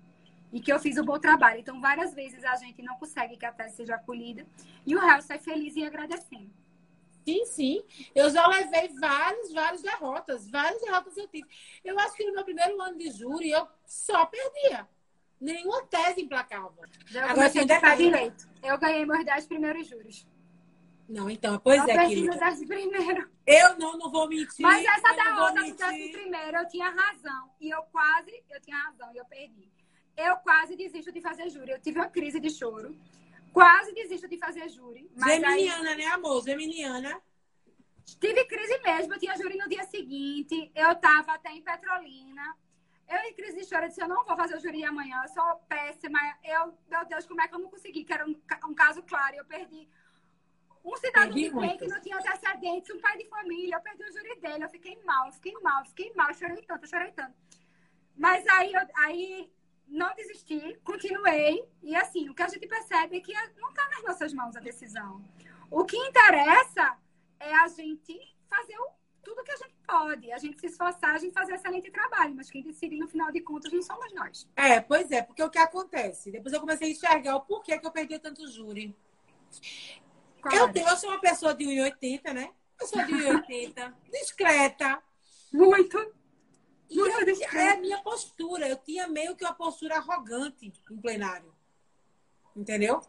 [0.53, 1.61] E que eu fiz o bom trabalho.
[1.61, 4.47] Então, várias vezes a gente não consegue que a tese seja acolhida.
[4.87, 6.51] E o réu sai feliz e agradecendo.
[7.25, 7.85] Sim, sim.
[8.15, 10.49] Eu já levei várias, várias derrotas.
[10.51, 11.49] Várias derrotas eu tive.
[11.83, 14.87] Eu acho que no meu primeiro ano de júri eu só perdia.
[15.41, 16.73] Nenhuma tese implacável.
[17.13, 18.49] Eu Agora, tem um direito.
[18.63, 20.27] Eu ganhei meus 10 primeiros juros.
[21.09, 22.39] Não, então, pois eu é, querida.
[22.67, 23.31] primeiro.
[23.47, 24.63] Eu não, não vou mentir.
[24.63, 27.51] Mas essa derrota do décimo primeiro, eu tinha razão.
[27.61, 29.71] E eu quase, eu tinha razão e eu perdi.
[30.17, 31.73] Eu quase desisto de fazer júri.
[31.73, 32.97] Eu tive uma crise de choro.
[33.55, 35.09] Quase desisto de fazer júri.
[35.17, 35.97] Mas Geminiana, aí...
[35.97, 36.43] né, amor?
[36.43, 37.23] Geminiana.
[38.21, 39.15] Tive crise mesmo.
[39.15, 40.73] Eu tinha júri no dia seguinte.
[40.75, 42.57] Eu tava até em Petrolina.
[43.09, 45.29] Eu em crise de choro, eu disse, eu não vou fazer o júri amanhã, eu
[45.29, 46.19] sou péssima.
[46.43, 48.03] Eu, meu Deus, como é que eu não consegui?
[48.03, 48.35] Que era um,
[48.67, 49.87] um caso claro, eu perdi
[50.85, 54.13] um cidadão de bem que não tinha antecedentes, um pai de família, eu perdi o
[54.13, 57.35] júri dele, eu fiquei mal, fiquei mal, fiquei mal, chorei tanto, chorei tanto.
[58.17, 59.53] Mas aí, eu, aí
[59.87, 64.05] não desisti, continuei, e assim, o que a gente percebe é que não está nas
[64.05, 65.25] nossas mãos a decisão.
[65.71, 66.97] O que interessa
[67.39, 68.91] é a gente fazer o,
[69.23, 72.51] tudo que a gente pode, a gente se esforçar, a gente fazer excelente trabalho, mas
[72.51, 74.49] quem decide no final de contas não somos nós.
[74.57, 76.31] É, pois é, porque o que acontece?
[76.31, 78.97] Depois eu comecei a enxergar o porquê que eu perdi tanto júri.
[80.53, 82.51] Eu, tenho, eu sou uma pessoa de 1,80, né?
[82.81, 85.03] Eu sou de 1,80, discreta.
[85.53, 86.15] Muito.
[86.91, 87.57] E eu, discreta.
[87.57, 88.69] é a minha postura.
[88.69, 91.53] Eu tinha meio que uma postura arrogante em plenário.
[92.55, 93.03] Entendeu?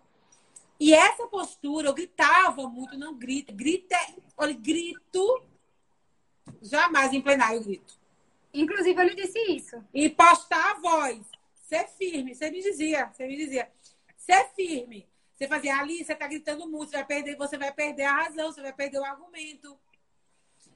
[0.79, 3.53] E essa postura, eu gritava muito, não grito.
[3.53, 3.97] Grita,
[4.35, 5.43] olha, grito.
[6.61, 7.99] Jamais em plenário eu grito.
[8.53, 9.83] Inclusive, eu lhe disse isso.
[9.93, 11.21] E postar a voz.
[11.55, 12.33] Ser firme.
[12.33, 13.71] Você me dizia, você me dizia.
[14.17, 15.07] Ser firme.
[15.35, 18.51] Você fazia ali, você tá gritando muito, você vai perder, você vai perder a razão,
[18.51, 19.77] você vai perder o argumento.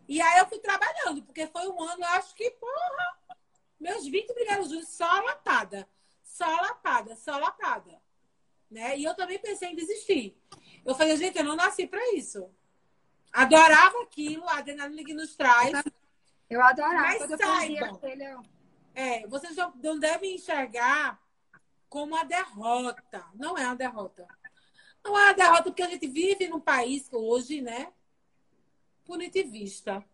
[0.10, 3.38] E aí eu fui trabalhando, porque foi um ano, eu acho que, porra,
[3.80, 5.88] meus 20 primeiros juros só lapada.
[6.23, 8.02] Só lapada, só lapada.
[8.72, 8.98] Né?
[8.98, 10.36] E eu também pensei em desistir.
[10.84, 12.49] Eu falei, gente, eu não nasci para isso.
[13.31, 15.72] Adorava aquilo, a adrenalina que nos traz.
[16.49, 17.06] Eu adorava.
[17.06, 18.44] Mas quando saibam, eu
[18.95, 21.22] é, vocês não devem enxergar
[21.88, 23.23] como uma derrota.
[23.36, 24.27] Não é uma derrota.
[25.03, 27.94] Não é uma derrota porque a gente vive num país hoje, né?
[29.10, 30.06] Punitivista.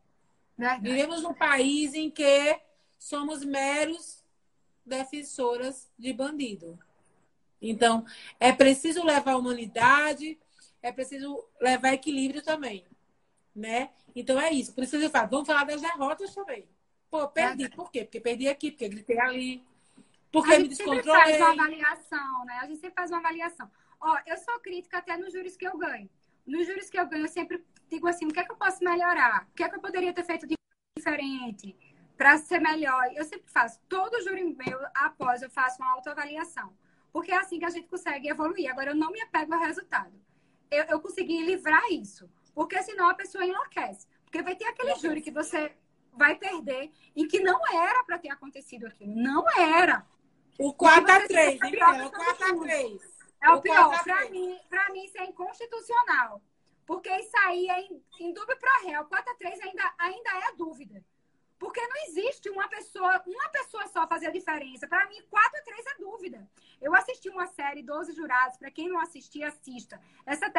[0.58, 0.90] Verdade.
[0.90, 2.58] Vivemos num país em que
[2.98, 4.24] somos meros
[4.86, 6.80] defensoras de bandido.
[7.62, 8.06] Então,
[8.40, 10.40] é preciso levar a humanidade,
[10.82, 12.86] é preciso levar equilíbrio também,
[13.54, 13.90] né?
[14.16, 14.74] Então é isso.
[14.74, 16.66] Por isso eu falo, vamos falar das derrotas também.
[17.12, 17.68] Pô, perdi.
[17.68, 18.06] Por quê?
[18.06, 19.62] Porque perdi aqui, porque gritei ali,
[20.32, 21.22] porque me descontrolei.
[21.22, 22.54] A gente sempre faz uma avaliação, né?
[22.62, 23.72] A gente sempre faz uma avaliação.
[24.00, 26.10] Ó, eu sou crítica até nos juros que eu ganho.
[26.46, 28.84] Nos juros que eu ganho, eu sempre digo assim: o que é que eu posso
[28.84, 29.48] melhorar?
[29.52, 30.56] O que é que eu poderia ter feito de
[30.98, 31.76] diferente
[32.18, 33.12] para ser melhor?
[33.14, 33.80] Eu sempre faço.
[33.88, 36.74] Todo júri meu, após, eu faço uma autoavaliação.
[37.12, 38.70] porque é assim que a gente consegue evoluir.
[38.70, 40.14] Agora, eu não me apego ao resultado.
[40.70, 44.08] Eu, eu consegui livrar isso, porque senão a pessoa enlouquece.
[44.26, 45.74] Porque vai ter aquele júri que você
[46.12, 49.16] vai perder e que não era para ter acontecido aquilo.
[49.16, 50.06] Não era.
[50.60, 51.60] O 4x3, hein,
[52.06, 53.02] O 4x3.
[53.42, 54.04] É o, o pior.
[54.04, 56.42] Para mim, pra mim, isso é inconstitucional.
[56.86, 59.06] Porque isso aí é em, em dúvida pro réu.
[59.06, 61.04] 4x3 ainda, ainda é dúvida.
[61.58, 64.88] Porque não existe uma pessoa, uma pessoa só fazer a diferença.
[64.88, 66.50] Para mim, 4 a 3 é dúvida.
[66.82, 70.00] Eu assisti uma série 12 jurados, para quem não assistir, assista.
[70.26, 70.52] Essa,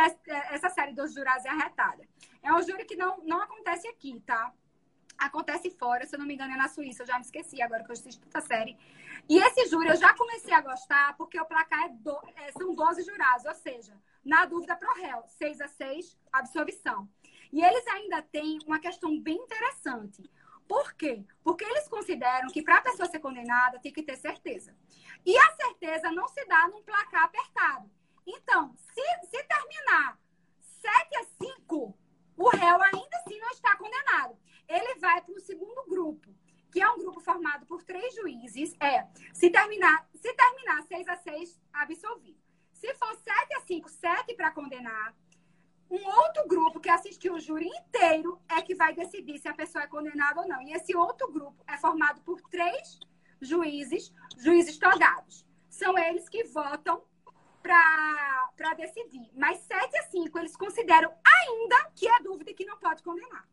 [0.50, 2.08] essa série 12 jurados é arretada.
[2.42, 4.52] É um júri que não, não acontece aqui, tá?
[5.18, 7.82] Acontece fora, se eu não me engano, é na Suíça, eu já me esqueci agora
[7.82, 8.76] que eu assisti essa série.
[9.28, 12.74] E esse júri eu já comecei a gostar, porque o placar é do, é, são
[12.74, 13.94] 12 jurados, ou seja,
[14.24, 17.08] na dúvida pro réu, 6 a 6, absolvição.
[17.52, 20.30] E eles ainda têm uma questão bem interessante.
[20.68, 21.24] Por quê?
[21.42, 24.76] Porque eles consideram que para a pessoa ser condenada tem que ter certeza.
[25.24, 27.90] E a certeza não se dá num placar apertado.
[28.26, 30.18] Então, se, se terminar
[30.60, 31.96] 7 a 5,
[32.36, 34.36] o réu ainda assim não está condenado.
[34.68, 36.28] Ele vai para o segundo grupo,
[36.70, 38.74] que é um grupo formado por três juízes.
[38.80, 42.38] É, se terminar, se terminar 6 a 6, absolvido.
[42.72, 45.14] Se for 7 a 5, 7 para condenar,
[45.90, 49.84] um outro grupo que assistiu o júri inteiro é que vai decidir se a pessoa
[49.84, 50.60] é condenada ou não.
[50.62, 52.98] E esse outro grupo é formado por três
[53.40, 55.46] juízes, juízes togados.
[55.70, 57.02] São eles que votam
[57.62, 59.30] para decidir.
[59.34, 63.46] Mas 7 a 5 eles consideram ainda que é dúvida e que não pode condenar.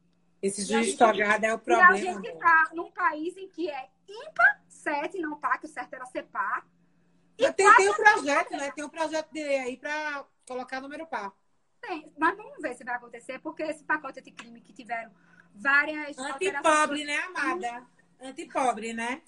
[0.44, 1.98] Esse juiz togado é o problema.
[1.98, 5.70] E a gente está num país em que é ímpar 7, não par, que o
[5.70, 6.68] certo era ser par.
[7.38, 8.72] E tem, tem um projeto, né?
[8.72, 11.32] Tem um projeto de aí para colocar número par.
[11.82, 15.12] Tem, mas vamos ver se vai acontecer, porque esse pacote de crime que tiveram
[15.56, 16.18] várias.
[16.18, 17.88] Antipobre, né, amada?
[18.20, 19.22] Antipobre, né?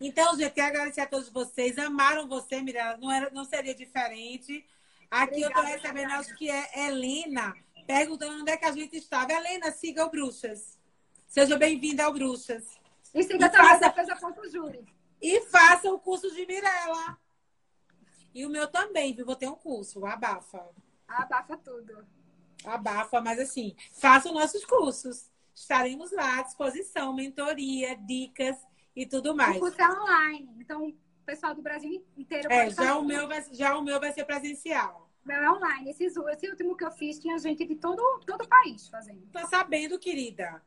[0.00, 1.76] Então, gente, quero agradecer a todos vocês.
[1.76, 2.96] Amaram você, Mirella.
[2.96, 4.66] Não, era, não seria diferente.
[5.10, 7.54] Aqui Obrigada, eu estou recebendo, acho que é Helena,
[7.86, 9.32] perguntando onde é que a gente estava.
[9.32, 10.78] Helena, siga o Bruxas.
[11.26, 12.64] Seja bem-vinda ao Bruxas.
[13.14, 14.26] E siga e também faça...
[14.26, 14.84] a o júri.
[15.20, 17.18] E faça o curso de Mirella.
[18.34, 19.26] E o meu também, viu?
[19.26, 20.64] Vou ter um curso, o Abafa.
[21.06, 22.06] Abafa tudo.
[22.64, 25.30] Abafa, mas assim, façam nossos cursos.
[25.54, 28.56] Estaremos lá à disposição, mentoria, dicas
[28.94, 29.56] e tudo mais.
[29.56, 30.94] O curso é online, então o
[31.26, 35.09] pessoal do Brasil inteiro é, já o meu vai, Já o meu vai ser presencial.
[35.24, 35.90] Meu é online.
[35.90, 39.26] Esse, esse último que eu fiz tinha gente de todo, todo o país fazendo.
[39.32, 40.62] Tá sabendo, querida.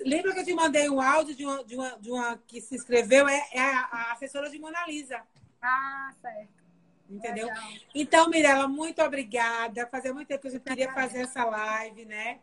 [0.00, 2.74] Lembra que eu te mandei um áudio de uma, de uma, de uma que se
[2.74, 3.28] inscreveu?
[3.28, 5.22] É, é a, a assessora de Mona Lisa.
[5.60, 6.64] Ah, certo.
[7.08, 7.46] Entendeu?
[7.46, 7.64] Legal.
[7.94, 9.86] Então, Mirella, muito obrigada.
[9.86, 12.40] Fazia muito tempo que a gente queria fazer essa live, né?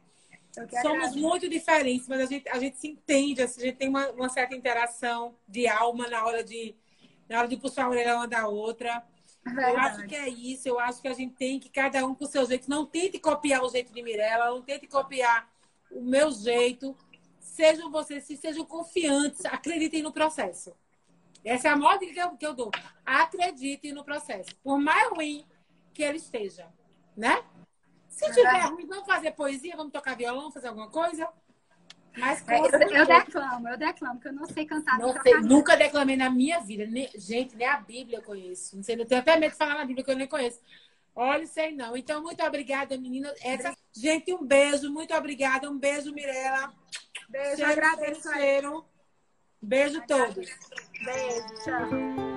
[0.82, 4.10] Somos muito diferentes, mas a gente, a gente se entende, assim, a gente tem uma,
[4.12, 6.76] uma, certa interação de alma na hora de,
[7.30, 9.02] na hora de puxar a orelha uma da outra.
[9.44, 9.72] Verdade.
[9.72, 12.26] Eu acho que é isso, eu acho que a gente tem que, cada um com
[12.26, 15.50] o seu jeito, não tente copiar o jeito de Mirella, não tente copiar
[15.90, 16.96] o meu jeito.
[17.40, 20.74] Sejam vocês, sejam confiantes, acreditem no processo.
[21.44, 22.72] Essa é a maior dica que eu, que eu dou.
[23.06, 24.56] Acredite no processo.
[24.64, 25.46] Por mais ruim
[25.94, 26.68] que ele esteja,
[27.18, 27.44] né?
[28.08, 31.28] Se tiver ruim, vamos fazer poesia, vamos tocar violão, fazer alguma coisa.
[32.18, 35.00] Mas é, eu, eu, declamo, eu declamo, porque eu não sei cantar.
[35.00, 36.86] Não sei, nunca declamei na minha vida.
[36.86, 38.76] Nem, gente, nem a Bíblia eu conheço.
[38.76, 40.60] Não sei, eu tenho até medo de falar na Bíblia que eu nem conheço.
[41.16, 41.96] Olha, sei não.
[41.96, 43.34] Então, muito obrigada, menina.
[43.42, 43.74] Essa...
[43.94, 45.70] Gente, um beijo, muito obrigada.
[45.70, 46.74] Um beijo, Mirella.
[47.30, 48.34] Beijo, cheiro, agradeço.
[48.34, 48.86] Cheiro.
[49.62, 50.50] Beijo a todos.
[51.04, 52.31] Beijo, tchau.